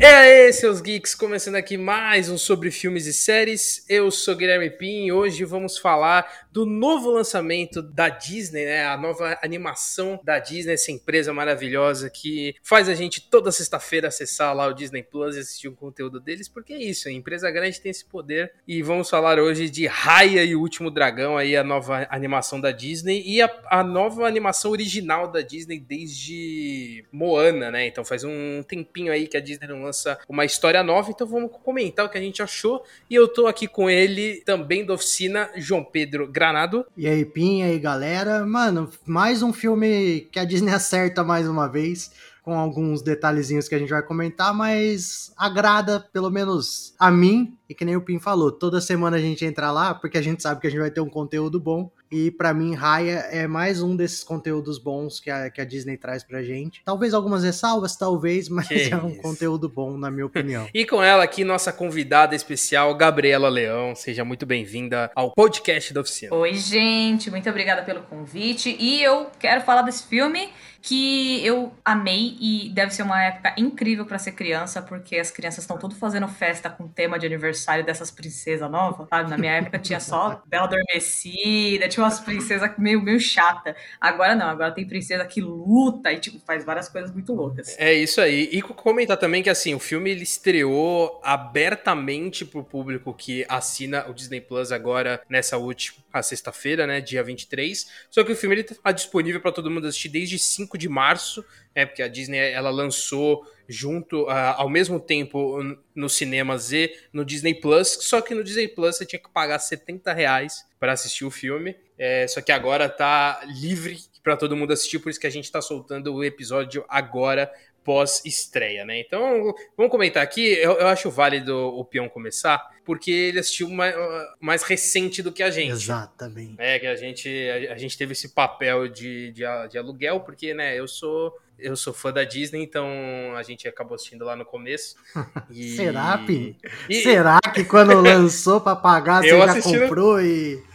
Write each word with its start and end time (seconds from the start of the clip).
E 0.00 0.04
aí, 0.06 0.50
seus 0.54 0.80
geeks, 0.80 1.14
começando 1.14 1.56
aqui 1.56 1.76
mais 1.76 2.30
um 2.30 2.38
sobre 2.38 2.70
filmes 2.70 3.04
e 3.04 3.12
séries. 3.12 3.84
Eu 3.86 4.10
sou 4.10 4.34
Guilherme 4.34 4.70
Pim 4.70 5.04
e 5.04 5.12
hoje 5.12 5.44
vamos 5.44 5.76
falar 5.76 6.48
do 6.52 6.66
novo 6.66 7.10
lançamento 7.10 7.80
da 7.80 8.08
Disney, 8.08 8.64
né? 8.64 8.86
A 8.86 8.96
nova 8.96 9.38
animação 9.42 10.20
da 10.22 10.38
Disney, 10.38 10.74
essa 10.74 10.90
empresa 10.90 11.32
maravilhosa 11.32 12.10
que 12.10 12.54
faz 12.62 12.88
a 12.88 12.94
gente 12.94 13.20
toda 13.30 13.52
sexta-feira 13.52 14.08
acessar 14.08 14.54
lá 14.54 14.66
o 14.66 14.72
Disney 14.72 15.02
Plus 15.02 15.36
e 15.36 15.40
assistir 15.40 15.68
o 15.68 15.76
conteúdo 15.76 16.18
deles, 16.18 16.48
porque 16.48 16.72
é 16.72 16.82
isso, 16.82 17.08
a 17.08 17.12
empresa 17.12 17.50
grande 17.50 17.80
tem 17.80 17.90
esse 17.90 18.04
poder. 18.04 18.52
E 18.66 18.82
vamos 18.82 19.08
falar 19.08 19.38
hoje 19.38 19.70
de 19.70 19.86
Raya 19.86 20.44
e 20.44 20.56
o 20.56 20.60
Último 20.60 20.90
Dragão, 20.90 21.36
aí 21.36 21.56
a 21.56 21.62
nova 21.62 22.06
animação 22.10 22.60
da 22.60 22.70
Disney 22.70 23.22
e 23.24 23.40
a, 23.40 23.50
a 23.66 23.84
nova 23.84 24.26
animação 24.26 24.72
original 24.72 25.30
da 25.30 25.40
Disney 25.40 25.78
desde 25.78 27.04
Moana, 27.12 27.70
né? 27.70 27.86
Então 27.86 28.04
faz 28.04 28.24
um 28.24 28.62
tempinho 28.66 29.12
aí 29.12 29.28
que 29.28 29.36
a 29.36 29.40
Disney 29.40 29.68
não 29.68 29.82
lança 29.82 30.18
uma 30.28 30.44
história 30.44 30.82
nova, 30.82 31.10
então 31.10 31.26
vamos 31.26 31.50
comentar 31.62 32.06
o 32.06 32.08
que 32.08 32.18
a 32.18 32.20
gente 32.20 32.42
achou. 32.42 32.84
E 33.08 33.14
eu 33.14 33.28
tô 33.28 33.46
aqui 33.46 33.68
com 33.68 33.88
ele 33.88 34.42
também 34.44 34.84
da 34.84 34.94
oficina, 34.94 35.50
João 35.56 35.84
Pedro 35.84 36.26
Granado. 36.40 36.86
E 36.96 37.06
aí, 37.06 37.22
Pinha 37.22 37.68
e 37.68 37.72
aí, 37.72 37.78
galera. 37.78 38.46
Mano, 38.46 38.88
mais 39.04 39.42
um 39.42 39.52
filme 39.52 40.22
que 40.32 40.38
a 40.38 40.44
Disney 40.46 40.72
acerta 40.72 41.22
mais 41.22 41.46
uma 41.46 41.68
vez 41.68 42.12
com 42.42 42.58
alguns 42.58 43.02
detalhezinhos 43.02 43.68
que 43.68 43.74
a 43.74 43.78
gente 43.78 43.90
vai 43.90 44.02
comentar, 44.02 44.54
mas 44.54 45.34
agrada, 45.36 46.00
pelo 46.00 46.30
menos 46.30 46.94
a 46.98 47.10
mim, 47.10 47.58
e 47.68 47.74
que 47.74 47.84
nem 47.84 47.94
o 47.94 48.00
Pim 48.00 48.18
falou, 48.18 48.50
toda 48.50 48.80
semana 48.80 49.18
a 49.18 49.20
gente 49.20 49.44
entra 49.44 49.70
lá 49.70 49.94
porque 49.94 50.16
a 50.16 50.22
gente 50.22 50.42
sabe 50.42 50.62
que 50.62 50.66
a 50.66 50.70
gente 50.70 50.80
vai 50.80 50.90
ter 50.90 51.02
um 51.02 51.10
conteúdo 51.10 51.60
bom. 51.60 51.92
E 52.12 52.28
para 52.30 52.52
mim, 52.52 52.74
Raya 52.74 53.28
é 53.30 53.46
mais 53.46 53.80
um 53.80 53.94
desses 53.94 54.24
conteúdos 54.24 54.78
bons 54.78 55.20
que 55.20 55.30
a, 55.30 55.48
que 55.48 55.60
a 55.60 55.64
Disney 55.64 55.96
traz 55.96 56.24
pra 56.24 56.42
gente. 56.42 56.82
Talvez 56.84 57.14
algumas 57.14 57.44
ressalvas, 57.44 57.96
talvez, 57.96 58.48
mas 58.50 58.66
que 58.66 58.92
é 58.92 58.96
um 58.96 59.10
isso. 59.10 59.22
conteúdo 59.22 59.68
bom, 59.68 59.96
na 59.96 60.10
minha 60.10 60.26
opinião. 60.26 60.68
e 60.74 60.84
com 60.84 61.00
ela 61.00 61.22
aqui, 61.22 61.44
nossa 61.44 61.72
convidada 61.72 62.34
especial, 62.34 62.92
Gabriela 62.96 63.48
Leão. 63.48 63.94
Seja 63.94 64.24
muito 64.24 64.44
bem-vinda 64.44 65.10
ao 65.14 65.30
podcast 65.30 65.94
da 65.94 66.00
oficina. 66.00 66.34
Oi, 66.34 66.54
gente, 66.54 67.30
muito 67.30 67.48
obrigada 67.48 67.82
pelo 67.82 68.02
convite. 68.02 68.76
E 68.80 69.00
eu 69.00 69.30
quero 69.38 69.60
falar 69.60 69.82
desse 69.82 70.02
filme 70.02 70.50
que 70.82 71.44
eu 71.44 71.72
amei 71.84 72.36
e 72.40 72.70
deve 72.70 72.92
ser 72.92 73.02
uma 73.02 73.22
época 73.22 73.54
incrível 73.56 74.06
para 74.06 74.18
ser 74.18 74.32
criança, 74.32 74.80
porque 74.80 75.16
as 75.16 75.30
crianças 75.30 75.64
estão 75.64 75.76
tudo 75.76 75.94
fazendo 75.94 76.26
festa 76.26 76.70
com 76.70 76.88
tema 76.88 77.18
de 77.18 77.26
aniversário 77.26 77.84
dessas 77.84 78.10
princesas 78.10 78.70
novas, 78.70 79.06
sabe? 79.08 79.28
Na 79.28 79.36
minha 79.36 79.52
época 79.52 79.78
tinha 79.78 80.00
só 80.00 80.42
Bela 80.48 80.64
Adormecida, 80.64 81.86
tinha 81.88 81.99
umas 82.00 82.20
princesas 82.20 82.70
meio, 82.78 83.02
meio 83.02 83.20
chata. 83.20 83.76
Agora 84.00 84.34
não, 84.34 84.46
agora 84.46 84.72
tem 84.72 84.86
princesa 84.86 85.24
que 85.26 85.40
luta 85.40 86.12
e, 86.12 86.18
tipo, 86.18 86.40
faz 86.40 86.64
várias 86.64 86.88
coisas 86.88 87.12
muito 87.12 87.34
loucas. 87.34 87.76
É 87.78 87.92
isso 87.92 88.20
aí. 88.20 88.48
E 88.50 88.62
comentar 88.62 89.16
também 89.16 89.42
que, 89.42 89.50
assim, 89.50 89.74
o 89.74 89.78
filme 89.78 90.10
ele 90.10 90.22
estreou 90.22 91.20
abertamente 91.22 92.44
pro 92.44 92.64
público 92.64 93.12
que 93.12 93.44
assina 93.48 94.06
o 94.08 94.14
Disney 94.14 94.40
Plus 94.40 94.72
agora, 94.72 95.20
nessa 95.28 95.58
última 95.58 96.22
sexta-feira, 96.22 96.86
né, 96.86 97.00
dia 97.00 97.22
23. 97.22 97.86
Só 98.10 98.24
que 98.24 98.32
o 98.32 98.36
filme 98.36 98.56
ele 98.56 98.64
tá 98.64 98.92
disponível 98.92 99.40
para 99.40 99.52
todo 99.52 99.70
mundo 99.70 99.86
assistir 99.86 100.08
desde 100.08 100.38
5 100.38 100.70
5 100.70 100.78
de 100.78 100.88
março, 100.88 101.44
é 101.74 101.86
porque 101.86 102.02
a 102.02 102.08
Disney 102.08 102.38
ela 102.38 102.70
lançou 102.70 103.46
junto 103.68 104.24
uh, 104.24 104.56
ao 104.56 104.68
mesmo 104.68 104.98
tempo 104.98 105.58
no 105.94 106.08
cinema 106.08 106.58
Z, 106.58 106.92
no 107.12 107.24
Disney 107.24 107.54
Plus, 107.54 107.98
só 108.00 108.20
que 108.20 108.34
no 108.34 108.42
Disney 108.42 108.66
Plus 108.66 108.96
você 108.96 109.06
tinha 109.06 109.20
que 109.20 109.30
pagar 109.30 109.58
70 109.58 110.12
reais 110.12 110.64
para 110.78 110.92
assistir 110.92 111.24
o 111.24 111.30
filme. 111.30 111.76
É, 111.96 112.26
só 112.26 112.40
que 112.40 112.50
agora 112.50 112.88
tá 112.88 113.42
livre 113.44 113.98
para 114.22 114.36
todo 114.36 114.56
mundo 114.56 114.72
assistir, 114.72 114.98
por 114.98 115.10
isso 115.10 115.20
que 115.20 115.26
a 115.26 115.30
gente 115.30 115.44
está 115.44 115.62
soltando 115.62 116.14
o 116.14 116.24
episódio 116.24 116.84
agora 116.88 117.50
pós-estreia, 117.84 118.84
né? 118.84 119.00
Então, 119.00 119.54
vamos 119.76 119.90
comentar 119.90 120.22
aqui. 120.22 120.52
Eu, 120.54 120.72
eu, 120.72 120.88
acho 120.88 121.10
válido 121.10 121.56
o 121.56 121.84
Peão 121.84 122.08
começar, 122.08 122.70
porque 122.84 123.10
ele 123.10 123.38
assistiu 123.38 123.68
mais, 123.70 123.94
mais 124.40 124.62
recente 124.62 125.22
do 125.22 125.32
que 125.32 125.42
a 125.42 125.50
gente. 125.50 125.72
Exatamente. 125.72 126.56
É, 126.58 126.78
que 126.78 126.86
a 126.86 126.96
gente, 126.96 127.28
a, 127.28 127.74
a 127.74 127.78
gente 127.78 127.96
teve 127.96 128.12
esse 128.12 128.28
papel 128.30 128.88
de, 128.88 129.32
de, 129.32 129.42
de, 129.70 129.78
aluguel, 129.78 130.20
porque, 130.20 130.54
né, 130.54 130.78
eu 130.78 130.86
sou. 130.86 131.36
Eu 131.62 131.76
sou 131.76 131.92
fã 131.92 132.10
da 132.10 132.24
Disney, 132.24 132.62
então 132.62 132.88
a 133.36 133.42
gente 133.42 133.68
acabou 133.68 133.94
assistindo 133.94 134.24
lá 134.24 134.34
no 134.34 134.46
começo. 134.46 134.96
E... 135.50 135.76
Será, 135.76 136.16
Pi? 136.16 136.56
E... 136.88 137.02
Será 137.02 137.38
que 137.52 137.64
quando 137.64 137.92
lançou 138.00 138.62
para 138.62 138.74
pagar, 138.76 139.22
você 139.22 139.28
já 139.28 139.60
comprou 139.60 140.14
no... 140.14 140.22
e. 140.22 140.69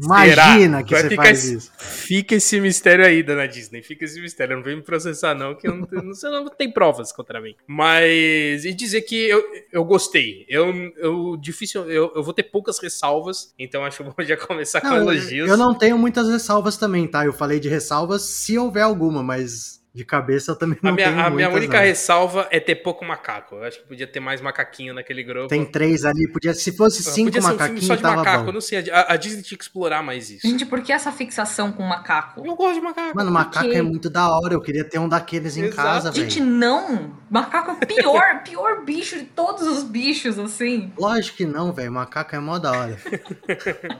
Imagina 0.00 0.82
que 0.82 0.94
você 0.94 1.14
faz 1.14 1.44
isso. 1.44 1.72
Fica 1.76 2.36
esse 2.36 2.60
mistério 2.60 3.04
aí, 3.04 3.22
dona 3.22 3.46
Disney. 3.48 3.82
Fica 3.82 4.04
esse 4.04 4.20
mistério. 4.20 4.56
Não 4.56 4.62
vem 4.62 4.76
me 4.76 4.82
processar, 4.82 5.34
não, 5.34 5.54
que 5.54 5.66
eu 5.66 5.74
não, 5.74 5.86
você 6.14 6.28
não 6.28 6.46
tem 6.48 6.70
provas 6.70 7.12
contra 7.12 7.40
mim. 7.40 7.54
Mas. 7.66 8.64
E 8.64 8.72
dizer 8.72 9.02
que 9.02 9.16
eu, 9.16 9.42
eu 9.72 9.84
gostei. 9.84 10.46
Eu, 10.48 10.72
eu 10.96 11.36
difícil. 11.36 11.90
Eu, 11.90 12.12
eu 12.14 12.22
vou 12.22 12.32
ter 12.32 12.44
poucas 12.44 12.78
ressalvas, 12.78 13.52
então 13.58 13.84
acho 13.84 13.98
que 13.98 14.10
vou 14.16 14.24
já 14.24 14.36
começar 14.36 14.82
não, 14.82 14.90
com 14.90 14.96
elogios. 14.96 15.48
Eu 15.48 15.56
não 15.56 15.74
tenho 15.74 15.98
muitas 15.98 16.28
ressalvas 16.28 16.76
também, 16.76 17.06
tá? 17.06 17.24
Eu 17.24 17.32
falei 17.32 17.58
de 17.58 17.68
ressalvas 17.68 18.22
se 18.22 18.56
houver 18.56 18.82
alguma, 18.82 19.22
mas 19.22 19.77
de 19.98 20.04
cabeça 20.04 20.52
eu 20.52 20.56
também 20.56 20.78
não 20.80 20.92
a 20.92 20.94
minha, 20.94 21.08
tenho 21.08 21.20
A 21.20 21.30
minha 21.30 21.50
única 21.50 21.76
não. 21.76 21.84
ressalva 21.84 22.46
é 22.52 22.60
ter 22.60 22.76
pouco 22.76 23.04
macaco. 23.04 23.56
Eu 23.56 23.64
acho 23.64 23.80
que 23.80 23.88
podia 23.88 24.06
ter 24.06 24.20
mais 24.20 24.40
macaquinho 24.40 24.94
naquele 24.94 25.24
grupo. 25.24 25.48
Tem 25.48 25.64
três 25.64 26.04
ali, 26.04 26.28
podia 26.28 26.54
se 26.54 26.70
fosse 26.70 27.02
cinco 27.02 27.32
podia 27.32 27.42
macaquinhos, 27.42 27.84
um 27.84 27.86
só 27.88 27.94
de 27.96 28.02
macaco. 28.02 28.44
Bom. 28.44 28.48
Eu 28.50 28.52
não 28.52 28.60
sei, 28.60 28.90
a, 28.90 29.12
a, 29.12 29.16
Disney 29.16 29.42
tinha 29.42 29.58
que 29.58 29.64
explorar 29.64 30.00
mais 30.02 30.30
isso. 30.30 30.46
Gente, 30.46 30.64
por 30.64 30.80
que 30.80 30.92
essa 30.92 31.10
fixação 31.10 31.72
com 31.72 31.82
macaco? 31.82 32.46
Eu 32.46 32.54
gosto 32.54 32.74
de 32.74 32.80
macaco. 32.80 33.16
Mano, 33.16 33.30
macaco 33.32 33.66
é 33.66 33.82
muito 33.82 34.08
da 34.08 34.28
hora. 34.28 34.54
Eu 34.54 34.60
queria 34.60 34.84
ter 34.84 35.00
um 35.00 35.08
daqueles 35.08 35.56
em 35.56 35.64
Exato. 35.64 35.76
casa, 35.76 36.12
velho. 36.12 36.30
Gente, 36.30 36.40
não. 36.40 37.12
Macaco 37.28 37.72
é 37.72 37.74
o 37.74 37.76
pior, 37.78 38.42
pior 38.48 38.84
bicho 38.84 39.18
de 39.18 39.24
todos 39.24 39.66
os 39.66 39.82
bichos, 39.82 40.38
assim. 40.38 40.92
Lógico 40.96 41.38
que 41.38 41.44
não, 41.44 41.72
velho. 41.72 41.90
Macaco 41.90 42.36
é 42.36 42.38
mó 42.38 42.58
da 42.58 42.70
hora. 42.70 42.98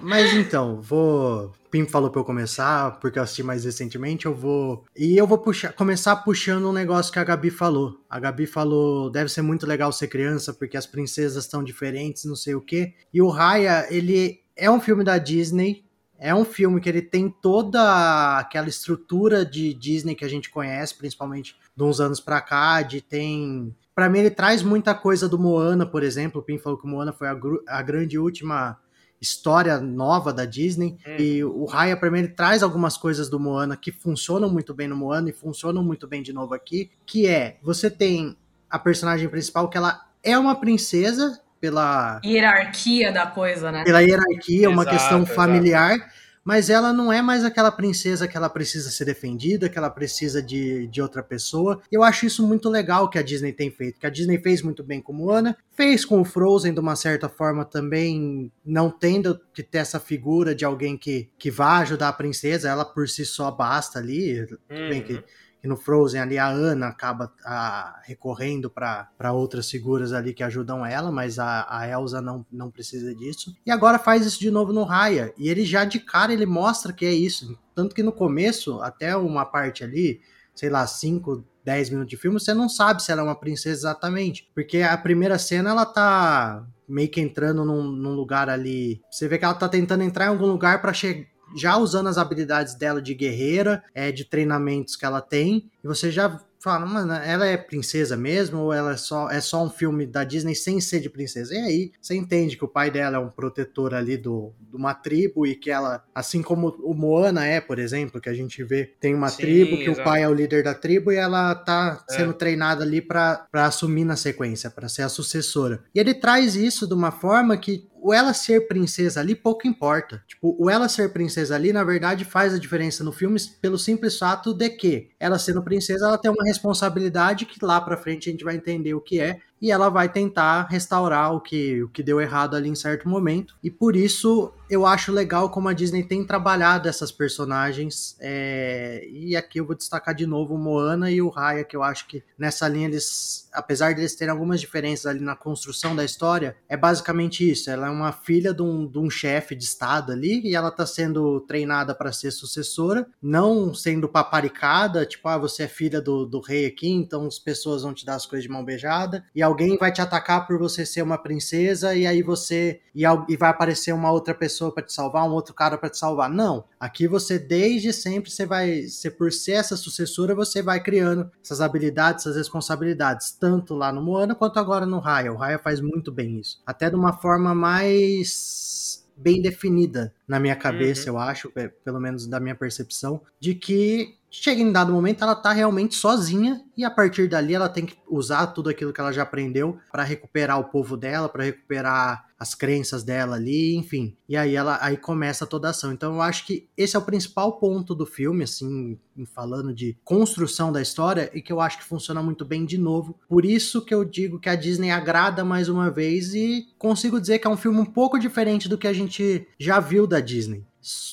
Mas 0.00 0.32
então, 0.32 0.80
vou 0.80 1.52
Pim 1.70 1.86
falou 1.86 2.10
para 2.10 2.20
eu 2.20 2.24
começar, 2.24 2.98
porque 2.98 3.18
eu 3.18 3.22
assisti 3.22 3.42
mais 3.42 3.64
recentemente, 3.64 4.26
eu 4.26 4.34
vou. 4.34 4.84
E 4.96 5.16
eu 5.16 5.26
vou 5.26 5.38
puxar, 5.38 5.72
começar 5.72 6.16
puxando 6.16 6.68
um 6.68 6.72
negócio 6.72 7.12
que 7.12 7.18
a 7.18 7.24
Gabi 7.24 7.50
falou. 7.50 8.00
A 8.08 8.18
Gabi 8.18 8.46
falou: 8.46 9.10
deve 9.10 9.30
ser 9.30 9.42
muito 9.42 9.66
legal 9.66 9.92
ser 9.92 10.08
criança, 10.08 10.52
porque 10.52 10.76
as 10.76 10.86
princesas 10.86 11.44
estão 11.44 11.62
diferentes, 11.62 12.24
não 12.24 12.36
sei 12.36 12.54
o 12.54 12.60
quê. 12.60 12.94
E 13.12 13.20
o 13.20 13.28
Raya, 13.28 13.86
ele 13.90 14.40
é 14.56 14.70
um 14.70 14.80
filme 14.80 15.04
da 15.04 15.18
Disney. 15.18 15.84
É 16.20 16.34
um 16.34 16.44
filme 16.44 16.80
que 16.80 16.88
ele 16.88 17.00
tem 17.00 17.30
toda 17.30 18.38
aquela 18.38 18.68
estrutura 18.68 19.46
de 19.46 19.72
Disney 19.72 20.16
que 20.16 20.24
a 20.24 20.28
gente 20.28 20.50
conhece, 20.50 20.96
principalmente 20.96 21.54
de 21.76 21.82
uns 21.84 22.00
anos 22.00 22.18
pra 22.18 22.40
cá, 22.40 22.82
de 22.82 23.00
tem 23.00 23.72
para 23.94 24.08
mim 24.08 24.20
ele 24.20 24.30
traz 24.30 24.62
muita 24.62 24.94
coisa 24.94 25.28
do 25.28 25.38
Moana, 25.38 25.84
por 25.84 26.04
exemplo. 26.04 26.40
O 26.40 26.44
Pim 26.44 26.56
falou 26.56 26.78
que 26.78 26.86
o 26.86 26.88
Moana 26.88 27.12
foi 27.12 27.26
a, 27.26 27.36
a 27.66 27.82
grande 27.82 28.18
última 28.18 28.78
história 29.20 29.78
nova 29.80 30.32
da 30.32 30.44
Disney. 30.44 30.96
Hum. 31.06 31.16
E 31.18 31.44
o 31.44 31.64
Raya, 31.64 31.96
pra 31.96 32.10
mim, 32.10 32.20
ele 32.20 32.28
traz 32.28 32.62
algumas 32.62 32.96
coisas 32.96 33.28
do 33.28 33.38
Moana 33.38 33.76
que 33.76 33.92
funcionam 33.92 34.50
muito 34.50 34.74
bem 34.74 34.88
no 34.88 34.96
Moana 34.96 35.30
e 35.30 35.32
funcionam 35.32 35.82
muito 35.82 36.06
bem 36.06 36.22
de 36.22 36.32
novo 36.32 36.54
aqui. 36.54 36.90
Que 37.06 37.26
é, 37.26 37.58
você 37.62 37.90
tem 37.90 38.36
a 38.70 38.78
personagem 38.78 39.28
principal 39.28 39.68
que 39.68 39.76
ela 39.76 40.06
é 40.22 40.38
uma 40.38 40.54
princesa 40.54 41.40
pela... 41.60 42.20
Hierarquia 42.24 43.10
da 43.10 43.26
coisa, 43.26 43.72
né? 43.72 43.84
Pela 43.84 44.00
hierarquia, 44.00 44.60
exato, 44.60 44.72
uma 44.72 44.86
questão 44.86 45.26
familiar. 45.26 45.94
Exato 45.94 46.27
mas 46.48 46.70
ela 46.70 46.94
não 46.94 47.12
é 47.12 47.20
mais 47.20 47.44
aquela 47.44 47.70
princesa 47.70 48.26
que 48.26 48.34
ela 48.34 48.48
precisa 48.48 48.90
ser 48.90 49.04
defendida, 49.04 49.68
que 49.68 49.76
ela 49.76 49.90
precisa 49.90 50.42
de, 50.42 50.86
de 50.86 51.02
outra 51.02 51.22
pessoa. 51.22 51.82
Eu 51.92 52.02
acho 52.02 52.24
isso 52.24 52.48
muito 52.48 52.70
legal 52.70 53.10
que 53.10 53.18
a 53.18 53.22
Disney 53.22 53.52
tem 53.52 53.70
feito, 53.70 54.00
que 54.00 54.06
a 54.06 54.10
Disney 54.10 54.38
fez 54.38 54.62
muito 54.62 54.82
bem 54.82 54.98
com 54.98 55.12
Moana, 55.12 55.58
fez 55.76 56.06
com 56.06 56.22
o 56.22 56.24
Frozen 56.24 56.72
de 56.72 56.80
uma 56.80 56.96
certa 56.96 57.28
forma 57.28 57.66
também, 57.66 58.50
não 58.64 58.90
tendo 58.90 59.38
que 59.52 59.62
ter 59.62 59.76
essa 59.76 60.00
figura 60.00 60.54
de 60.54 60.64
alguém 60.64 60.96
que, 60.96 61.28
que 61.38 61.50
vá 61.50 61.80
ajudar 61.80 62.08
a 62.08 62.14
princesa, 62.14 62.70
ela 62.70 62.86
por 62.86 63.06
si 63.10 63.26
só 63.26 63.50
basta 63.50 63.98
ali, 63.98 64.40
uhum. 64.40 64.88
bem 64.88 65.02
que 65.02 65.12
uhum 65.16 65.22
que 65.60 65.66
no 65.66 65.76
Frozen 65.76 66.20
ali 66.20 66.38
a 66.38 66.48
Ana 66.48 66.88
acaba 66.88 67.32
a, 67.44 68.00
recorrendo 68.04 68.70
para 68.70 69.32
outras 69.32 69.70
figuras 69.70 70.12
ali 70.12 70.32
que 70.32 70.42
ajudam 70.42 70.86
ela, 70.86 71.10
mas 71.10 71.38
a, 71.38 71.66
a 71.68 71.88
Elsa 71.88 72.20
não, 72.20 72.46
não 72.50 72.70
precisa 72.70 73.14
disso. 73.14 73.54
E 73.66 73.70
agora 73.70 73.98
faz 73.98 74.24
isso 74.24 74.38
de 74.38 74.50
novo 74.50 74.72
no 74.72 74.84
Raya. 74.84 75.32
E 75.36 75.48
ele 75.48 75.64
já 75.64 75.84
de 75.84 75.98
cara 75.98 76.32
ele 76.32 76.46
mostra 76.46 76.92
que 76.92 77.04
é 77.04 77.12
isso. 77.12 77.58
Tanto 77.74 77.94
que 77.94 78.02
no 78.02 78.12
começo, 78.12 78.80
até 78.80 79.16
uma 79.16 79.44
parte 79.44 79.82
ali, 79.82 80.20
sei 80.54 80.70
lá, 80.70 80.86
5, 80.86 81.44
10 81.64 81.90
minutos 81.90 82.10
de 82.10 82.16
filme, 82.16 82.38
você 82.38 82.54
não 82.54 82.68
sabe 82.68 83.02
se 83.02 83.10
ela 83.10 83.20
é 83.20 83.24
uma 83.24 83.38
princesa 83.38 83.80
exatamente. 83.88 84.48
Porque 84.54 84.82
a 84.82 84.96
primeira 84.96 85.38
cena 85.38 85.70
ela 85.70 85.84
tá 85.84 86.64
meio 86.88 87.08
que 87.08 87.20
entrando 87.20 87.64
num, 87.64 87.82
num 87.82 88.14
lugar 88.14 88.48
ali. 88.48 89.00
Você 89.10 89.28
vê 89.28 89.38
que 89.38 89.44
ela 89.44 89.54
tá 89.54 89.68
tentando 89.68 90.02
entrar 90.02 90.26
em 90.26 90.28
algum 90.28 90.46
lugar 90.46 90.80
para 90.80 90.92
chegar 90.92 91.26
já 91.56 91.76
usando 91.76 92.08
as 92.08 92.18
habilidades 92.18 92.74
dela 92.74 93.00
de 93.00 93.14
guerreira, 93.14 93.82
é, 93.94 94.10
de 94.12 94.24
treinamentos 94.24 94.96
que 94.96 95.04
ela 95.04 95.20
tem, 95.20 95.70
e 95.82 95.86
você 95.86 96.10
já 96.10 96.40
fala, 96.60 96.84
mano, 96.84 97.12
ela 97.12 97.46
é 97.46 97.56
princesa 97.56 98.16
mesmo 98.16 98.60
ou 98.60 98.72
ela 98.72 98.92
é 98.92 98.96
só, 98.96 99.30
é 99.30 99.40
só 99.40 99.64
um 99.64 99.70
filme 99.70 100.06
da 100.06 100.24
Disney 100.24 100.54
sem 100.54 100.80
ser 100.80 101.00
de 101.00 101.08
princesa? 101.08 101.54
E 101.54 101.58
aí 101.58 101.92
você 102.00 102.14
entende 102.14 102.56
que 102.56 102.64
o 102.64 102.68
pai 102.68 102.90
dela 102.90 103.16
é 103.16 103.20
um 103.20 103.30
protetor 103.30 103.94
ali 103.94 104.16
do, 104.16 104.52
de 104.60 104.76
uma 104.76 104.94
tribo 104.94 105.46
e 105.46 105.54
que 105.54 105.70
ela, 105.70 106.04
assim 106.14 106.42
como 106.42 106.68
o 106.82 106.94
Moana 106.94 107.46
é, 107.46 107.60
por 107.60 107.78
exemplo, 107.78 108.20
que 108.20 108.28
a 108.28 108.34
gente 108.34 108.62
vê, 108.64 108.92
tem 109.00 109.14
uma 109.14 109.28
Sim, 109.28 109.42
tribo 109.42 109.76
que 109.78 109.90
o 109.90 110.02
pai 110.02 110.22
é 110.22 110.28
o 110.28 110.34
líder 110.34 110.64
da 110.64 110.74
tribo 110.74 111.12
e 111.12 111.16
ela 111.16 111.54
tá 111.54 112.04
é. 112.10 112.14
sendo 112.14 112.32
treinada 112.32 112.82
ali 112.82 113.00
para 113.00 113.46
assumir 113.52 114.04
na 114.04 114.16
sequência, 114.16 114.70
para 114.70 114.88
ser 114.88 115.02
a 115.02 115.08
sucessora. 115.08 115.84
E 115.94 116.00
ele 116.00 116.14
traz 116.14 116.56
isso 116.56 116.86
de 116.86 116.94
uma 116.94 117.12
forma 117.12 117.56
que 117.56 117.86
o 118.02 118.12
ela 118.12 118.32
ser 118.32 118.66
princesa 118.68 119.20
ali 119.20 119.34
pouco 119.34 119.66
importa. 119.66 120.22
Tipo, 120.26 120.56
o 120.58 120.70
ela 120.70 120.88
ser 120.88 121.12
princesa 121.12 121.54
ali, 121.54 121.72
na 121.72 121.84
verdade, 121.84 122.24
faz 122.24 122.54
a 122.54 122.58
diferença 122.58 123.02
no 123.04 123.12
filme 123.12 123.38
pelo 123.60 123.78
simples 123.78 124.18
fato 124.18 124.54
de 124.54 124.70
que 124.70 125.10
ela 125.18 125.38
sendo 125.38 125.62
princesa, 125.62 126.06
ela 126.06 126.18
tem 126.18 126.30
uma 126.30 126.44
responsabilidade 126.44 127.46
que 127.46 127.64
lá 127.64 127.80
pra 127.80 127.96
frente 127.96 128.28
a 128.28 128.32
gente 128.32 128.44
vai 128.44 128.56
entender 128.56 128.94
o 128.94 129.00
que 129.00 129.20
é, 129.20 129.40
e 129.60 129.70
ela 129.70 129.88
vai 129.88 130.08
tentar 130.08 130.68
restaurar 130.70 131.34
o 131.34 131.40
que, 131.40 131.82
o 131.82 131.88
que 131.88 132.02
deu 132.02 132.20
errado 132.20 132.56
ali 132.56 132.68
em 132.68 132.74
certo 132.74 133.08
momento. 133.08 133.56
E 133.62 133.70
por 133.70 133.96
isso 133.96 134.52
eu 134.70 134.84
acho 134.84 135.10
legal 135.12 135.50
como 135.50 135.68
a 135.68 135.72
Disney 135.72 136.02
tem 136.02 136.24
trabalhado 136.24 136.88
essas 136.88 137.10
personagens. 137.10 138.16
É... 138.20 139.06
E 139.10 139.34
aqui 139.34 139.58
eu 139.60 139.66
vou 139.66 139.74
destacar 139.74 140.14
de 140.14 140.26
novo 140.26 140.54
o 140.54 140.58
Moana 140.58 141.10
e 141.10 141.22
o 141.22 141.28
Raya, 141.28 141.64
que 141.64 141.76
eu 141.76 141.82
acho 141.82 142.06
que 142.06 142.22
nessa 142.38 142.68
linha 142.68 142.86
eles, 142.88 143.48
apesar 143.52 143.94
de 143.94 144.00
eles 144.00 144.14
terem 144.14 144.32
algumas 144.32 144.60
diferenças 144.60 145.06
ali 145.06 145.20
na 145.20 145.34
construção 145.34 145.96
da 145.96 146.04
história, 146.04 146.56
é 146.68 146.76
basicamente 146.76 147.48
isso. 147.48 147.70
Ela 147.70 147.86
é 147.86 147.90
uma 147.90 148.12
filha 148.12 148.52
de 148.52 148.62
um, 148.62 148.86
de 148.86 148.98
um 148.98 149.08
chefe 149.08 149.54
de 149.54 149.64
estado 149.64 150.12
ali 150.12 150.40
e 150.44 150.54
ela 150.54 150.70
tá 150.70 150.84
sendo 150.84 151.40
treinada 151.40 151.94
para 151.94 152.12
ser 152.12 152.30
sucessora, 152.30 153.06
não 153.22 153.74
sendo 153.74 154.08
paparicada, 154.08 155.06
tipo, 155.06 155.26
ah, 155.28 155.38
você 155.38 155.64
é 155.64 155.68
filha 155.68 156.00
do, 156.00 156.26
do 156.26 156.40
rei 156.40 156.66
aqui, 156.66 156.88
então 156.88 157.26
as 157.26 157.38
pessoas 157.38 157.82
vão 157.82 157.94
te 157.94 158.04
dar 158.04 158.16
as 158.16 158.26
coisas 158.26 158.42
de 158.42 158.50
mão 158.50 158.64
beijada. 158.64 159.24
E 159.34 159.42
alguém 159.48 159.76
vai 159.76 159.90
te 159.90 160.00
atacar 160.00 160.46
por 160.46 160.58
você 160.58 160.84
ser 160.84 161.02
uma 161.02 161.18
princesa 161.18 161.94
e 161.94 162.06
aí 162.06 162.22
você 162.22 162.80
e, 162.94 163.02
e 163.28 163.36
vai 163.36 163.50
aparecer 163.50 163.92
uma 163.92 164.12
outra 164.12 164.34
pessoa 164.34 164.72
para 164.72 164.84
te 164.84 164.92
salvar, 164.92 165.24
um 165.24 165.32
outro 165.32 165.54
cara 165.54 165.76
para 165.76 165.88
te 165.88 165.98
salvar. 165.98 166.28
Não, 166.30 166.64
aqui 166.78 167.08
você 167.08 167.38
desde 167.38 167.92
sempre 167.92 168.30
você 168.30 168.46
vai, 168.46 168.82
você 168.82 169.10
por 169.10 169.32
ser 169.32 169.52
essa 169.52 169.76
sucessora, 169.76 170.34
você 170.34 170.62
vai 170.62 170.80
criando 170.80 171.30
essas 171.42 171.60
habilidades, 171.60 172.24
essas 172.24 172.36
responsabilidades, 172.36 173.32
tanto 173.32 173.74
lá 173.74 173.92
no 173.92 174.02
Moana 174.02 174.34
quanto 174.34 174.58
agora 174.58 174.86
no 174.86 174.98
Raya. 174.98 175.32
O 175.32 175.36
Raya 175.36 175.58
faz 175.58 175.80
muito 175.80 176.12
bem 176.12 176.38
isso, 176.38 176.60
até 176.66 176.90
de 176.90 176.96
uma 176.96 177.12
forma 177.12 177.54
mais 177.54 179.06
bem 179.16 179.42
definida 179.42 180.14
na 180.28 180.38
minha 180.38 180.54
cabeça, 180.54 181.10
uhum. 181.10 181.16
eu 181.16 181.22
acho, 181.22 181.52
pelo 181.82 181.98
menos 181.98 182.26
da 182.26 182.38
minha 182.38 182.54
percepção, 182.54 183.22
de 183.40 183.54
que 183.54 184.18
chega 184.30 184.60
em 184.60 184.70
dado 184.70 184.92
momento 184.92 185.24
ela 185.24 185.34
tá 185.34 185.52
realmente 185.52 185.94
sozinha 185.94 186.62
e 186.76 186.84
a 186.84 186.90
partir 186.90 187.28
dali 187.28 187.54
ela 187.54 187.68
tem 187.68 187.86
que 187.86 187.96
usar 188.08 188.48
tudo 188.48 188.68
aquilo 188.68 188.92
que 188.92 189.00
ela 189.00 189.12
já 189.12 189.22
aprendeu 189.22 189.78
para 189.90 190.04
recuperar 190.04 190.60
o 190.60 190.64
povo 190.64 190.96
dela, 190.96 191.28
para 191.28 191.44
recuperar 191.44 192.28
as 192.38 192.54
crenças 192.54 193.02
dela 193.02 193.34
ali, 193.34 193.74
enfim. 193.74 194.16
E 194.28 194.36
aí 194.36 194.54
ela 194.54 194.78
aí 194.80 194.96
começa 194.96 195.44
toda 195.44 195.66
a 195.66 195.70
ação. 195.70 195.92
Então 195.92 196.14
eu 196.14 196.22
acho 196.22 196.46
que 196.46 196.68
esse 196.76 196.94
é 196.94 196.98
o 196.98 197.02
principal 197.02 197.58
ponto 197.58 197.96
do 197.96 198.06
filme, 198.06 198.44
assim, 198.44 198.96
falando 199.34 199.74
de 199.74 199.96
construção 200.04 200.70
da 200.70 200.80
história 200.80 201.30
e 201.34 201.42
que 201.42 201.52
eu 201.52 201.60
acho 201.60 201.78
que 201.78 201.84
funciona 201.84 202.22
muito 202.22 202.44
bem 202.44 202.64
de 202.64 202.78
novo. 202.78 203.18
Por 203.28 203.44
isso 203.44 203.84
que 203.84 203.92
eu 203.92 204.04
digo 204.04 204.38
que 204.38 204.48
a 204.48 204.54
Disney 204.54 204.92
agrada 204.92 205.44
mais 205.44 205.68
uma 205.68 205.90
vez 205.90 206.32
e 206.32 206.68
consigo 206.78 207.20
dizer 207.20 207.40
que 207.40 207.46
é 207.48 207.50
um 207.50 207.56
filme 207.56 207.80
um 207.80 207.84
pouco 207.84 208.18
diferente 208.18 208.68
do 208.68 208.78
que 208.78 208.86
a 208.86 208.92
gente 208.92 209.48
já 209.58 209.80
viu 209.80 210.06
da 210.06 210.17
Disney 210.20 210.64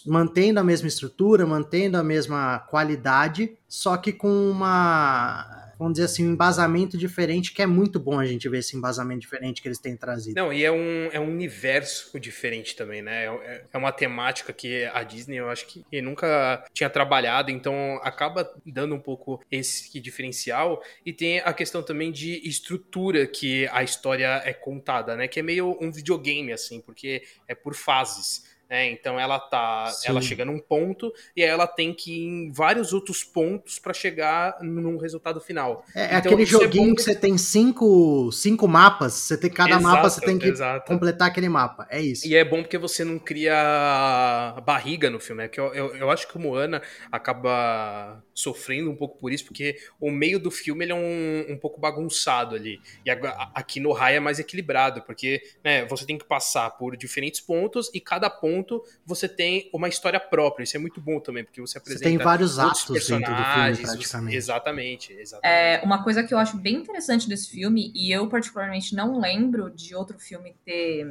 mantendo 0.06 0.60
a 0.60 0.63
mesma 0.63 0.88
estrutura, 0.88 1.46
mantendo 1.46 1.98
a 1.98 2.04
mesma 2.04 2.60
qualidade, 2.60 3.57
só 3.68 3.98
que 3.98 4.13
com 4.13 4.50
uma 4.50 5.63
vamos 5.78 5.94
dizer 5.94 6.06
assim, 6.06 6.25
um 6.25 6.31
embasamento 6.31 6.98
diferente, 6.98 7.52
que 7.52 7.62
é 7.62 7.66
muito 7.66 8.00
bom 8.00 8.18
a 8.18 8.25
gente 8.25 8.48
ver 8.48 8.60
esse 8.60 8.78
embasamento 8.78 9.19
diferente 9.19 9.62
que 9.62 9.68
eles 9.68 9.78
têm 9.78 9.96
trazido. 9.98 10.40
Não, 10.40 10.52
e 10.52 10.63
é 10.63 10.72
um, 10.72 11.10
é 11.12 11.19
um 11.19 11.30
universo 11.30 12.18
diferente 12.19 12.75
também, 12.75 13.02
né? 13.02 13.25
É, 13.25 13.66
é 13.74 13.78
uma 13.78 13.92
temática 13.92 14.54
que 14.54 14.86
a 14.86 15.04
Disney, 15.04 15.38
eu 15.38 15.50
acho 15.50 15.68
que 15.68 15.84
nunca 16.01 16.66
tinha 16.74 16.90
trabalhado, 16.90 17.51
então 17.51 18.00
acaba 18.04 18.50
dando 18.66 18.96
um 18.96 19.00
pouco 19.00 19.44
esse 19.51 20.00
diferencial. 20.00 20.81
E 21.06 21.12
tem 21.12 21.40
a 21.40 21.54
questão 21.54 21.84
também 21.84 22.12
de 22.12 22.48
estrutura 22.48 23.28
que 23.28 23.68
a 23.68 23.84
história 23.84 24.42
é 24.46 24.54
contada, 24.54 25.16
né? 25.16 25.28
Que 25.28 25.40
é 25.40 25.44
meio 25.44 25.78
um 25.81 25.92
videogame, 25.92 26.54
assim, 26.54 26.80
porque 26.80 27.24
é 27.48 27.54
por 27.54 27.75
fases. 27.75 28.55
É, 28.70 28.90
então 28.90 29.20
ela 29.20 29.40
tá, 29.40 29.88
Sim. 29.88 30.10
ela 30.10 30.22
chega 30.22 30.44
num 30.44 30.60
ponto 30.60 31.14
e 31.36 31.44
aí 31.44 31.50
ela 31.50 31.68
tem 31.68 31.94
que 31.94 32.12
ir 32.12 32.26
em 32.26 32.52
vários 32.52 32.94
outros 32.94 33.24
pontos 33.24 33.78
para 33.78 33.94
chegar 33.94 34.58
num 34.62 34.98
resultado 34.98 35.40
final. 35.40 35.86
É, 35.94 36.02
é 36.02 36.06
então, 36.18 36.32
aquele 36.32 36.46
joguinho 36.46 36.94
é 36.94 36.96
que 36.96 37.04
você 37.04 37.16
tem 37.16 37.38
cinco, 37.38 38.32
cinco 38.32 38.68
mapas, 38.68 39.14
você 39.14 39.38
tem 39.38 39.52
cada 39.52 39.72
exato, 39.72 39.84
mapa 39.84 40.10
você 40.10 40.22
tem 40.22 40.40
que 40.40 40.48
exato. 40.48 40.88
completar 40.88 41.28
aquele 41.28 41.48
mapa. 41.48 41.88
É 41.92 42.02
isso. 42.02 42.28
E 42.28 42.36
é 42.36 42.44
bom 42.44 42.64
porque 42.64 42.78
você 42.78 43.04
não 43.04 43.20
cria 43.20 44.56
barriga 44.66 45.10
no 45.10 45.20
filme, 45.20 45.44
é 45.44 45.48
que 45.48 45.60
eu, 45.60 45.74
eu, 45.74 45.96
eu 45.96 46.10
acho 46.10 46.28
que 46.28 46.36
o 46.36 46.40
Moana 46.40 46.82
acaba 47.12 48.24
sofrendo 48.34 48.90
um 48.90 48.96
pouco 48.96 49.18
por 49.20 49.32
isso, 49.32 49.46
porque 49.46 49.78
o 50.00 50.10
meio 50.10 50.40
do 50.40 50.50
filme 50.50 50.86
ele 50.86 50.92
é 50.92 50.96
um, 50.96 51.54
um 51.54 51.58
pouco 51.58 51.80
bagunçado 51.80 52.56
ali. 52.56 52.82
E 53.06 53.12
aqui 53.54 53.80
no 53.80 53.92
Raya 53.92 54.18
é 54.18 54.20
mais 54.20 54.40
equilibrado, 54.40 55.04
porque 55.04 55.42
né, 55.64 55.86
você 55.86 56.06
tem 56.06 56.18
que 56.18 56.26
passar 56.26 56.72
por 56.72 56.98
diferentes 56.98 57.40
pontos 57.40 57.92
e 57.94 58.00
cada 58.00 58.30
ponto 58.30 58.55
ponto, 58.56 58.84
você 59.06 59.28
tem 59.28 59.69
uma 59.74 59.88
história 59.88 60.19
própria. 60.19 60.63
Isso 60.63 60.78
é 60.78 60.80
muito 60.80 61.02
bom 61.02 61.19
também, 61.19 61.44
porque 61.44 61.62
você 61.62 61.78
apresenta. 61.78 62.04
Você 62.04 62.10
tem 62.10 62.18
vários 62.18 62.57
atos 62.57 62.86
personagens, 62.86 63.28
dentro 63.28 63.44
do 63.44 63.54
filme, 63.54 63.84
praticamente. 63.84 64.38
Exatamente, 64.38 65.13
exatamente. 65.13 65.56
É, 65.56 65.81
uma 65.84 66.04
coisa 66.04 66.24
que 66.24 66.34
eu 66.34 66.38
acho 66.38 66.57
bem 66.57 66.75
interessante 66.75 67.28
desse 67.28 67.50
filme, 67.50 67.92
e 67.94 68.12
eu 68.12 68.28
particularmente 68.28 68.96
não 68.96 69.19
lembro 69.19 69.69
de 69.69 69.96
outro 69.96 70.18
filme 70.19 70.56
ter 70.66 71.06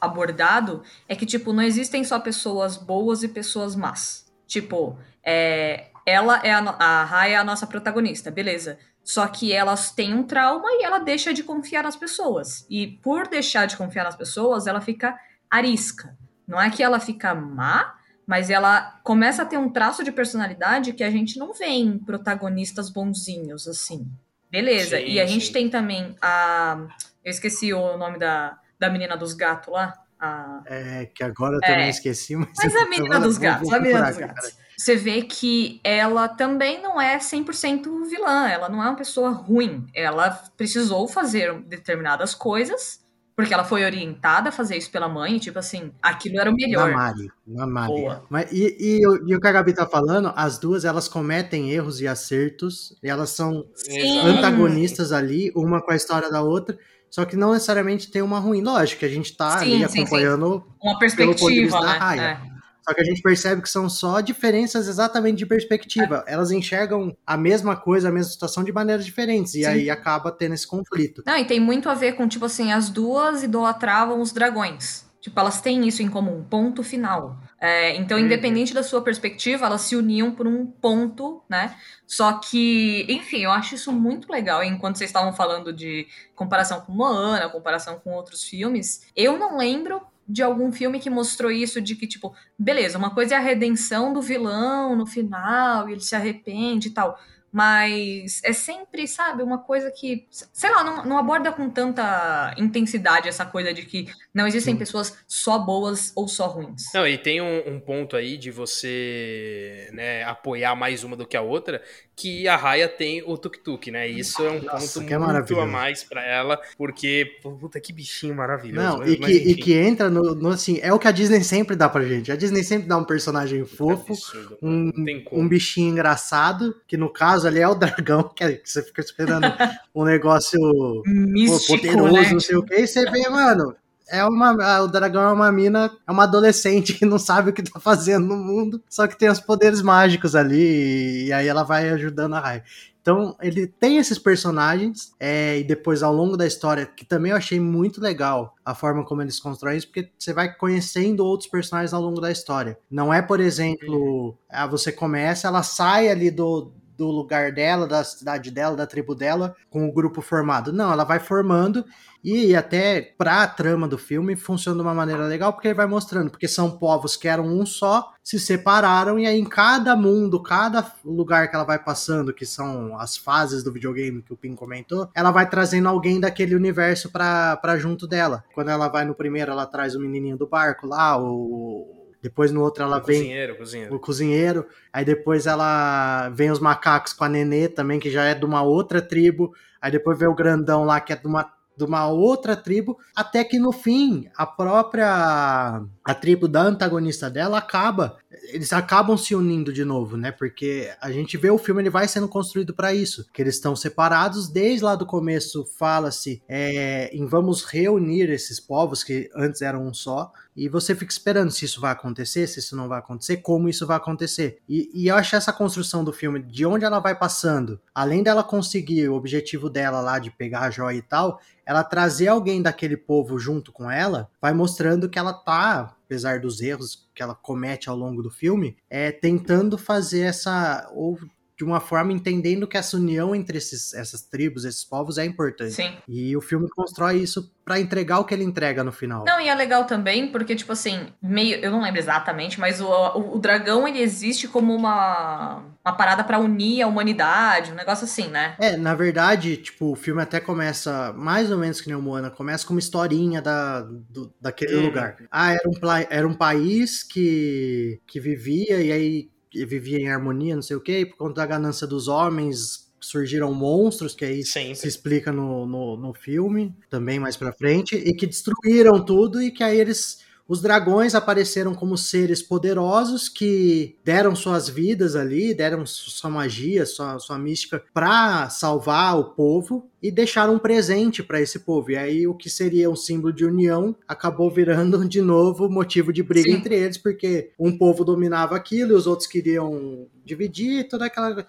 abordado, 0.00 0.82
é 1.08 1.16
que, 1.16 1.26
tipo, 1.26 1.52
não 1.52 1.62
existem 1.62 2.04
só 2.04 2.18
pessoas 2.18 2.76
boas 2.76 3.22
e 3.22 3.28
pessoas 3.28 3.74
más. 3.74 4.26
Tipo, 4.46 4.98
é, 5.22 5.88
ela 6.06 6.40
é 6.42 6.52
a, 6.52 6.60
a 6.60 7.04
Raya 7.04 7.34
é 7.34 7.36
a 7.36 7.44
nossa 7.44 7.66
protagonista, 7.66 8.30
beleza. 8.30 8.78
Só 9.04 9.26
que 9.26 9.52
elas 9.52 9.90
têm 9.90 10.12
um 10.12 10.22
trauma 10.22 10.68
e 10.72 10.84
ela 10.84 10.98
deixa 10.98 11.32
de 11.32 11.42
confiar 11.42 11.82
nas 11.82 11.96
pessoas. 11.96 12.66
E 12.68 12.86
por 12.86 13.26
deixar 13.26 13.66
de 13.66 13.76
confiar 13.76 14.04
nas 14.04 14.16
pessoas, 14.16 14.66
ela 14.66 14.80
fica 14.80 15.18
arisca. 15.50 16.14
Não 16.48 16.60
é 16.60 16.70
que 16.70 16.82
ela 16.82 16.98
fica 16.98 17.34
má, 17.34 17.94
mas 18.26 18.48
ela 18.48 18.98
começa 19.04 19.42
a 19.42 19.46
ter 19.46 19.58
um 19.58 19.68
traço 19.68 20.02
de 20.02 20.10
personalidade 20.10 20.94
que 20.94 21.04
a 21.04 21.10
gente 21.10 21.38
não 21.38 21.52
vê 21.52 21.66
em 21.66 21.98
protagonistas 21.98 22.88
bonzinhos, 22.88 23.68
assim. 23.68 24.10
Beleza. 24.50 24.96
Sim, 24.96 25.04
e 25.04 25.20
a 25.20 25.26
sim. 25.26 25.34
gente 25.34 25.52
tem 25.52 25.68
também 25.68 26.16
a. 26.22 26.86
Eu 27.22 27.30
esqueci 27.30 27.74
o 27.74 27.98
nome 27.98 28.18
da, 28.18 28.58
da 28.78 28.88
menina 28.88 29.16
dos 29.16 29.34
gatos 29.34 29.72
lá. 29.72 29.94
A... 30.18 30.62
É, 30.66 31.06
que 31.14 31.22
agora 31.22 31.56
eu 31.56 31.60
também 31.60 31.86
é. 31.86 31.90
esqueci, 31.90 32.34
mas. 32.34 32.50
Mas 32.56 32.74
a 32.74 32.86
menina 32.86 33.20
dos 33.20 33.36
gatos, 33.36 33.70
a 33.70 33.78
menina 33.78 34.08
dos 34.08 34.16
gatos. 34.16 34.58
Você 34.76 34.94
vê 34.94 35.22
que 35.22 35.80
ela 35.82 36.28
também 36.28 36.80
não 36.80 37.00
é 37.00 37.18
100% 37.18 38.08
vilã, 38.08 38.48
ela 38.48 38.68
não 38.68 38.80
é 38.82 38.86
uma 38.86 38.96
pessoa 38.96 39.30
ruim. 39.30 39.86
Ela 39.92 40.30
precisou 40.56 41.08
fazer 41.08 41.52
determinadas 41.62 42.32
coisas 42.32 43.00
porque 43.38 43.54
ela 43.54 43.62
foi 43.62 43.84
orientada 43.84 44.48
a 44.48 44.52
fazer 44.52 44.76
isso 44.76 44.90
pela 44.90 45.08
mãe, 45.08 45.38
tipo 45.38 45.60
assim, 45.60 45.92
aquilo 46.02 46.40
era 46.40 46.50
o 46.50 46.52
melhor. 46.52 46.90
Na 46.90 46.96
Mari, 46.96 47.30
na 47.46 47.66
Mari. 47.68 47.92
Boa. 47.92 48.24
Mas, 48.28 48.50
e, 48.50 48.76
e, 48.80 49.00
e, 49.00 49.36
o 49.36 49.40
que 49.40 49.46
a 49.46 49.52
Gabi 49.52 49.72
tá 49.72 49.86
falando, 49.86 50.32
as 50.34 50.58
duas, 50.58 50.84
elas 50.84 51.06
cometem 51.06 51.70
erros 51.70 52.00
e 52.00 52.08
acertos, 52.08 52.98
e 53.00 53.08
elas 53.08 53.30
são 53.30 53.64
Sim. 53.76 54.18
antagonistas 54.26 55.12
ali, 55.12 55.52
uma 55.54 55.80
com 55.80 55.92
a 55.92 55.94
história 55.94 56.28
da 56.28 56.42
outra, 56.42 56.76
só 57.08 57.24
que 57.24 57.36
não 57.36 57.52
necessariamente 57.52 58.10
tem 58.10 58.22
uma 58.22 58.40
ruim. 58.40 58.60
Lógico 58.60 58.98
que 58.98 59.06
a 59.06 59.08
gente 59.08 59.36
tá 59.36 59.60
sim, 59.60 59.76
ali 59.76 59.84
acompanhando 59.84 60.64
sim. 60.66 60.88
uma 60.88 60.98
perspectiva, 60.98 61.80
né? 61.80 62.18
É. 62.18 62.57
Só 62.88 62.94
que 62.94 63.02
a 63.02 63.04
gente 63.04 63.20
percebe 63.20 63.60
que 63.60 63.68
são 63.68 63.86
só 63.86 64.20
diferenças 64.20 64.88
exatamente 64.88 65.36
de 65.36 65.46
perspectiva. 65.46 66.24
É. 66.26 66.32
Elas 66.32 66.50
enxergam 66.50 67.14
a 67.26 67.36
mesma 67.36 67.76
coisa, 67.76 68.08
a 68.08 68.12
mesma 68.12 68.32
situação 68.32 68.64
de 68.64 68.72
maneiras 68.72 69.04
diferentes. 69.04 69.54
E 69.54 69.64
Sim. 69.64 69.66
aí 69.66 69.90
acaba 69.90 70.32
tendo 70.32 70.54
esse 70.54 70.66
conflito. 70.66 71.22
Não, 71.26 71.36
e 71.36 71.44
tem 71.44 71.60
muito 71.60 71.90
a 71.90 71.94
ver 71.94 72.14
com, 72.14 72.26
tipo 72.26 72.46
assim, 72.46 72.72
as 72.72 72.88
duas 72.88 73.42
idolatravam 73.42 74.22
os 74.22 74.32
dragões. 74.32 75.06
Tipo, 75.20 75.38
elas 75.40 75.60
têm 75.60 75.86
isso 75.86 76.02
em 76.02 76.08
comum, 76.08 76.42
ponto 76.48 76.82
final. 76.82 77.36
É, 77.60 77.94
então, 77.96 78.16
uhum. 78.16 78.24
independente 78.24 78.72
da 78.72 78.82
sua 78.82 79.02
perspectiva, 79.02 79.66
elas 79.66 79.82
se 79.82 79.94
uniam 79.94 80.30
por 80.30 80.46
um 80.46 80.64
ponto, 80.64 81.42
né? 81.46 81.76
Só 82.06 82.34
que, 82.38 83.04
enfim, 83.06 83.40
eu 83.40 83.50
acho 83.50 83.74
isso 83.74 83.92
muito 83.92 84.32
legal. 84.32 84.64
Enquanto 84.64 84.96
vocês 84.96 85.10
estavam 85.10 85.34
falando 85.34 85.72
de 85.72 86.06
comparação 86.34 86.80
com 86.80 86.92
Moana, 86.92 87.50
comparação 87.50 87.98
com 87.98 88.12
outros 88.12 88.44
filmes, 88.44 89.02
eu 89.14 89.36
não 89.38 89.58
lembro 89.58 90.00
de 90.28 90.42
algum 90.42 90.70
filme 90.70 91.00
que 91.00 91.08
mostrou 91.08 91.50
isso, 91.50 91.80
de 91.80 91.96
que, 91.96 92.06
tipo, 92.06 92.34
beleza, 92.58 92.98
uma 92.98 93.14
coisa 93.14 93.34
é 93.34 93.38
a 93.38 93.40
redenção 93.40 94.12
do 94.12 94.20
vilão 94.20 94.94
no 94.94 95.06
final, 95.06 95.88
e 95.88 95.92
ele 95.92 96.00
se 96.00 96.14
arrepende 96.14 96.88
e 96.88 96.90
tal. 96.90 97.18
Mas 97.58 98.40
é 98.44 98.52
sempre, 98.52 99.08
sabe, 99.08 99.42
uma 99.42 99.58
coisa 99.58 99.90
que, 99.90 100.28
sei 100.30 100.70
lá, 100.70 100.84
não, 100.84 101.04
não 101.04 101.18
aborda 101.18 101.50
com 101.50 101.68
tanta 101.68 102.54
intensidade 102.56 103.28
essa 103.28 103.44
coisa 103.44 103.74
de 103.74 103.82
que 103.82 104.06
não 104.32 104.46
existem 104.46 104.74
Sim. 104.74 104.78
pessoas 104.78 105.18
só 105.26 105.58
boas 105.58 106.12
ou 106.14 106.28
só 106.28 106.46
ruins. 106.46 106.84
Não, 106.94 107.04
e 107.04 107.18
tem 107.18 107.40
um, 107.40 107.74
um 107.74 107.80
ponto 107.80 108.14
aí 108.14 108.36
de 108.36 108.52
você 108.52 109.90
né, 109.92 110.22
apoiar 110.22 110.76
mais 110.76 111.02
uma 111.02 111.16
do 111.16 111.26
que 111.26 111.36
a 111.36 111.42
outra, 111.42 111.82
que 112.14 112.46
a 112.46 112.54
Raya 112.54 112.88
tem 112.88 113.24
o 113.26 113.36
tuk-tuk, 113.36 113.90
né? 113.90 114.06
Isso 114.06 114.40
é 114.40 114.50
um 114.50 114.62
Nossa, 114.62 115.00
ponto 115.00 115.12
é 115.12 115.18
muito 115.18 115.58
a 115.58 115.66
mais 115.66 116.04
para 116.04 116.24
ela, 116.24 116.60
porque, 116.76 117.38
puta, 117.42 117.80
que 117.80 117.92
bichinho 117.92 118.36
maravilhoso. 118.36 118.86
Não, 118.86 118.98
mas, 118.98 119.10
e, 119.10 119.16
que, 119.16 119.32
e 119.32 119.54
que 119.56 119.72
entra 119.72 120.08
no, 120.08 120.36
no, 120.36 120.50
assim, 120.50 120.78
é 120.80 120.92
o 120.92 120.98
que 120.98 121.08
a 121.08 121.12
Disney 121.12 121.42
sempre 121.42 121.74
dá 121.74 121.88
pra 121.88 122.04
gente. 122.04 122.30
A 122.30 122.36
Disney 122.36 122.62
sempre 122.62 122.86
dá 122.86 122.96
um 122.96 123.04
personagem 123.04 123.64
fofo, 123.64 124.12
é 124.12 124.64
um, 124.64 124.92
um 125.32 125.48
bichinho 125.48 125.90
engraçado, 125.90 126.80
que 126.86 126.96
no 126.96 127.12
caso 127.12 127.47
ali 127.48 127.60
é 127.60 127.68
o 127.68 127.74
dragão, 127.74 128.22
que, 128.34 128.44
é, 128.44 128.52
que 128.52 128.70
você 128.70 128.82
fica 128.82 129.00
esperando 129.00 129.46
um 129.94 130.04
negócio 130.04 130.60
Místico, 131.06 131.76
poderoso, 131.76 132.12
né? 132.12 132.32
não 132.32 132.40
sei 132.40 132.56
o 132.56 132.62
que, 132.62 132.74
e 132.74 132.86
você 132.86 133.10
vê, 133.10 133.28
mano, 133.28 133.74
é 134.10 134.24
uma. 134.24 134.80
O 134.82 134.88
dragão 134.88 135.22
é 135.22 135.32
uma 135.32 135.52
mina, 135.52 135.90
é 136.06 136.10
uma 136.10 136.24
adolescente 136.24 136.94
que 136.94 137.04
não 137.04 137.18
sabe 137.18 137.50
o 137.50 137.52
que 137.52 137.62
tá 137.62 137.78
fazendo 137.78 138.26
no 138.26 138.36
mundo, 138.36 138.82
só 138.88 139.06
que 139.06 139.18
tem 139.18 139.28
os 139.28 139.40
poderes 139.40 139.82
mágicos 139.82 140.34
ali, 140.34 141.26
e 141.26 141.32
aí 141.32 141.46
ela 141.46 141.62
vai 141.62 141.88
ajudando 141.90 142.34
a 142.34 142.40
Rai. 142.40 142.62
Então, 143.00 143.34
ele 143.40 143.66
tem 143.66 143.96
esses 143.96 144.18
personagens, 144.18 145.14
é, 145.18 145.58
e 145.58 145.64
depois 145.64 146.02
ao 146.02 146.12
longo 146.12 146.36
da 146.36 146.46
história, 146.46 146.84
que 146.84 147.06
também 147.06 147.30
eu 147.30 147.38
achei 147.38 147.58
muito 147.58 148.02
legal 148.02 148.54
a 148.62 148.74
forma 148.74 149.02
como 149.02 149.22
eles 149.22 149.40
constroem 149.40 149.78
isso, 149.78 149.86
porque 149.86 150.10
você 150.18 150.34
vai 150.34 150.52
conhecendo 150.54 151.24
outros 151.24 151.48
personagens 151.48 151.94
ao 151.94 152.02
longo 152.02 152.20
da 152.20 152.30
história. 152.30 152.78
Não 152.90 153.12
é, 153.12 153.22
por 153.22 153.40
exemplo, 153.40 154.36
você 154.70 154.92
começa, 154.92 155.48
ela 155.48 155.62
sai 155.62 156.10
ali 156.10 156.30
do, 156.30 156.70
do 156.98 157.06
lugar 157.06 157.52
dela, 157.52 157.86
da 157.86 158.02
cidade 158.02 158.50
dela, 158.50 158.76
da 158.76 158.86
tribo 158.86 159.14
dela, 159.14 159.54
com 159.70 159.88
o 159.88 159.92
grupo 159.92 160.20
formado. 160.20 160.72
Não, 160.72 160.92
ela 160.92 161.04
vai 161.04 161.20
formando 161.20 161.84
e 162.22 162.56
até 162.56 163.14
pra 163.16 163.46
trama 163.46 163.86
do 163.86 163.96
filme 163.96 164.34
funciona 164.34 164.76
de 164.76 164.82
uma 164.82 164.92
maneira 164.92 165.24
legal, 165.26 165.52
porque 165.52 165.68
ele 165.68 165.76
vai 165.76 165.86
mostrando, 165.86 166.28
porque 166.28 166.48
são 166.48 166.76
povos 166.76 167.16
que 167.16 167.28
eram 167.28 167.46
um 167.46 167.64
só, 167.64 168.12
se 168.24 168.40
separaram, 168.40 169.16
e 169.16 169.26
aí 169.28 169.38
em 169.38 169.44
cada 169.44 169.94
mundo, 169.94 170.42
cada 170.42 170.84
lugar 171.04 171.48
que 171.48 171.54
ela 171.54 171.64
vai 171.64 171.78
passando, 171.78 172.34
que 172.34 172.44
são 172.44 172.98
as 172.98 173.16
fases 173.16 173.62
do 173.62 173.72
videogame 173.72 174.20
que 174.20 174.32
o 174.32 174.36
Pim 174.36 174.56
comentou, 174.56 175.08
ela 175.14 175.30
vai 175.30 175.48
trazendo 175.48 175.88
alguém 175.88 176.18
daquele 176.18 176.56
universo 176.56 177.12
pra, 177.12 177.56
pra 177.58 177.78
junto 177.78 178.08
dela. 178.08 178.42
Quando 178.52 178.70
ela 178.70 178.88
vai 178.88 179.04
no 179.04 179.14
primeiro, 179.14 179.52
ela 179.52 179.66
traz 179.66 179.94
o 179.94 180.00
menininho 180.00 180.36
do 180.36 180.48
barco 180.48 180.88
lá, 180.88 181.16
o, 181.16 182.07
depois 182.22 182.50
no 182.50 182.62
outro 182.62 182.82
ela 182.82 182.98
o 182.98 183.04
vem 183.04 183.20
cozinheiro, 183.20 183.56
cozinheiro. 183.56 183.94
o 183.94 183.98
cozinheiro. 183.98 184.66
Aí 184.92 185.04
depois 185.04 185.46
ela 185.46 186.28
vem 186.30 186.50
os 186.50 186.58
macacos 186.58 187.12
com 187.12 187.24
a 187.24 187.28
Nenê 187.28 187.68
também, 187.68 188.00
que 188.00 188.10
já 188.10 188.24
é 188.24 188.34
de 188.34 188.44
uma 188.44 188.62
outra 188.62 189.00
tribo. 189.00 189.54
Aí 189.80 189.90
depois 189.92 190.18
vem 190.18 190.28
o 190.28 190.34
grandão 190.34 190.84
lá, 190.84 191.00
que 191.00 191.12
é 191.12 191.16
de 191.16 191.26
uma 191.26 191.52
de 191.78 191.84
uma 191.84 192.08
outra 192.08 192.56
tribo, 192.56 192.98
até 193.14 193.44
que 193.44 193.56
no 193.56 193.70
fim 193.70 194.28
a 194.36 194.44
própria 194.44 195.80
a 196.08 196.14
tribo 196.14 196.48
da 196.48 196.62
antagonista 196.62 197.28
dela 197.28 197.58
acaba, 197.58 198.16
eles 198.44 198.72
acabam 198.72 199.14
se 199.18 199.34
unindo 199.34 199.70
de 199.70 199.84
novo, 199.84 200.16
né? 200.16 200.32
Porque 200.32 200.90
a 201.02 201.12
gente 201.12 201.36
vê 201.36 201.50
o 201.50 201.58
filme 201.58 201.82
ele 201.82 201.90
vai 201.90 202.08
sendo 202.08 202.26
construído 202.26 202.72
para 202.72 202.94
isso, 202.94 203.26
que 203.30 203.42
eles 203.42 203.56
estão 203.56 203.76
separados 203.76 204.48
desde 204.48 204.82
lá 204.82 204.96
do 204.96 205.04
começo 205.04 205.66
fala-se 205.78 206.42
é, 206.48 207.14
em 207.14 207.26
vamos 207.26 207.62
reunir 207.62 208.30
esses 208.30 208.58
povos 208.58 209.04
que 209.04 209.28
antes 209.36 209.60
eram 209.60 209.86
um 209.86 209.92
só 209.92 210.32
e 210.56 210.66
você 210.66 210.94
fica 210.94 211.12
esperando 211.12 211.50
se 211.50 211.66
isso 211.66 211.78
vai 211.78 211.92
acontecer, 211.92 212.46
se 212.46 212.58
isso 212.58 212.74
não 212.74 212.88
vai 212.88 212.98
acontecer, 212.98 213.36
como 213.36 213.68
isso 213.68 213.86
vai 213.86 213.96
acontecer. 213.96 214.58
E, 214.68 214.90
e 214.94 215.08
eu 215.08 215.14
acho 215.14 215.36
essa 215.36 215.52
construção 215.52 216.02
do 216.02 216.12
filme, 216.12 216.40
de 216.40 216.64
onde 216.64 216.86
ela 216.86 216.98
vai 216.98 217.14
passando, 217.14 217.78
além 217.94 218.22
dela 218.22 218.42
conseguir 218.42 219.08
o 219.08 219.14
objetivo 219.14 219.70
dela 219.70 220.00
lá 220.00 220.18
de 220.18 220.30
pegar 220.30 220.62
a 220.62 220.70
joia 220.70 220.96
e 220.96 221.02
tal, 221.02 221.40
ela 221.64 221.84
trazer 221.84 222.28
alguém 222.28 222.62
daquele 222.62 222.96
povo 222.96 223.38
junto 223.38 223.70
com 223.70 223.90
ela, 223.90 224.28
vai 224.40 224.54
mostrando 224.54 225.08
que 225.08 225.18
ela 225.18 225.32
tá, 225.32 225.94
apesar 226.08 226.40
dos 226.40 226.62
erros 226.62 227.06
que 227.14 227.22
ela 227.22 227.34
comete 227.34 227.90
ao 227.90 227.96
longo 227.96 228.22
do 228.22 228.30
filme, 228.30 228.78
é 228.88 229.12
tentando 229.12 229.76
fazer 229.76 230.20
essa 230.22 230.90
ou 230.94 231.18
de 231.58 231.64
uma 231.64 231.80
forma 231.80 232.12
entendendo 232.12 232.68
que 232.68 232.76
essa 232.76 232.96
união 232.96 233.34
entre 233.34 233.58
esses, 233.58 233.92
essas 233.92 234.22
tribos, 234.22 234.64
esses 234.64 234.84
povos 234.84 235.18
é 235.18 235.24
importante. 235.24 235.72
Sim. 235.72 235.92
E 236.06 236.36
o 236.36 236.40
filme 236.40 236.68
constrói 236.70 237.16
isso 237.16 237.52
para 237.64 237.80
entregar 237.80 238.20
o 238.20 238.24
que 238.24 238.32
ele 238.32 238.44
entrega 238.44 238.84
no 238.84 238.92
final. 238.92 239.24
Não, 239.26 239.40
e 239.40 239.48
é 239.48 239.54
legal 239.56 239.84
também 239.84 240.28
porque, 240.28 240.54
tipo 240.54 240.70
assim, 240.70 241.08
meio. 241.20 241.56
Eu 241.56 241.72
não 241.72 241.82
lembro 241.82 241.98
exatamente, 241.98 242.60
mas 242.60 242.80
o, 242.80 242.86
o, 242.86 243.36
o 243.36 243.38
dragão 243.40 243.88
ele 243.88 244.00
existe 244.00 244.46
como 244.46 244.72
uma, 244.72 245.64
uma 245.88 245.96
parada 245.96 246.22
para 246.22 246.38
unir 246.38 246.82
a 246.82 246.86
humanidade, 246.86 247.72
um 247.72 247.74
negócio 247.74 248.04
assim, 248.04 248.28
né? 248.28 248.56
É, 248.60 248.76
na 248.76 248.94
verdade, 248.94 249.56
tipo, 249.56 249.92
o 249.92 249.96
filme 249.96 250.22
até 250.22 250.38
começa 250.38 251.12
mais 251.14 251.50
ou 251.50 251.58
menos 251.58 251.80
que 251.80 251.88
nem 251.88 251.96
o 251.96 252.02
Moana, 252.02 252.30
começa 252.30 252.66
com 252.66 252.74
uma 252.74 252.80
historinha 252.80 253.40
da, 253.40 253.80
do, 253.80 254.32
daquele 254.40 254.76
hum. 254.76 254.86
lugar. 254.86 255.16
Ah, 255.30 255.52
era 255.52 255.68
um, 255.68 255.74
era 256.10 256.28
um 256.28 256.34
país 256.34 257.02
que, 257.02 258.00
que 258.06 258.20
vivia 258.20 258.80
e 258.80 258.92
aí 258.92 259.30
vivia 259.66 259.98
em 259.98 260.10
harmonia, 260.10 260.54
não 260.54 260.62
sei 260.62 260.76
o 260.76 260.80
quê, 260.80 261.00
e 261.00 261.06
por 261.06 261.16
conta 261.16 261.34
da 261.40 261.46
ganância 261.46 261.86
dos 261.86 262.06
homens 262.06 262.88
surgiram 263.00 263.54
monstros, 263.54 264.14
que 264.14 264.24
aí 264.24 264.44
Sempre. 264.44 264.74
se 264.74 264.88
explica 264.88 265.32
no, 265.32 265.64
no, 265.66 265.96
no 265.96 266.12
filme, 266.12 266.74
também 266.90 267.18
mais 267.18 267.36
pra 267.36 267.52
frente, 267.52 267.96
e 267.96 268.12
que 268.12 268.26
destruíram 268.26 269.02
tudo 269.04 269.40
e 269.40 269.50
que 269.50 269.62
aí 269.62 269.80
eles 269.80 270.18
os 270.48 270.62
dragões 270.62 271.14
apareceram 271.14 271.74
como 271.74 271.98
seres 271.98 272.42
poderosos 272.42 273.28
que 273.28 273.96
deram 274.02 274.34
suas 274.34 274.66
vidas 274.68 275.14
ali, 275.14 275.52
deram 275.52 275.84
sua 275.84 276.30
magia, 276.30 276.86
sua, 276.86 277.18
sua 277.18 277.38
mística 277.38 277.84
para 277.92 278.48
salvar 278.48 279.18
o 279.18 279.24
povo 279.34 279.90
e 280.02 280.10
deixaram 280.10 280.54
um 280.54 280.58
presente 280.58 281.22
para 281.22 281.40
esse 281.40 281.58
povo. 281.58 281.90
E 281.90 281.96
aí 281.96 282.26
o 282.26 282.34
que 282.34 282.48
seria 282.48 282.88
um 282.88 282.96
símbolo 282.96 283.32
de 283.32 283.44
união 283.44 283.94
acabou 284.08 284.50
virando 284.50 285.06
de 285.06 285.20
novo 285.20 285.68
motivo 285.68 286.12
de 286.12 286.22
briga 286.22 286.50
Sim. 286.50 286.56
entre 286.56 286.74
eles, 286.76 286.96
porque 286.96 287.50
um 287.58 287.76
povo 287.76 288.02
dominava 288.02 288.56
aquilo 288.56 288.92
e 288.92 288.96
os 288.96 289.06
outros 289.06 289.28
queriam 289.28 290.06
dividir 290.24 290.88
toda 290.88 291.04
aquela 291.04 291.46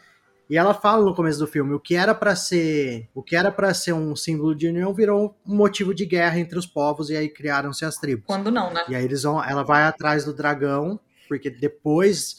e 0.50 0.58
ela 0.58 0.74
fala 0.74 1.06
no 1.06 1.14
começo 1.14 1.40
do 1.40 1.46
filme, 1.46 1.74
o 1.74 1.80
que 1.80 1.96
era 1.96 2.16
para 2.16 2.36
ser, 2.36 3.08
o 3.14 3.22
que 3.22 3.36
era 3.36 3.52
para 3.52 3.74
ser 3.74 3.94
um 3.94 4.16
símbolo 4.16 4.56
de 4.56 4.68
união 4.68 4.94
virou 4.94 5.36
um 5.46 5.56
motivo 5.56 5.94
de 5.94 6.06
guerra 6.06 6.40
entre 6.40 6.58
os 6.58 6.66
povos 6.66 7.10
e 7.10 7.16
aí 7.16 7.30
criaram-se 7.30 7.86
as 7.86 7.98
tribos. 7.98 8.26
Quando 8.26 8.50
não, 8.50 8.74
né? 8.74 8.84
E 8.90 8.96
aí 8.96 9.06
eles 9.06 9.24
vão, 9.24 9.44
ela 9.44 9.64
vai 9.64 9.84
atrás 9.84 10.26
do 10.26 10.34
dragão, 10.34 11.00
porque 11.28 11.50
depois 11.50 12.38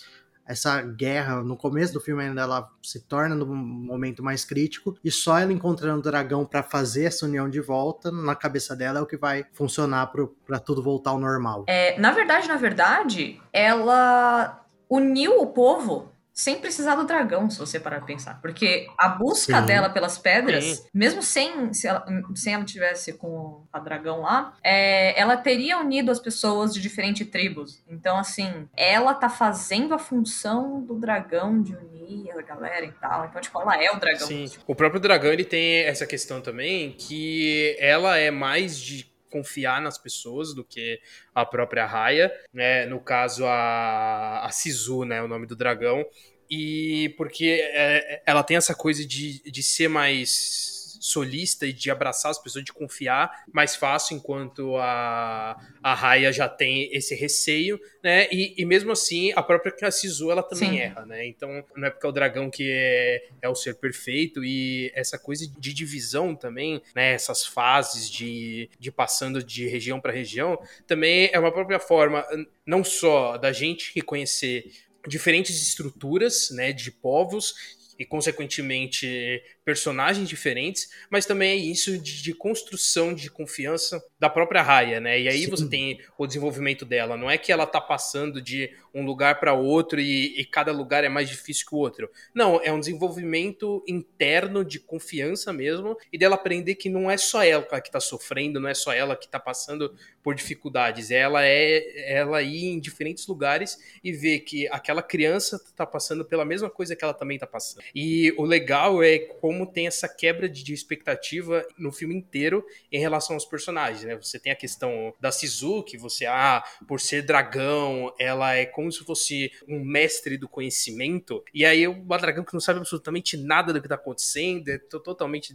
essa 0.51 0.83
guerra, 0.83 1.45
no 1.45 1.57
começo 1.57 1.93
do 1.93 2.01
filme 2.01 2.25
ainda 2.25 2.43
ela 2.43 2.69
se 2.83 2.99
torna 3.07 3.37
no 3.37 3.47
momento 3.47 4.21
mais 4.21 4.45
crítico 4.45 4.97
e 5.05 5.09
só 5.09 5.39
ela 5.39 5.53
encontrando 5.53 6.01
o 6.01 6.03
dragão 6.03 6.45
para 6.45 6.65
fazer 6.65 7.05
essa 7.05 7.25
união 7.25 7.49
de 7.49 7.61
volta, 7.61 8.11
na 8.11 8.35
cabeça 8.35 8.75
dela 8.75 8.99
é 8.99 9.03
o 9.03 9.07
que 9.07 9.17
vai 9.17 9.47
funcionar 9.53 10.11
para 10.45 10.59
tudo 10.59 10.83
voltar 10.83 11.11
ao 11.11 11.21
normal. 11.21 11.65
É, 11.69 11.97
na 12.01 12.11
verdade, 12.11 12.49
na 12.49 12.57
verdade, 12.57 13.41
ela 13.53 14.67
uniu 14.89 15.41
o 15.41 15.47
povo 15.47 16.10
sem 16.41 16.59
precisar 16.59 16.95
do 16.95 17.05
dragão, 17.05 17.51
se 17.51 17.59
você 17.59 17.79
parar 17.79 17.99
pra 17.99 18.07
pensar. 18.07 18.41
Porque 18.41 18.89
a 18.99 19.11
busca 19.11 19.61
Sim. 19.61 19.67
dela 19.67 19.91
pelas 19.91 20.17
pedras, 20.17 20.65
Sim. 20.65 20.85
mesmo 20.95 21.23
sem, 21.23 21.75
se 21.75 21.87
ela, 21.87 22.03
sem 22.35 22.55
ela 22.55 22.65
tivesse 22.65 23.13
com 23.13 23.67
a 23.71 23.79
dragão 23.79 24.23
lá, 24.23 24.57
é, 24.65 25.21
ela 25.21 25.37
teria 25.37 25.79
unido 25.79 26.11
as 26.11 26.19
pessoas 26.19 26.73
de 26.73 26.81
diferentes 26.81 27.29
tribos. 27.29 27.83
Então, 27.87 28.17
assim, 28.17 28.67
ela 28.75 29.13
tá 29.13 29.29
fazendo 29.29 29.93
a 29.93 29.99
função 29.99 30.81
do 30.81 30.95
dragão 30.95 31.63
de 31.63 31.77
unir 31.77 32.31
a 32.33 32.41
galera 32.41 32.87
e 32.87 32.93
tal. 32.93 33.27
Então, 33.27 33.41
tipo, 33.43 33.61
ela 33.61 33.77
é 33.77 33.91
o 33.91 34.01
dragão. 34.01 34.27
Sim. 34.27 34.47
O 34.67 34.75
próprio 34.75 34.99
dragão, 34.99 35.31
ele 35.31 35.45
tem 35.45 35.81
essa 35.81 36.07
questão 36.07 36.41
também, 36.41 36.93
que 36.93 37.77
ela 37.79 38.17
é 38.17 38.31
mais 38.31 38.79
de 38.79 39.11
confiar 39.31 39.81
nas 39.81 39.97
pessoas 39.97 40.53
do 40.53 40.65
que 40.65 41.01
a 41.35 41.47
própria 41.47 41.87
Raya, 41.87 42.33
né? 42.53 42.85
No 42.87 43.01
caso, 43.01 43.47
a, 43.47 44.45
a 44.45 44.51
Sisu, 44.51 45.05
né? 45.05 45.23
O 45.23 45.29
nome 45.29 45.47
do 45.47 45.57
dragão. 45.57 46.05
E 46.51 47.15
porque 47.17 47.61
é, 47.63 48.23
ela 48.27 48.43
tem 48.43 48.57
essa 48.57 48.75
coisa 48.75 49.07
de, 49.07 49.41
de 49.51 49.63
ser 49.63 49.89
mais 49.89 50.81
solista 51.01 51.67
e 51.67 51.73
de 51.73 51.91
abraçar 51.91 52.31
as 52.31 52.39
pessoas, 52.39 52.65
de 52.65 52.73
confiar 52.73 53.45
mais 53.53 53.75
fácil, 53.75 54.17
enquanto 54.17 54.77
a, 54.77 55.57
a 55.83 55.95
Raya 55.95 56.31
já 56.31 56.49
tem 56.49 56.95
esse 56.95 57.15
receio, 57.15 57.81
né? 58.05 58.29
E, 58.31 58.55
e 58.59 58.65
mesmo 58.67 58.93
assim, 58.93 59.33
a 59.35 59.43
própria 59.43 59.73
Kassizu, 59.73 60.31
ela 60.31 60.43
também 60.43 60.71
Sim. 60.71 60.79
erra, 60.79 61.07
né? 61.07 61.27
Então, 61.27 61.65
não 61.75 61.89
é 61.89 61.91
porque 61.91 62.07
é 62.07 62.09
o 62.09 62.13
dragão 62.13 62.51
que 62.51 62.71
é, 62.71 63.29
é 63.41 63.49
o 63.49 63.55
ser 63.55 63.77
perfeito 63.77 64.45
e 64.45 64.93
essa 64.95 65.19
coisa 65.19 65.47
de 65.49 65.73
divisão 65.73 66.37
também, 66.37 66.83
né? 66.95 67.13
Essas 67.13 67.47
fases 67.47 68.09
de, 68.11 68.69
de 68.79 68.93
passando 68.93 69.43
de 69.43 69.67
região 69.67 70.01
para 70.01 70.13
região, 70.13 70.61
também 70.87 71.31
é 71.33 71.39
uma 71.39 71.51
própria 71.51 71.81
forma, 71.81 72.27
não 72.67 72.85
só 72.85 73.39
da 73.39 73.53
gente 73.53 73.93
reconhecer 73.95 74.71
diferentes 75.07 75.61
estruturas, 75.63 76.51
né, 76.51 76.73
de 76.73 76.91
povos 76.91 77.55
e, 78.01 78.05
consequentemente, 78.07 79.43
personagens 79.63 80.27
diferentes, 80.27 80.89
mas 81.11 81.27
também 81.27 81.51
é 81.51 81.55
isso 81.55 81.99
de, 81.99 82.23
de 82.23 82.33
construção 82.33 83.13
de 83.13 83.31
confiança 83.31 84.03
da 84.19 84.31
própria 84.31 84.63
Raya, 84.63 84.99
né? 85.01 85.21
E 85.21 85.29
aí 85.29 85.45
Sim. 85.45 85.51
você 85.51 85.69
tem 85.69 86.01
o 86.17 86.27
desenvolvimento 86.27 86.87
dela. 86.87 87.15
Não 87.15 87.31
é 87.31 87.37
que 87.37 87.53
ela 87.53 87.67
tá 87.67 87.79
passando 87.79 88.41
de 88.41 88.71
um 88.95 89.05
lugar 89.05 89.39
para 89.39 89.53
outro 89.53 90.01
e, 90.01 90.41
e, 90.41 90.45
cada 90.47 90.73
lugar 90.73 91.05
é 91.05 91.11
mais 91.11 91.29
difícil 91.29 91.67
que 91.69 91.75
o 91.75 91.79
outro. 91.79 92.11
Não, 92.35 92.59
é 92.65 92.73
um 92.73 92.81
desenvolvimento 92.81 93.85
interno 93.87 94.65
de 94.65 94.81
confiança 94.81 95.53
mesmo 95.53 95.97
e 96.11 96.17
dela 96.17 96.37
aprender 96.37 96.77
que 96.77 96.89
não 96.89 97.11
é 97.11 97.19
só 97.19 97.45
ela 97.45 97.81
que 97.81 97.91
tá 97.91 98.01
sofrendo, 98.01 98.59
não 98.59 98.69
é 98.69 98.75
só 98.75 98.93
ela 98.93 99.15
que 99.15 99.29
tá 99.29 99.39
passando 99.39 99.95
por 100.23 100.35
dificuldades. 100.35 101.11
Ela 101.11 101.45
é 101.45 102.13
ela 102.13 102.43
ir 102.43 102.67
em 102.67 102.81
diferentes 102.81 103.27
lugares 103.27 103.79
e 104.03 104.13
ver 104.13 104.41
que 104.41 104.69
aquela 104.69 105.03
criança 105.03 105.61
tá 105.77 105.87
passando 105.87 106.25
pela 106.25 106.45
mesma 106.45 106.69
coisa 106.69 106.95
que 106.95 107.05
ela 107.05 107.15
também 107.15 107.39
tá 107.39 107.47
passando. 107.47 107.83
E 107.95 108.33
o 108.37 108.45
legal 108.45 109.03
é 109.03 109.19
como 109.19 109.67
tem 109.67 109.87
essa 109.87 110.09
quebra 110.09 110.49
de 110.49 110.73
expectativa 110.73 111.65
no 111.79 111.93
filme 111.93 112.15
inteiro 112.15 112.65
em 112.91 113.01
relação 113.01 113.35
aos 113.35 113.45
personagens, 113.45 114.05
né? 114.05 114.17
Você 114.17 114.39
tem 114.39 114.53
a 114.53 114.57
questão 114.57 115.13
da 115.21 115.31
Shizuki, 115.31 115.97
você 115.97 116.27
ah, 116.27 116.63
por 116.87 117.01
ser 117.01 117.23
dragão, 117.23 118.13
ela 118.19 118.55
é 118.55 118.67
como 118.67 118.91
se 118.91 119.05
fosse 119.05 119.51
um 119.69 119.85
mestre 119.85 120.37
do 120.37 120.49
conhecimento. 120.49 121.43
E 121.55 121.65
aí 121.65 121.87
uma 121.87 122.19
dragão 122.19 122.45
que 122.45 122.53
não 122.53 122.61
sabe 122.61 122.79
absolutamente 122.79 123.37
nada 123.37 123.73
do 123.73 123.81
que 123.81 123.89
tá 123.89 123.95
acontecendo, 123.95 124.69
é 124.69 124.79
totalmente 124.79 125.55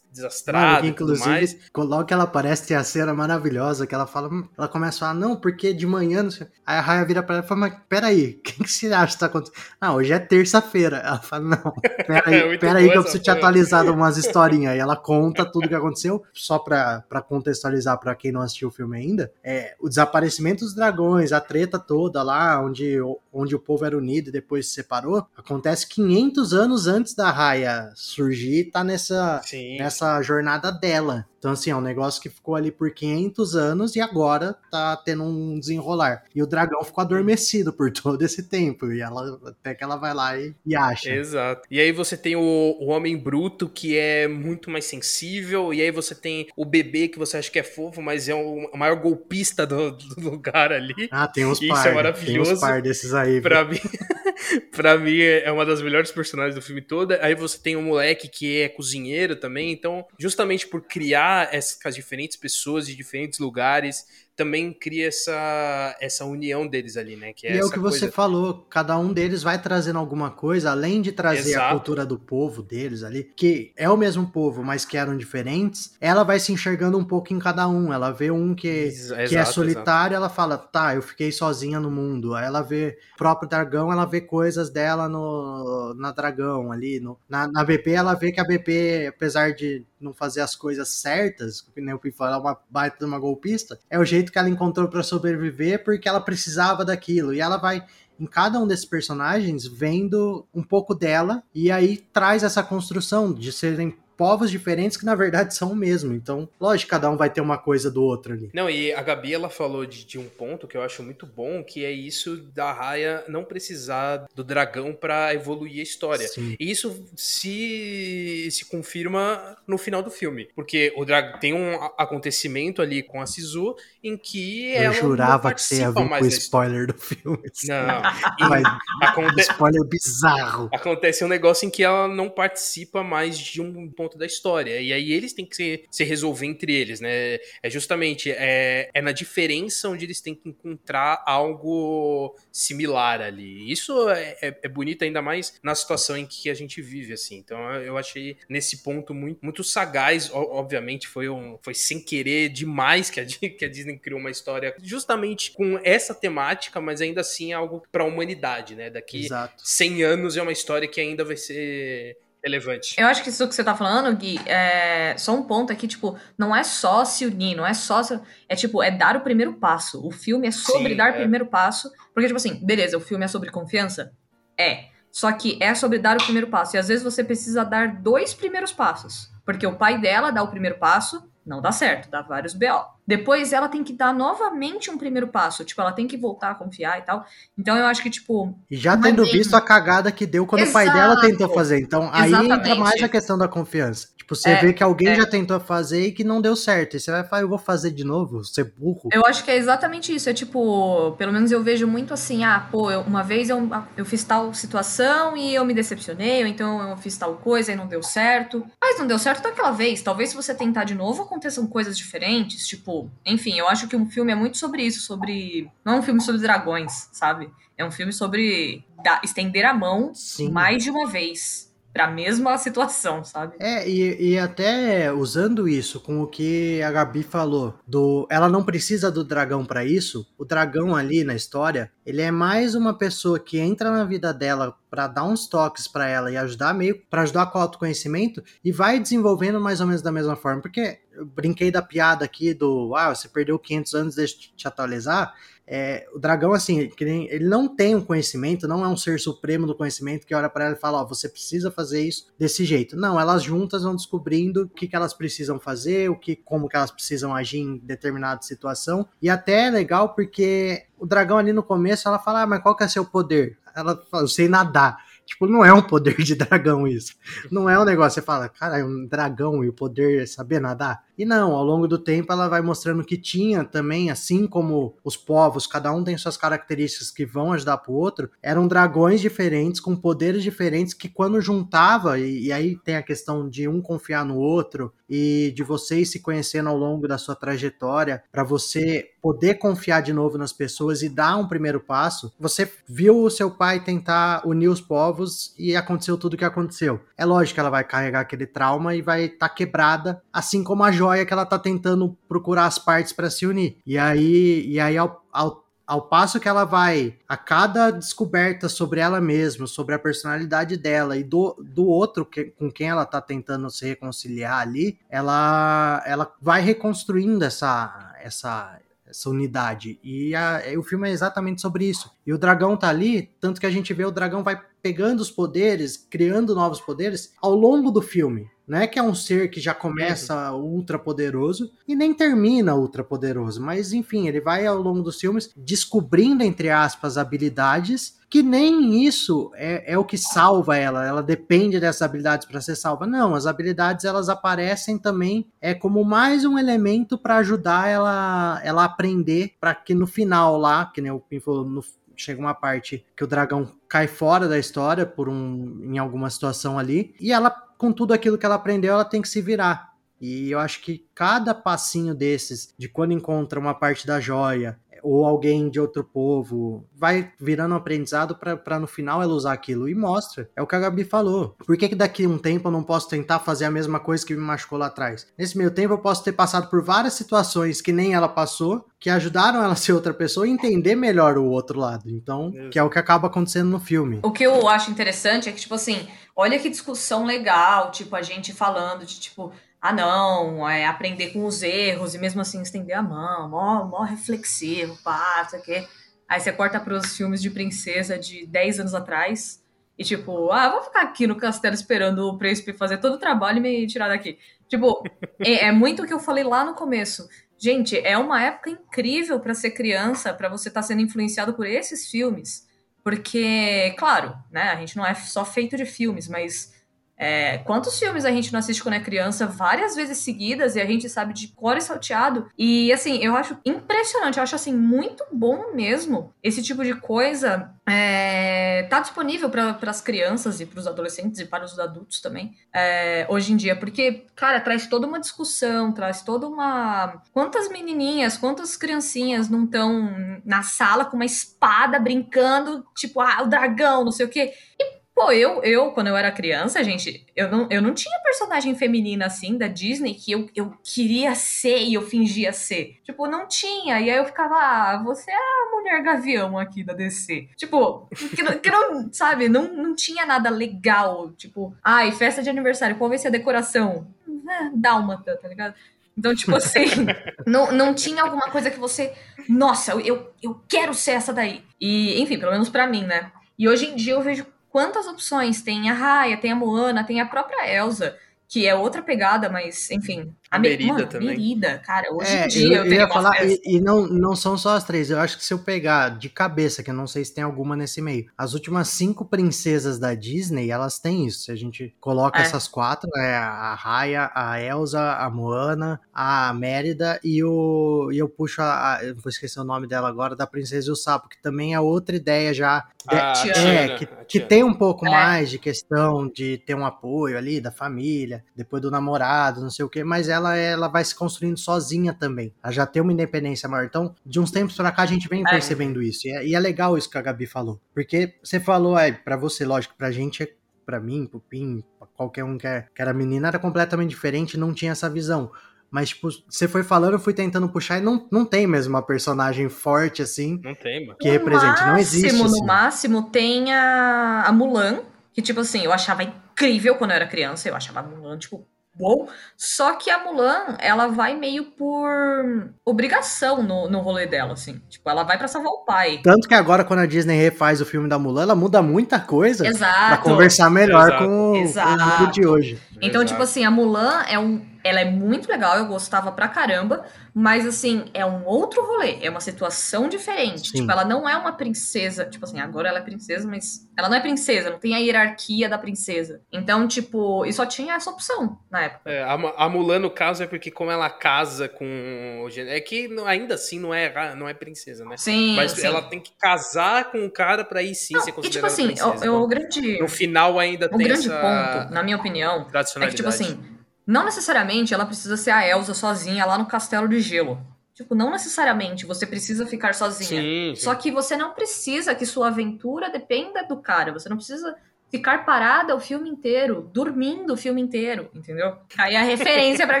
desastrado 0.10 0.66
Mano, 0.76 0.86
inclusive, 0.88 1.58
logo 1.76 2.04
que 2.04 2.14
ela 2.14 2.24
aparece 2.24 2.66
tem 2.66 2.76
a 2.76 2.84
cena 2.84 3.12
maravilhosa 3.14 3.86
que 3.86 3.94
ela 3.94 4.06
fala, 4.16 4.32
hum", 4.32 4.48
ela 4.56 4.68
começa 4.68 4.96
a 4.96 5.00
falar, 5.00 5.14
não, 5.14 5.36
porque 5.36 5.74
de 5.74 5.86
manhã, 5.86 6.22
não 6.22 6.30
sei. 6.30 6.46
Aí 6.64 6.78
a 6.78 6.80
Raya 6.80 7.04
vira 7.04 7.22
pra 7.22 7.36
ela 7.36 7.44
e 7.44 7.48
fala, 7.48 7.60
mas 7.60 7.74
peraí, 7.88 8.40
o 8.40 8.42
que, 8.42 8.68
você 8.68 8.92
acha 8.92 9.14
que 9.14 9.20
tá 9.20 9.26
acontecendo? 9.26 9.56
Não, 9.80 9.94
hoje 9.96 10.12
é 10.12 10.18
terça-feira. 10.18 10.98
Ela 10.98 11.18
fala, 11.20 11.44
não, 11.44 11.72
peraí, 12.06 12.34
é 12.54 12.58
peraí 12.58 12.90
que 12.90 12.96
eu 12.96 13.02
preciso 13.02 13.22
te 13.22 13.30
atualizar 13.30 13.88
umas 13.90 14.16
historinhas. 14.18 14.72
Aí 14.72 14.78
ela 14.78 14.96
conta 14.96 15.44
tudo 15.44 15.68
que 15.68 15.74
aconteceu, 15.74 16.24
só 16.32 16.58
pra, 16.58 17.04
pra 17.08 17.20
contextualizar 17.20 17.98
pra 17.98 18.14
quem 18.14 18.32
não 18.32 18.40
assistiu 18.40 18.68
o 18.68 18.72
filme 18.72 18.96
ainda. 18.96 19.30
É, 19.44 19.74
o 19.80 19.88
desaparecimento 19.88 20.64
dos 20.64 20.74
dragões, 20.74 21.32
a 21.32 21.40
treta 21.40 21.78
toda 21.78 22.22
lá, 22.22 22.60
onde, 22.60 22.98
onde 23.32 23.54
o 23.54 23.60
povo 23.60 23.84
era 23.84 23.96
unido 23.96 24.28
e 24.28 24.32
depois 24.32 24.68
se 24.68 24.74
separou, 24.74 25.26
acontece 25.36 25.86
500 25.88 26.54
anos 26.54 26.86
antes 26.86 27.14
da 27.14 27.30
Raya 27.30 27.92
surgir 27.94 28.60
e 28.60 28.70
tá 28.70 28.82
nessa, 28.82 29.40
nessa 29.78 30.22
jornada 30.22 30.70
dela. 30.72 31.26
Então, 31.46 31.52
assim, 31.52 31.70
é 31.70 31.76
um 31.76 31.80
negócio 31.80 32.20
que 32.20 32.28
ficou 32.28 32.56
ali 32.56 32.72
por 32.72 32.90
500 32.90 33.54
anos 33.54 33.94
e 33.94 34.00
agora 34.00 34.56
tá 34.68 34.96
tendo 34.96 35.22
um 35.22 35.60
desenrolar. 35.60 36.24
E 36.34 36.42
o 36.42 36.46
dragão 36.46 36.82
ficou 36.82 37.02
adormecido 37.02 37.72
por 37.72 37.88
todo 37.92 38.20
esse 38.20 38.48
tempo. 38.48 38.90
E 38.90 39.00
ela, 39.00 39.38
até 39.46 39.72
que 39.72 39.84
ela 39.84 39.94
vai 39.94 40.12
lá 40.12 40.36
e, 40.36 40.56
e 40.66 40.74
acha. 40.74 41.08
Exato. 41.08 41.62
E 41.70 41.78
aí 41.78 41.92
você 41.92 42.16
tem 42.16 42.34
o, 42.34 42.40
o 42.80 42.86
homem 42.86 43.16
bruto, 43.16 43.68
que 43.68 43.96
é 43.96 44.26
muito 44.26 44.68
mais 44.72 44.86
sensível. 44.86 45.72
E 45.72 45.80
aí 45.80 45.92
você 45.92 46.16
tem 46.16 46.48
o 46.56 46.64
bebê, 46.64 47.06
que 47.06 47.16
você 47.16 47.36
acha 47.36 47.48
que 47.48 47.60
é 47.60 47.62
fofo, 47.62 48.02
mas 48.02 48.28
é 48.28 48.34
o 48.34 48.68
maior 48.76 48.96
golpista 48.96 49.64
do, 49.64 49.92
do 49.92 50.20
lugar 50.28 50.72
ali. 50.72 51.08
Ah, 51.12 51.28
tem 51.28 51.46
uns 51.46 51.60
par. 51.60 51.78
Isso 51.78 51.86
é 51.86 51.94
maravilhoso. 51.94 52.50
Tem 52.50 52.54
uns 52.54 52.60
par 52.60 52.82
desses 52.82 53.14
aí. 53.14 53.40
Pra 53.40 53.64
mim, 53.64 53.78
pra 54.74 54.98
mim, 54.98 55.20
é 55.20 55.52
uma 55.52 55.64
das 55.64 55.80
melhores 55.80 56.10
personagens 56.10 56.56
do 56.56 56.62
filme 56.62 56.82
todo. 56.82 57.12
Aí 57.20 57.36
você 57.36 57.56
tem 57.56 57.76
um 57.76 57.82
moleque 57.82 58.26
que 58.26 58.62
é 58.62 58.68
cozinheiro 58.68 59.36
também. 59.36 59.70
Então, 59.70 60.04
justamente 60.18 60.66
por 60.66 60.82
criar 60.82 61.35
essas 61.44 61.94
diferentes 61.94 62.36
pessoas 62.36 62.86
de 62.86 62.94
diferentes 62.94 63.38
lugares 63.38 64.25
também 64.36 64.70
cria 64.72 65.08
essa, 65.08 65.96
essa 65.98 66.24
união 66.26 66.66
deles 66.66 66.96
ali, 66.96 67.16
né? 67.16 67.32
Que 67.32 67.46
é 67.46 67.56
e 67.56 67.58
é 67.58 67.64
o 67.64 67.70
que 67.70 67.80
coisa... 67.80 67.98
você 67.98 68.10
falou, 68.12 68.66
cada 68.68 68.96
um 68.98 69.12
deles 69.12 69.42
vai 69.42 69.60
trazendo 69.60 69.98
alguma 69.98 70.30
coisa, 70.30 70.70
além 70.70 71.00
de 71.00 71.10
trazer 71.10 71.52
Exato. 71.52 71.66
a 71.66 71.70
cultura 71.70 72.04
do 72.04 72.18
povo 72.18 72.62
deles 72.62 73.02
ali, 73.02 73.24
que 73.24 73.72
é 73.74 73.88
o 73.88 73.96
mesmo 73.96 74.30
povo, 74.30 74.62
mas 74.62 74.84
que 74.84 74.96
eram 74.96 75.16
diferentes, 75.16 75.96
ela 76.00 76.22
vai 76.22 76.38
se 76.38 76.52
enxergando 76.52 76.98
um 76.98 77.04
pouco 77.04 77.32
em 77.32 77.38
cada 77.38 77.66
um. 77.66 77.92
Ela 77.92 78.10
vê 78.10 78.30
um 78.30 78.54
que, 78.54 78.68
exato, 78.68 79.28
que 79.28 79.36
é 79.36 79.44
solitário, 79.44 80.14
exato. 80.14 80.14
ela 80.14 80.28
fala, 80.28 80.58
tá, 80.58 80.94
eu 80.94 81.02
fiquei 81.02 81.32
sozinha 81.32 81.80
no 81.80 81.90
mundo. 81.90 82.34
Aí 82.34 82.44
ela 82.44 82.60
vê 82.60 82.98
o 83.14 83.16
próprio 83.16 83.48
dragão, 83.48 83.90
ela 83.90 84.04
vê 84.04 84.20
coisas 84.20 84.68
dela 84.68 85.08
no, 85.08 85.94
na 85.94 86.12
dragão 86.12 86.70
ali. 86.70 87.00
No, 87.00 87.18
na, 87.26 87.48
na 87.48 87.64
BP, 87.64 87.92
ela 87.92 88.12
vê 88.14 88.30
que 88.30 88.40
a 88.40 88.44
BP, 88.44 89.06
apesar 89.08 89.54
de 89.54 89.86
não 90.00 90.12
fazer 90.12 90.40
as 90.40 90.54
coisas 90.54 90.88
certas, 90.88 91.60
que 91.60 91.80
nem 91.80 91.94
o 91.94 91.98
Pi 91.98 92.10
falou, 92.10 92.34
é 92.34 92.38
uma 92.38 92.60
baita 92.68 92.98
de 92.98 93.04
uma 93.04 93.18
golpista, 93.18 93.78
é 93.88 93.98
o 93.98 94.04
jeito 94.26 94.32
que 94.32 94.38
ela 94.38 94.50
encontrou 94.50 94.88
para 94.88 95.02
sobreviver 95.02 95.84
porque 95.84 96.08
ela 96.08 96.20
precisava 96.20 96.84
daquilo. 96.84 97.32
E 97.32 97.40
ela 97.40 97.56
vai 97.56 97.84
em 98.18 98.26
cada 98.26 98.58
um 98.58 98.66
desses 98.66 98.84
personagens 98.84 99.66
vendo 99.66 100.46
um 100.54 100.62
pouco 100.62 100.94
dela 100.94 101.42
e 101.54 101.70
aí 101.70 101.98
traz 102.12 102.42
essa 102.42 102.62
construção 102.62 103.32
de 103.32 103.52
serem 103.52 103.94
povos 104.16 104.50
diferentes 104.50 104.96
que 104.96 105.04
na 105.04 105.14
verdade 105.14 105.54
são 105.54 105.72
o 105.72 105.76
mesmo. 105.76 106.14
Então, 106.14 106.48
lógico, 106.60 106.90
cada 106.90 107.10
um 107.10 107.16
vai 107.16 107.30
ter 107.30 107.40
uma 107.40 107.58
coisa 107.58 107.90
do 107.90 108.02
outro 108.02 108.32
ali. 108.32 108.50
Não, 108.52 108.68
e 108.68 108.92
a 108.92 109.02
Gabi 109.02 109.34
ela 109.34 109.48
falou 109.48 109.84
de, 109.84 110.04
de 110.04 110.18
um 110.18 110.28
ponto 110.28 110.66
que 110.66 110.76
eu 110.76 110.82
acho 110.82 111.02
muito 111.02 111.26
bom, 111.26 111.62
que 111.62 111.84
é 111.84 111.90
isso 111.90 112.36
da 112.54 112.72
Raya 112.72 113.24
não 113.28 113.44
precisar 113.44 114.26
do 114.34 114.42
dragão 114.42 114.92
para 114.92 115.34
evoluir 115.34 115.80
a 115.80 115.82
história. 115.82 116.26
Sim. 116.28 116.56
E 116.58 116.70
isso 116.70 117.04
se 117.16 118.48
se 118.50 118.64
confirma 118.66 119.56
no 119.66 119.78
final 119.78 120.02
do 120.02 120.10
filme, 120.10 120.48
porque 120.54 120.92
o 120.96 121.04
dragão 121.04 121.38
tem 121.38 121.52
um 121.52 121.74
acontecimento 121.98 122.80
ali 122.80 123.02
com 123.02 123.20
a 123.20 123.26
Sisu 123.26 123.76
em 124.02 124.16
que 124.16 124.72
eu 124.72 124.82
ela 124.82 124.94
jurava 124.94 125.52
que 125.52 125.62
você 125.62 125.80
ia 125.80 125.90
vir 125.90 126.08
com 126.08 126.26
spoiler 126.26 126.86
do 126.86 126.94
filme. 126.94 127.42
Não, 127.68 128.02
mas 128.48 128.62
aconte... 129.02 129.40
spoiler 129.40 129.84
bizarro. 129.84 130.68
Acontece 130.72 131.24
um 131.24 131.28
negócio 131.28 131.66
em 131.66 131.70
que 131.70 131.82
ela 131.82 132.08
não 132.08 132.28
participa 132.28 133.02
mais 133.02 133.38
de 133.38 133.60
um 133.60 133.90
ponto 133.90 134.05
ponto 134.06 134.16
da 134.16 134.26
história. 134.26 134.80
E 134.80 134.92
aí 134.92 135.12
eles 135.12 135.32
têm 135.32 135.44
que 135.44 135.56
se, 135.56 135.84
se 135.90 136.04
resolver 136.04 136.46
entre 136.46 136.72
eles, 136.72 137.00
né? 137.00 137.38
É 137.62 137.68
justamente 137.68 138.30
é, 138.30 138.88
é 138.94 139.02
na 139.02 139.12
diferença 139.12 139.88
onde 139.88 140.04
eles 140.04 140.20
têm 140.20 140.34
que 140.34 140.48
encontrar 140.48 141.22
algo 141.26 142.36
similar 142.52 143.20
ali. 143.20 143.70
Isso 143.70 144.08
é, 144.08 144.36
é, 144.40 144.60
é 144.62 144.68
bonito 144.68 145.02
ainda 145.02 145.20
mais 145.20 145.58
na 145.62 145.74
situação 145.74 146.16
em 146.16 146.26
que 146.26 146.48
a 146.48 146.54
gente 146.54 146.80
vive, 146.80 147.12
assim. 147.12 147.36
Então 147.36 147.58
eu 147.76 147.98
achei 147.98 148.36
nesse 148.48 148.82
ponto 148.82 149.12
muito, 149.12 149.40
muito 149.42 149.64
sagaz. 149.64 150.30
Obviamente 150.32 151.08
foi, 151.08 151.28
um, 151.28 151.58
foi 151.62 151.74
sem 151.74 152.00
querer 152.00 152.48
demais 152.48 153.10
que 153.10 153.20
a, 153.20 153.26
que 153.26 153.64
a 153.64 153.68
Disney 153.68 153.98
criou 153.98 154.20
uma 154.20 154.30
história 154.30 154.74
justamente 154.82 155.50
com 155.50 155.78
essa 155.82 156.14
temática, 156.14 156.80
mas 156.80 157.00
ainda 157.00 157.20
assim 157.20 157.52
é 157.52 157.54
algo 157.54 157.82
para 157.90 158.04
a 158.04 158.06
humanidade, 158.06 158.74
né? 158.74 158.88
Daqui 158.90 159.24
Exato. 159.24 159.54
100 159.64 160.04
anos 160.04 160.36
é 160.36 160.42
uma 160.42 160.52
história 160.52 160.86
que 160.86 161.00
ainda 161.00 161.24
vai 161.24 161.36
ser 161.36 162.16
relevante. 162.46 162.94
Eu 162.96 163.08
acho 163.08 163.22
que 163.22 163.28
isso 163.28 163.46
que 163.48 163.54
você 163.54 163.64
tá 163.64 163.74
falando, 163.74 164.16
Gui, 164.16 164.40
é 164.46 165.16
só 165.18 165.34
um 165.34 165.42
ponto 165.42 165.72
aqui, 165.72 165.88
tipo, 165.88 166.16
não 166.38 166.54
é 166.54 166.62
só 166.62 167.04
se 167.04 167.26
unir, 167.26 167.56
não 167.56 167.66
é 167.66 167.74
só. 167.74 168.02
Se... 168.02 168.18
É 168.48 168.54
tipo, 168.54 168.82
é 168.82 168.90
dar 168.90 169.16
o 169.16 169.20
primeiro 169.20 169.54
passo. 169.54 170.06
O 170.06 170.12
filme 170.12 170.46
é 170.46 170.50
sobre 170.52 170.90
Sim, 170.90 170.96
dar 170.96 171.12
o 171.12 171.16
é. 171.16 171.18
primeiro 171.18 171.46
passo. 171.46 171.90
Porque, 172.14 172.28
tipo 172.28 172.36
assim, 172.36 172.64
beleza, 172.64 172.96
o 172.96 173.00
filme 173.00 173.24
é 173.24 173.28
sobre 173.28 173.50
confiança? 173.50 174.12
É. 174.56 174.86
Só 175.10 175.32
que 175.32 175.58
é 175.60 175.74
sobre 175.74 175.98
dar 175.98 176.16
o 176.16 176.22
primeiro 176.22 176.46
passo. 176.46 176.76
E 176.76 176.78
às 176.78 176.88
vezes 176.88 177.02
você 177.02 177.24
precisa 177.24 177.64
dar 177.64 178.00
dois 178.00 178.32
primeiros 178.32 178.72
passos. 178.72 179.30
Porque 179.44 179.66
o 179.66 179.76
pai 179.76 180.00
dela 180.00 180.30
dá 180.30 180.42
o 180.42 180.48
primeiro 180.48 180.78
passo, 180.78 181.28
não 181.44 181.60
dá 181.60 181.72
certo, 181.72 182.08
dá 182.10 182.22
vários 182.22 182.54
BO. 182.54 182.95
Depois 183.06 183.52
ela 183.52 183.68
tem 183.68 183.84
que 183.84 183.92
dar 183.92 184.12
novamente 184.12 184.90
um 184.90 184.98
primeiro 184.98 185.28
passo. 185.28 185.64
Tipo, 185.64 185.80
ela 185.80 185.92
tem 185.92 186.08
que 186.08 186.16
voltar 186.16 186.50
a 186.50 186.54
confiar 186.54 186.98
e 186.98 187.02
tal. 187.02 187.24
Então 187.56 187.76
eu 187.76 187.86
acho 187.86 188.02
que, 188.02 188.10
tipo. 188.10 188.58
E 188.70 188.76
já 188.76 188.96
tendo 188.96 189.24
visto 189.24 189.54
a 189.54 189.60
cagada 189.60 190.10
que 190.10 190.26
deu 190.26 190.46
quando 190.46 190.62
Exato. 190.62 190.70
o 190.70 190.72
pai 190.72 190.92
dela 190.92 191.20
tentou 191.20 191.48
fazer. 191.48 191.80
Então 191.80 192.10
aí 192.12 192.28
Exatamente. 192.28 192.70
entra 192.70 192.74
mais 192.74 193.02
a 193.02 193.08
questão 193.08 193.38
da 193.38 193.46
confiança. 193.46 194.08
Tipo, 194.26 194.34
você 194.34 194.50
é, 194.50 194.60
vê 194.60 194.72
que 194.72 194.82
alguém 194.82 195.08
é. 195.08 195.14
já 195.14 195.24
tentou 195.24 195.60
fazer 195.60 196.06
e 196.06 196.12
que 196.12 196.24
não 196.24 196.40
deu 196.40 196.56
certo. 196.56 196.96
E 196.96 197.00
você 197.00 197.12
vai 197.12 197.22
falar, 197.22 197.42
eu 197.42 197.48
vou 197.48 197.58
fazer 197.58 197.92
de 197.92 198.02
novo, 198.02 198.44
ser 198.44 198.74
burro. 198.76 199.08
Eu 199.12 199.24
acho 199.24 199.44
que 199.44 199.52
é 199.52 199.56
exatamente 199.56 200.12
isso. 200.12 200.28
É 200.28 200.34
tipo, 200.34 201.12
pelo 201.12 201.32
menos 201.32 201.52
eu 201.52 201.62
vejo 201.62 201.86
muito 201.86 202.12
assim, 202.12 202.42
ah, 202.42 202.66
pô, 202.68 202.90
eu, 202.90 203.02
uma 203.02 203.22
vez 203.22 203.48
eu, 203.48 203.70
eu 203.96 204.04
fiz 204.04 204.24
tal 204.24 204.52
situação 204.52 205.36
e 205.36 205.54
eu 205.54 205.64
me 205.64 205.72
decepcionei, 205.72 206.42
ou 206.42 206.48
então 206.48 206.90
eu 206.90 206.96
fiz 206.96 207.16
tal 207.16 207.36
coisa 207.36 207.70
e 207.70 207.76
não 207.76 207.86
deu 207.86 208.02
certo. 208.02 208.66
Mas 208.80 208.98
não 208.98 209.06
deu 209.06 209.18
certo 209.18 209.44
daquela 209.44 209.70
vez. 209.70 210.02
Talvez 210.02 210.30
se 210.30 210.36
você 210.36 210.52
tentar 210.52 210.82
de 210.82 210.96
novo 210.96 211.22
aconteçam 211.22 211.64
coisas 211.68 211.96
diferentes, 211.96 212.66
tipo 212.66 212.95
enfim, 213.24 213.58
eu 213.58 213.68
acho 213.68 213.88
que 213.88 213.96
um 213.96 214.06
filme 214.06 214.32
é 214.32 214.34
muito 214.34 214.58
sobre 214.58 214.82
isso, 214.82 215.00
sobre. 215.00 215.70
Não 215.84 215.94
é 215.94 215.98
um 215.98 216.02
filme 216.02 216.20
sobre 216.20 216.40
dragões, 216.40 217.08
sabe? 217.12 217.50
É 217.76 217.84
um 217.84 217.90
filme 217.90 218.12
sobre 218.12 218.84
dar, 219.02 219.20
estender 219.22 219.64
a 219.64 219.74
mão 219.74 220.14
Sim. 220.14 220.50
mais 220.50 220.82
de 220.82 220.90
uma 220.90 221.06
vez 221.06 221.65
para 221.96 222.04
a 222.04 222.10
mesma 222.10 222.58
situação, 222.58 223.24
sabe? 223.24 223.56
É, 223.58 223.88
e, 223.88 224.32
e 224.32 224.38
até 224.38 225.10
usando 225.10 225.66
isso 225.66 225.98
com 225.98 226.20
o 226.20 226.26
que 226.26 226.82
a 226.82 226.92
Gabi 226.92 227.22
falou, 227.22 227.74
do 227.86 228.26
ela 228.30 228.50
não 228.50 228.62
precisa 228.62 229.10
do 229.10 229.24
dragão 229.24 229.64
para 229.64 229.82
isso, 229.82 230.26
o 230.36 230.44
dragão 230.44 230.94
ali 230.94 231.24
na 231.24 231.34
história, 231.34 231.90
Ele 232.04 232.20
é 232.20 232.30
mais 232.30 232.74
uma 232.74 232.92
pessoa 232.92 233.38
que 233.38 233.58
entra 233.58 233.90
na 233.90 234.04
vida 234.04 234.30
dela 234.34 234.76
para 234.90 235.06
dar 235.06 235.24
uns 235.24 235.48
toques 235.48 235.88
para 235.88 236.06
ela 236.06 236.30
e 236.30 236.36
ajudar 236.36 236.74
meio 236.74 237.00
para 237.10 237.22
ajudar 237.22 237.46
com 237.46 237.58
o 237.58 237.62
autoconhecimento 237.62 238.42
e 238.62 238.70
vai 238.70 239.00
desenvolvendo 239.00 239.58
mais 239.58 239.80
ou 239.80 239.86
menos 239.86 240.02
da 240.02 240.12
mesma 240.12 240.36
forma. 240.36 240.60
Porque 240.60 240.98
eu 241.12 241.24
brinquei 241.24 241.70
da 241.70 241.80
piada 241.80 242.24
aqui 242.24 242.52
do, 242.52 242.94
ah, 242.94 243.14
você 243.14 243.28
perdeu 243.28 243.58
500 243.58 243.94
anos, 243.94 244.14
deixa 244.14 244.34
eu 244.34 244.56
te 244.56 244.68
atualizar. 244.68 245.34
É, 245.68 246.06
o 246.14 246.18
dragão, 246.18 246.52
assim, 246.52 246.90
ele 247.00 247.44
não 247.44 247.66
tem 247.66 247.96
um 247.96 248.00
conhecimento, 248.00 248.68
não 248.68 248.84
é 248.84 248.88
um 248.88 248.96
ser 248.96 249.18
supremo 249.18 249.66
do 249.66 249.74
conhecimento 249.74 250.24
que 250.24 250.34
olha 250.34 250.48
para 250.48 250.66
ela 250.66 250.76
e 250.76 250.78
fala: 250.78 250.98
Ó, 250.98 251.02
oh, 251.02 251.08
você 251.08 251.28
precisa 251.28 251.70
fazer 251.70 252.02
isso 252.02 252.28
desse 252.38 252.64
jeito. 252.64 252.96
Não, 252.96 253.18
elas 253.18 253.42
juntas 253.42 253.82
vão 253.82 253.96
descobrindo 253.96 254.62
o 254.62 254.68
que, 254.68 254.86
que 254.86 254.94
elas 254.94 255.12
precisam 255.12 255.58
fazer, 255.58 256.08
o 256.08 256.16
que, 256.16 256.36
como 256.36 256.68
que 256.68 256.76
elas 256.76 256.92
precisam 256.92 257.34
agir 257.34 257.58
em 257.58 257.78
determinada 257.78 258.42
situação. 258.42 259.08
E 259.20 259.28
até 259.28 259.66
é 259.66 259.70
legal 259.70 260.14
porque 260.14 260.84
o 260.98 261.06
dragão 261.06 261.38
ali 261.38 261.52
no 261.52 261.64
começo 261.64 262.06
ela 262.06 262.18
fala: 262.18 262.42
ah, 262.42 262.46
mas 262.46 262.62
qual 262.62 262.76
que 262.76 262.84
é 262.84 262.88
seu 262.88 263.04
poder? 263.04 263.58
Ela 263.74 264.00
fala: 264.08 264.22
eu 264.22 264.28
sei 264.28 264.48
nadar. 264.48 265.04
Tipo, 265.26 265.48
não 265.48 265.64
é 265.64 265.72
um 265.72 265.82
poder 265.82 266.16
de 266.16 266.36
dragão 266.36 266.86
isso. 266.86 267.14
Não 267.50 267.68
é 267.68 267.76
um 267.78 267.84
negócio, 267.84 268.14
você 268.20 268.22
fala, 268.24 268.48
cara, 268.48 268.78
é 268.78 268.84
um 268.84 269.04
dragão 269.06 269.64
e 269.64 269.68
o 269.68 269.72
poder 269.72 270.22
é 270.22 270.26
saber 270.26 270.60
nadar. 270.60 271.04
E 271.18 271.24
não, 271.24 271.52
ao 271.52 271.64
longo 271.64 271.88
do 271.88 271.98
tempo 271.98 272.32
ela 272.32 272.48
vai 272.48 272.60
mostrando 272.60 273.04
que 273.04 273.16
tinha 273.16 273.64
também, 273.64 274.10
assim 274.10 274.46
como 274.46 274.96
os 275.04 275.16
povos, 275.16 275.66
cada 275.66 275.92
um 275.92 276.04
tem 276.04 276.16
suas 276.18 276.36
características 276.36 277.10
que 277.10 277.24
vão 277.24 277.52
ajudar 277.52 277.78
pro 277.78 277.92
outro, 277.92 278.30
eram 278.42 278.68
dragões 278.68 279.20
diferentes, 279.20 279.80
com 279.80 279.96
poderes 279.96 280.42
diferentes, 280.42 280.94
que 280.94 281.08
quando 281.08 281.40
juntava, 281.40 282.18
e, 282.18 282.46
e 282.46 282.52
aí 282.52 282.76
tem 282.76 282.96
a 282.96 283.02
questão 283.02 283.48
de 283.48 283.66
um 283.68 283.80
confiar 283.80 284.24
no 284.24 284.36
outro, 284.36 284.92
e 285.08 285.52
de 285.54 285.62
vocês 285.62 286.10
se 286.10 286.20
conhecendo 286.20 286.68
ao 286.68 286.76
longo 286.76 287.06
da 287.06 287.18
sua 287.18 287.34
trajetória, 287.34 288.22
para 288.30 288.42
você 288.42 289.10
poder 289.22 289.54
confiar 289.54 290.02
de 290.02 290.12
novo 290.12 290.38
nas 290.38 290.52
pessoas 290.52 291.02
e 291.02 291.08
dar 291.08 291.36
um 291.36 291.48
primeiro 291.48 291.80
passo. 291.80 292.32
Você 292.38 292.70
viu 292.88 293.24
o 293.24 293.30
seu 293.30 293.50
pai 293.50 293.82
tentar 293.82 294.46
unir 294.46 294.68
os 294.68 294.80
povos 294.80 295.54
e 295.58 295.74
aconteceu 295.74 296.16
tudo 296.16 296.34
o 296.34 296.36
que 296.36 296.44
aconteceu. 296.44 297.00
É 297.16 297.24
lógico 297.24 297.54
que 297.54 297.60
ela 297.60 297.70
vai 297.70 297.84
carregar 297.84 298.20
aquele 298.20 298.46
trauma 298.46 298.94
e 298.94 299.02
vai 299.02 299.24
estar 299.24 299.48
tá 299.48 299.54
quebrada, 299.54 300.22
assim 300.32 300.62
como 300.62 300.84
a 300.84 300.92
joia 301.06 301.24
que 301.24 301.32
ela 301.32 301.46
tá 301.46 301.58
tentando 301.58 302.16
procurar 302.28 302.66
as 302.66 302.78
partes 302.78 303.12
para 303.12 303.30
se 303.30 303.46
unir. 303.46 303.78
E 303.86 303.96
aí, 303.96 304.66
e 304.66 304.80
aí 304.80 304.96
ao, 304.96 305.24
ao 305.32 305.66
ao 305.86 306.08
passo 306.08 306.40
que 306.40 306.48
ela 306.48 306.64
vai 306.64 307.16
a 307.28 307.36
cada 307.36 307.92
descoberta 307.92 308.68
sobre 308.68 308.98
ela 308.98 309.20
mesma, 309.20 309.68
sobre 309.68 309.94
a 309.94 309.98
personalidade 309.98 310.76
dela 310.76 311.16
e 311.16 311.22
do, 311.22 311.56
do 311.60 311.86
outro 311.86 312.26
que, 312.26 312.46
com 312.46 312.68
quem 312.72 312.88
ela 312.88 313.06
tá 313.06 313.20
tentando 313.20 313.70
se 313.70 313.86
reconciliar 313.86 314.58
ali, 314.58 314.98
ela 315.08 316.02
ela 316.04 316.34
vai 316.42 316.60
reconstruindo 316.60 317.44
essa 317.44 318.14
essa 318.20 318.80
essa 319.06 319.30
unidade. 319.30 320.00
E, 320.02 320.34
a, 320.34 320.60
o 320.76 320.82
filme 320.82 321.08
é 321.08 321.12
exatamente 321.12 321.60
sobre 321.60 321.84
isso. 321.84 322.10
E 322.26 322.32
o 322.32 322.38
dragão 322.38 322.76
tá 322.76 322.88
ali, 322.88 323.30
tanto 323.40 323.60
que 323.60 323.66
a 323.66 323.70
gente 323.70 323.94
vê 323.94 324.04
o 324.04 324.10
dragão 324.10 324.42
vai 324.42 324.60
pegando 324.82 325.20
os 325.20 325.30
poderes, 325.30 325.96
criando 325.96 326.56
novos 326.56 326.80
poderes 326.80 327.32
ao 327.40 327.54
longo 327.54 327.92
do 327.92 328.02
filme. 328.02 328.50
Não 328.66 328.78
é 328.78 328.86
que 328.86 328.98
é 328.98 329.02
um 329.02 329.14
ser 329.14 329.48
que 329.48 329.60
já 329.60 329.72
começa 329.72 330.52
ultra 330.52 330.98
poderoso 330.98 331.70
e 331.86 331.94
nem 331.94 332.12
termina 332.12 332.74
ultra 332.74 333.04
poderoso, 333.04 333.62
mas 333.62 333.92
enfim, 333.92 334.26
ele 334.26 334.40
vai 334.40 334.66
ao 334.66 334.80
longo 334.80 335.02
dos 335.02 335.20
filmes 335.20 335.52
descobrindo, 335.56 336.42
entre 336.42 336.68
aspas, 336.70 337.16
habilidades 337.16 338.16
que 338.28 338.42
nem 338.42 339.04
isso 339.06 339.52
é, 339.54 339.92
é 339.92 339.96
o 339.96 340.04
que 340.04 340.18
salva 340.18 340.76
ela. 340.76 341.06
Ela 341.06 341.22
depende 341.22 341.78
dessas 341.78 342.02
habilidades 342.02 342.46
para 342.46 342.60
ser 342.60 342.74
salva. 342.74 343.06
Não, 343.06 343.34
as 343.34 343.46
habilidades 343.46 344.04
elas 344.04 344.28
aparecem 344.28 344.98
também 344.98 345.46
é 345.60 345.72
como 345.72 346.04
mais 346.04 346.44
um 346.44 346.58
elemento 346.58 347.16
para 347.16 347.36
ajudar 347.36 347.88
ela, 347.88 348.60
ela 348.64 348.82
a 348.82 348.86
aprender 348.86 349.54
para 349.60 349.74
que 349.74 349.94
no 349.94 350.06
final 350.06 350.58
lá, 350.58 350.86
que 350.86 351.00
nem 351.00 351.12
o 351.12 351.20
Pim 351.20 351.38
falou, 351.38 351.64
no, 351.64 351.84
chega 352.16 352.40
uma 352.40 352.54
parte 352.54 353.04
que 353.16 353.22
o 353.22 353.26
dragão 353.26 353.70
cai 353.88 354.06
fora 354.06 354.48
da 354.48 354.58
história 354.58 355.06
por 355.06 355.28
um 355.28 355.80
em 355.84 355.98
alguma 355.98 356.30
situação 356.30 356.78
ali 356.78 357.14
e 357.20 357.32
ela 357.32 357.50
com 357.76 357.92
tudo 357.92 358.12
aquilo 358.12 358.38
que 358.38 358.46
ela 358.46 358.54
aprendeu 358.54 358.92
ela 358.92 359.04
tem 359.04 359.22
que 359.22 359.28
se 359.28 359.40
virar. 359.40 359.94
E 360.20 360.50
eu 360.50 360.58
acho 360.58 360.80
que 360.80 361.06
cada 361.14 361.54
passinho 361.54 362.14
desses 362.14 362.74
de 362.78 362.88
quando 362.88 363.12
encontra 363.12 363.60
uma 363.60 363.74
parte 363.74 364.06
da 364.06 364.18
joia 364.18 364.78
ou 365.02 365.24
alguém 365.24 365.68
de 365.68 365.80
outro 365.80 366.04
povo, 366.04 366.86
vai 366.94 367.32
virando 367.40 367.74
um 367.74 367.78
aprendizado 367.78 368.36
para 368.36 368.78
no 368.78 368.86
final 368.86 369.22
ela 369.22 369.32
usar 369.32 369.52
aquilo. 369.52 369.88
E 369.88 369.94
mostra. 369.94 370.48
É 370.56 370.62
o 370.62 370.66
que 370.66 370.74
a 370.74 370.80
Gabi 370.80 371.04
falou. 371.04 371.56
Por 371.66 371.76
que, 371.76 371.88
que 371.88 371.94
daqui 371.94 372.24
a 372.24 372.28
um 372.28 372.38
tempo 372.38 372.68
eu 372.68 372.72
não 372.72 372.82
posso 372.82 373.08
tentar 373.08 373.38
fazer 373.38 373.64
a 373.64 373.70
mesma 373.70 374.00
coisa 374.00 374.24
que 374.24 374.34
me 374.34 374.40
machucou 374.40 374.78
lá 374.78 374.86
atrás? 374.86 375.26
Nesse 375.38 375.56
meio 375.56 375.70
tempo 375.70 375.94
eu 375.94 375.98
posso 375.98 376.24
ter 376.24 376.32
passado 376.32 376.68
por 376.68 376.82
várias 376.82 377.14
situações 377.14 377.80
que 377.80 377.92
nem 377.92 378.14
ela 378.14 378.28
passou, 378.28 378.86
que 378.98 379.10
ajudaram 379.10 379.62
ela 379.62 379.72
a 379.72 379.76
ser 379.76 379.92
outra 379.92 380.14
pessoa 380.14 380.46
e 380.46 380.50
entender 380.50 380.94
melhor 380.94 381.38
o 381.38 381.46
outro 381.46 381.78
lado. 381.78 382.08
Então, 382.08 382.52
que 382.70 382.78
é 382.78 382.82
o 382.82 382.90
que 382.90 382.98
acaba 382.98 383.26
acontecendo 383.26 383.68
no 383.68 383.80
filme. 383.80 384.20
O 384.22 384.32
que 384.32 384.44
eu 384.44 384.68
acho 384.68 384.90
interessante 384.90 385.48
é 385.48 385.52
que, 385.52 385.60
tipo 385.60 385.74
assim, 385.74 386.06
olha 386.34 386.58
que 386.58 386.68
discussão 386.70 387.24
legal, 387.24 387.90
tipo, 387.90 388.14
a 388.16 388.22
gente 388.22 388.52
falando 388.52 389.04
de, 389.04 389.20
tipo, 389.20 389.52
ah, 389.88 389.92
não, 389.92 390.68
é 390.68 390.86
aprender 390.86 391.32
com 391.32 391.44
os 391.44 391.62
erros 391.62 392.14
e 392.14 392.18
mesmo 392.18 392.40
assim 392.40 392.60
estender 392.60 392.96
a 392.96 393.02
mão, 393.02 393.48
mó, 393.48 393.84
mó 393.84 394.02
reflexivo, 394.02 394.96
pá, 395.02 395.44
isso 395.46 395.56
aqui. 395.56 395.86
Aí 396.28 396.40
você 396.40 396.52
corta 396.52 396.80
para 396.80 396.94
os 396.94 397.16
filmes 397.16 397.40
de 397.40 397.50
princesa 397.50 398.18
de 398.18 398.46
10 398.46 398.80
anos 398.80 398.94
atrás 398.94 399.62
e 399.98 400.04
tipo, 400.04 400.50
ah, 400.50 400.70
vou 400.70 400.82
ficar 400.82 401.02
aqui 401.02 401.26
no 401.26 401.36
castelo 401.36 401.74
esperando 401.74 402.28
o 402.28 402.36
príncipe 402.36 402.72
fazer 402.72 402.98
todo 402.98 403.14
o 403.14 403.18
trabalho 403.18 403.58
e 403.58 403.60
me 403.60 403.86
tirar 403.86 404.08
daqui. 404.08 404.38
Tipo, 404.68 405.02
é, 405.38 405.66
é 405.66 405.72
muito 405.72 406.02
o 406.02 406.06
que 406.06 406.12
eu 406.12 406.20
falei 406.20 406.44
lá 406.44 406.64
no 406.64 406.74
começo. 406.74 407.28
Gente, 407.58 407.98
é 407.98 408.18
uma 408.18 408.42
época 408.42 408.70
incrível 408.70 409.40
para 409.40 409.54
ser 409.54 409.70
criança, 409.70 410.34
para 410.34 410.48
você 410.48 410.68
estar 410.68 410.82
tá 410.82 410.86
sendo 410.86 411.00
influenciado 411.00 411.54
por 411.54 411.66
esses 411.66 412.10
filmes. 412.10 412.66
Porque, 413.02 413.94
claro, 413.98 414.36
né, 414.50 414.70
a 414.70 414.76
gente 414.76 414.96
não 414.96 415.06
é 415.06 415.14
só 415.14 415.44
feito 415.44 415.76
de 415.76 415.86
filmes, 415.86 416.28
mas 416.28 416.74
é, 417.16 417.58
quantos 417.58 417.98
filmes 417.98 418.24
a 418.24 418.30
gente 418.30 418.52
não 418.52 418.58
assiste 418.58 418.82
quando 418.82 418.94
é 418.94 419.00
criança 419.00 419.46
várias 419.46 419.94
vezes 419.94 420.18
seguidas 420.18 420.76
e 420.76 420.80
a 420.80 420.86
gente 420.86 421.08
sabe 421.08 421.32
de 421.32 421.48
cor 421.48 421.76
e 421.76 421.80
salteado? 421.80 422.48
E 422.58 422.92
assim, 422.92 423.18
eu 423.18 423.36
acho 423.36 423.56
impressionante, 423.64 424.36
eu 424.36 424.42
acho 424.42 424.54
assim 424.54 424.74
muito 424.74 425.24
bom 425.32 425.72
mesmo 425.74 426.34
esse 426.42 426.62
tipo 426.62 426.84
de 426.84 426.94
coisa 426.94 427.70
é, 427.88 428.82
tá 428.84 429.00
disponível 429.00 429.48
para 429.48 429.78
as 429.82 430.00
crianças 430.00 430.60
e 430.60 430.66
para 430.66 430.80
os 430.80 430.86
adolescentes 430.86 431.40
e 431.40 431.46
para 431.46 431.64
os 431.64 431.78
adultos 431.78 432.20
também 432.20 432.56
é, 432.74 433.26
hoje 433.30 433.52
em 433.52 433.56
dia, 433.56 433.74
porque, 433.74 434.26
cara, 434.34 434.60
traz 434.60 434.86
toda 434.86 435.06
uma 435.06 435.18
discussão, 435.18 435.92
traz 435.92 436.22
toda 436.22 436.46
uma. 436.46 437.22
Quantas 437.32 437.68
menininhas, 437.70 438.36
quantas 438.36 438.76
criancinhas 438.76 439.48
não 439.48 439.64
estão 439.64 440.40
na 440.44 440.62
sala 440.62 441.04
com 441.04 441.16
uma 441.16 441.24
espada 441.24 441.98
brincando, 441.98 442.84
tipo, 442.94 443.20
ah, 443.20 443.42
o 443.42 443.46
dragão, 443.46 444.04
não 444.04 444.12
sei 444.12 444.26
o 444.26 444.28
quê. 444.28 444.52
E 444.78 444.95
Pô, 445.16 445.32
eu, 445.32 445.62
eu, 445.62 445.92
quando 445.92 446.08
eu 446.08 446.16
era 446.16 446.30
criança, 446.30 446.84
gente, 446.84 447.24
eu 447.34 447.50
não, 447.50 447.66
eu 447.70 447.80
não 447.80 447.94
tinha 447.94 448.20
personagem 448.20 448.74
feminina 448.74 449.24
assim 449.24 449.56
da 449.56 449.66
Disney 449.66 450.12
que 450.12 450.30
eu, 450.30 450.46
eu 450.54 450.74
queria 450.84 451.34
ser 451.34 451.78
e 451.78 451.94
eu 451.94 452.02
fingia 452.02 452.52
ser. 452.52 452.98
Tipo, 453.02 453.26
não 453.26 453.48
tinha. 453.48 453.98
E 453.98 454.10
aí 454.10 454.18
eu 454.18 454.26
ficava, 454.26 454.54
ah, 454.54 455.02
você 455.02 455.30
é 455.30 455.34
a 455.34 455.70
mulher 455.74 456.02
gavião 456.02 456.58
aqui 456.58 456.84
da 456.84 456.92
DC. 456.92 457.48
Tipo, 457.56 458.06
que, 458.36 458.42
não, 458.42 458.58
que 458.58 458.70
não 458.70 459.10
sabe, 459.10 459.48
não, 459.48 459.72
não 459.72 459.94
tinha 459.94 460.26
nada 460.26 460.50
legal. 460.50 461.30
Tipo, 461.32 461.74
ai, 461.82 462.12
festa 462.12 462.42
de 462.42 462.50
aniversário, 462.50 462.96
qual 462.96 463.08
vai 463.08 463.16
ser 463.16 463.28
a 463.28 463.30
decoração? 463.30 464.06
É, 464.28 464.70
dálmata, 464.74 465.34
tá 465.40 465.48
ligado? 465.48 465.74
Então, 466.14 466.34
tipo 466.34 466.54
assim, 466.54 466.84
não, 467.46 467.72
não 467.72 467.94
tinha 467.94 468.22
alguma 468.22 468.50
coisa 468.50 468.70
que 468.70 468.78
você. 468.78 469.14
Nossa, 469.48 469.92
eu, 469.92 470.30
eu 470.42 470.60
quero 470.68 470.92
ser 470.92 471.12
essa 471.12 471.32
daí. 471.32 471.64
E, 471.80 472.20
enfim, 472.20 472.38
pelo 472.38 472.52
menos 472.52 472.68
para 472.68 472.86
mim, 472.86 473.04
né? 473.04 473.32
E 473.58 473.66
hoje 473.66 473.86
em 473.86 473.96
dia 473.96 474.12
eu 474.12 474.20
vejo 474.20 474.44
quantas 474.76 475.06
opções? 475.06 475.62
Tem 475.62 475.88
a 475.88 475.94
Raya, 475.94 476.36
tem 476.36 476.52
a 476.52 476.54
Moana, 476.54 477.02
tem 477.02 477.18
a 477.18 477.24
própria 477.24 477.66
Elsa 477.66 478.14
que 478.46 478.66
é 478.66 478.74
outra 478.74 479.00
pegada, 479.02 479.48
mas 479.48 479.90
enfim. 479.90 480.36
A 480.56 480.58
Merida 480.58 480.92
mano, 480.92 481.06
também. 481.06 481.28
Merida, 481.28 481.78
cara, 481.78 482.12
hoje 482.12 482.30
é, 482.30 482.44
em 482.44 482.48
dia 482.48 482.76
eu, 482.78 482.84
eu, 482.84 482.86
eu 482.86 482.92
ia 482.92 483.08
falar, 483.08 483.44
e, 483.44 483.60
e, 483.64 483.80
não, 483.80 484.06
não 484.06 484.36
são 484.36 484.56
só 484.56 484.76
as 484.76 484.84
três, 484.84 485.10
eu 485.10 485.18
acho 485.18 485.38
que 485.38 485.44
se 485.44 485.52
eu 485.52 485.58
pegar 485.58 486.10
de 486.18 486.28
cabeça, 486.28 486.82
que 486.82 486.90
eu 486.90 486.94
não 486.94 487.06
sei 487.06 487.24
se 487.24 487.34
tem 487.34 487.42
alguma 487.42 487.76
nesse 487.76 488.00
meio, 488.00 488.26
as 488.36 488.54
últimas 488.54 488.88
cinco 488.88 489.24
princesas 489.24 489.98
da 489.98 490.14
Disney, 490.14 490.70
elas 490.70 490.98
têm 490.98 491.26
isso. 491.26 491.40
Se 491.40 491.52
a 491.52 491.56
gente 491.56 491.94
coloca 492.00 492.38
é. 492.38 492.42
essas 492.42 492.68
quatro, 492.68 493.10
é 493.16 493.36
a 493.36 493.74
Raya, 493.74 494.30
a 494.34 494.60
Elsa, 494.60 495.14
a 495.14 495.30
Moana, 495.30 496.00
a 496.12 496.52
Mérida 496.52 497.18
e 497.22 497.42
o 497.42 498.10
e 498.12 498.18
eu 498.18 498.28
puxo 498.28 498.62
a, 498.62 498.96
a, 498.96 499.04
eu 499.04 499.14
vou 499.16 499.30
esquecer 499.30 499.60
o 499.60 499.64
nome 499.64 499.86
dela 499.86 500.08
agora, 500.08 500.36
da 500.36 500.46
Princesa 500.46 500.88
e 500.88 500.92
o 500.92 500.96
Sapo, 500.96 501.28
que 501.28 501.40
também 501.40 501.74
é 501.74 501.80
outra 501.80 502.14
ideia 502.14 502.52
já. 502.52 502.86
De, 503.08 503.14
a 503.16 503.32
é, 503.60 503.98
que, 503.98 504.06
que 504.26 504.40
tem 504.40 504.64
um 504.64 504.74
pouco 504.74 505.06
é. 505.06 505.10
mais 505.10 505.50
de 505.50 505.58
questão 505.58 506.28
de 506.28 506.58
ter 506.58 506.74
um 506.74 506.84
apoio 506.84 507.38
ali 507.38 507.60
da 507.60 507.70
família 507.70 507.96
família, 507.96 508.44
depois 508.54 508.82
do 508.82 508.90
namorado, 508.90 509.60
não 509.60 509.70
sei 509.70 509.84
o 509.84 509.88
que, 509.88 510.04
mas 510.04 510.28
ela 510.28 510.45
ela 510.54 510.88
vai 510.88 511.04
se 511.04 511.14
construindo 511.14 511.58
sozinha 511.58 512.12
também. 512.12 512.52
Ela 512.62 512.72
já 512.72 512.86
tem 512.86 513.00
uma 513.00 513.12
independência 513.12 513.68
maior. 513.68 513.84
Então, 513.84 514.14
de 514.24 514.38
uns 514.38 514.50
tempos 514.50 514.76
para 514.76 514.92
cá 514.92 515.02
a 515.02 515.06
gente 515.06 515.28
vem 515.28 515.42
é. 515.46 515.50
percebendo 515.50 516.02
isso. 516.02 516.28
E 516.28 516.30
é, 516.30 516.46
e 516.46 516.54
é, 516.54 516.60
legal 516.60 516.96
isso 516.98 517.10
que 517.10 517.18
a 517.18 517.22
Gabi 517.22 517.46
falou. 517.46 517.80
Porque 517.94 518.34
você 518.42 518.60
falou, 518.60 518.98
é, 518.98 519.12
para 519.12 519.36
você, 519.36 519.64
lógico, 519.64 519.94
pra 519.96 520.10
gente 520.10 520.42
é 520.42 520.48
para 520.86 521.00
mim, 521.00 521.26
pro 521.26 521.40
Pim, 521.40 521.82
qualquer 522.14 522.44
um 522.44 522.56
que, 522.56 522.66
é, 522.66 522.86
que 522.94 523.02
era 523.02 523.12
menina, 523.12 523.48
era 523.48 523.58
completamente 523.58 524.10
diferente, 524.10 524.56
não 524.56 524.72
tinha 524.72 524.92
essa 524.92 525.10
visão 525.10 525.50
Mas, 525.90 526.10
tipo, 526.10 526.28
você 526.48 526.68
foi 526.68 526.84
falando, 526.84 527.14
eu 527.14 527.18
fui 527.18 527.34
tentando 527.34 527.68
puxar 527.68 527.98
e 527.98 528.00
não, 528.00 528.26
não 528.30 528.44
tem 528.44 528.66
mesmo 528.66 528.94
uma 528.94 529.02
personagem 529.02 529.68
forte 529.68 530.22
assim. 530.22 530.60
Não 530.62 530.74
tem, 530.74 531.06
mano. 531.06 531.18
Que 531.18 531.26
no 531.26 531.32
represente. 531.32 531.66
Máximo, 531.66 531.90
não 531.90 531.98
existe. 531.98 532.26
Assim. 532.26 532.60
No 532.60 532.66
máximo, 532.66 533.30
tem 533.30 533.74
a, 533.74 534.44
a 534.46 534.52
Mulan, 534.52 535.00
que, 535.32 535.42
tipo 535.42 535.60
assim, 535.60 535.82
eu 535.82 535.92
achava 535.92 536.22
incrível 536.22 536.94
quando 536.94 537.10
eu 537.10 537.16
era 537.16 537.26
criança. 537.26 537.68
Eu 537.68 537.74
achava 537.74 538.00
a 538.00 538.02
Mulan, 538.02 538.38
tipo, 538.38 538.66
bom. 538.98 539.28
Só 539.56 539.94
que 539.94 540.10
a 540.10 540.24
Mulan, 540.24 540.76
ela 540.78 541.06
vai 541.08 541.34
meio 541.36 541.64
por 541.64 542.70
obrigação 542.84 543.62
no, 543.62 543.88
no 543.88 544.00
rolê 544.00 544.26
dela, 544.26 544.54
assim. 544.54 544.80
Tipo, 544.88 545.08
ela 545.10 545.22
vai 545.22 545.38
para 545.38 545.48
salvar 545.48 545.72
o 545.72 545.84
pai. 545.84 546.20
Tanto 546.22 546.48
que 546.48 546.54
agora, 546.54 546.84
quando 546.84 547.00
a 547.00 547.06
Disney 547.06 547.36
refaz 547.36 547.80
o 547.80 547.86
filme 547.86 548.08
da 548.08 548.18
Mulan, 548.18 548.42
ela 548.42 548.54
muda 548.54 548.82
muita 548.82 549.18
coisa 549.18 549.66
Exato. 549.66 550.06
pra 550.08 550.16
conversar 550.18 550.70
melhor 550.70 551.08
Exato. 551.08 551.24
Com, 551.24 551.56
Exato. 551.56 551.88
com 551.88 552.04
o 552.04 552.18
mundo 552.20 552.32
de 552.32 552.46
hoje. 552.46 552.78
Então, 552.96 553.22
Exato. 553.22 553.26
tipo 553.26 553.42
assim, 553.42 553.64
a 553.64 553.70
Mulan 553.70 554.22
é 554.28 554.38
um 554.38 554.60
ela 554.86 555.00
é 555.00 555.04
muito 555.04 555.48
legal, 555.48 555.76
eu 555.76 555.86
gostava 555.86 556.30
pra 556.32 556.48
caramba, 556.48 557.04
mas 557.34 557.66
assim, 557.66 558.04
é 558.14 558.24
um 558.24 558.46
outro 558.46 558.82
rolê, 558.82 559.18
é 559.20 559.28
uma 559.28 559.40
situação 559.40 560.08
diferente. 560.08 560.70
Sim. 560.70 560.80
Tipo, 560.80 560.92
ela 560.92 561.04
não 561.04 561.28
é 561.28 561.36
uma 561.36 561.52
princesa, 561.52 562.24
tipo 562.24 562.44
assim, 562.44 562.60
agora 562.60 562.88
ela 562.88 562.98
é 562.98 563.02
princesa, 563.02 563.48
mas 563.48 563.88
ela 563.98 564.08
não 564.08 564.16
é 564.16 564.20
princesa, 564.20 564.70
não 564.70 564.78
tem 564.78 564.94
a 564.94 564.98
hierarquia 564.98 565.68
da 565.68 565.76
princesa. 565.76 566.40
Então, 566.52 566.86
tipo, 566.86 567.44
e 567.44 567.52
só 567.52 567.66
tinha 567.66 567.94
essa 567.94 568.10
opção 568.10 568.58
na 568.70 568.84
época. 568.84 569.10
É, 569.10 569.22
a, 569.22 569.68
Mulan, 569.68 569.98
no 569.98 570.10
caso, 570.10 570.42
é 570.42 570.46
porque 570.46 570.70
como 570.70 570.90
ela 570.90 571.10
casa 571.10 571.68
com 571.68 572.44
o 572.44 572.60
É 572.60 572.80
que 572.80 573.08
ainda 573.26 573.54
assim 573.54 573.78
não 573.78 573.92
é, 573.92 574.34
não 574.34 574.48
é 574.48 574.54
princesa, 574.54 575.04
né? 575.04 575.16
Sim. 575.16 575.56
Mas 575.56 575.72
sim. 575.72 575.86
ela 575.86 576.02
tem 576.02 576.20
que 576.20 576.32
casar 576.38 577.10
com 577.10 577.24
o 577.24 577.30
cara 577.30 577.64
pra 577.64 577.82
ir 577.82 577.94
sim 577.94 578.14
não, 578.14 578.22
ser 578.22 578.32
considerada 578.32 578.72
e, 578.72 578.78
tipo 578.78 579.00
assim, 579.00 579.10
princesa. 579.10 579.32
O, 579.32 579.42
o 579.42 579.46
grande. 579.46 579.98
No 580.00 580.08
final 580.08 580.58
ainda 580.58 580.86
o 580.86 580.90
tem. 580.90 580.98
O 580.98 581.08
grande 581.08 581.28
essa... 581.28 581.40
ponto, 581.40 581.94
na 581.94 582.02
minha 582.02 582.16
opinião, 582.16 582.66
é 582.72 583.06
que, 583.08 583.14
tipo 583.16 583.28
assim 583.28 583.75
não 584.06 584.24
necessariamente 584.24 584.94
ela 584.94 585.04
precisa 585.04 585.36
ser 585.36 585.50
a 585.50 585.66
Elsa 585.66 585.92
sozinha 585.92 586.46
lá 586.46 586.56
no 586.56 586.66
castelo 586.66 587.08
de 587.08 587.20
gelo. 587.20 587.60
Tipo, 587.94 588.14
não 588.14 588.30
necessariamente 588.30 589.06
você 589.06 589.26
precisa 589.26 589.66
ficar 589.66 589.94
sozinha. 589.94 590.42
Sim, 590.42 590.74
sim. 590.76 590.82
Só 590.82 590.94
que 590.94 591.10
você 591.10 591.34
não 591.34 591.54
precisa 591.54 592.14
que 592.14 592.26
sua 592.26 592.48
aventura 592.48 593.10
dependa 593.10 593.64
do 593.64 593.78
cara. 593.78 594.12
Você 594.12 594.28
não 594.28 594.36
precisa 594.36 594.76
ficar 595.10 595.44
parada 595.44 595.94
o 595.94 596.00
filme 596.00 596.28
inteiro, 596.28 596.90
dormindo 596.92 597.54
o 597.54 597.56
filme 597.56 597.80
inteiro, 597.80 598.28
entendeu? 598.34 598.76
Aí 598.98 599.16
a 599.16 599.22
referência 599.22 599.86
para 599.86 600.00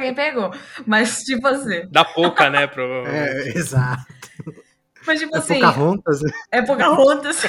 quem 0.00 0.14
pegou. 0.14 0.52
Mas, 0.86 1.22
tipo 1.22 1.46
assim. 1.48 1.88
Dá 1.90 2.04
pouca, 2.04 2.50
né, 2.50 2.66
provavelmente. 2.66 3.48
É, 3.48 3.48
exato. 3.56 4.04
Mas, 5.06 5.20
tipo 5.20 5.34
é 5.34 5.38
assim. 5.38 5.54
Pocahontas. 5.54 6.20
É 6.50 6.62
Pocahontas. 6.62 7.42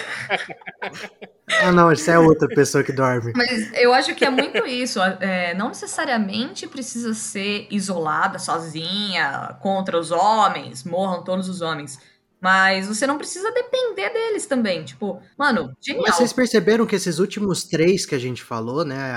ah, 1.61 1.71
não, 1.71 1.91
isso 1.91 2.09
é 2.11 2.19
outra 2.19 2.47
pessoa 2.47 2.83
que 2.83 2.91
dorme. 2.91 3.33
Mas 3.35 3.73
eu 3.73 3.93
acho 3.93 4.13
que 4.15 4.23
é 4.23 4.29
muito 4.29 4.65
isso. 4.65 4.99
É, 5.01 5.53
não 5.53 5.69
necessariamente 5.69 6.67
precisa 6.67 7.13
ser 7.13 7.67
isolada, 7.71 8.37
sozinha, 8.39 9.57
contra 9.61 9.97
os 9.97 10.11
homens, 10.11 10.83
morram 10.83 11.23
todos 11.23 11.49
os 11.49 11.61
homens. 11.61 11.99
Mas 12.39 12.87
você 12.87 13.07
não 13.07 13.17
precisa 13.17 13.51
depender 13.51 14.09
deles 14.09 14.45
também. 14.45 14.83
Tipo, 14.83 15.19
mano, 15.37 15.73
genial. 15.81 16.05
Mas 16.07 16.15
vocês 16.15 16.33
perceberam 16.33 16.85
que 16.85 16.95
esses 16.95 17.19
últimos 17.19 17.63
três 17.63 18.05
que 18.05 18.15
a 18.15 18.19
gente 18.19 18.43
falou, 18.43 18.85
né? 18.85 19.13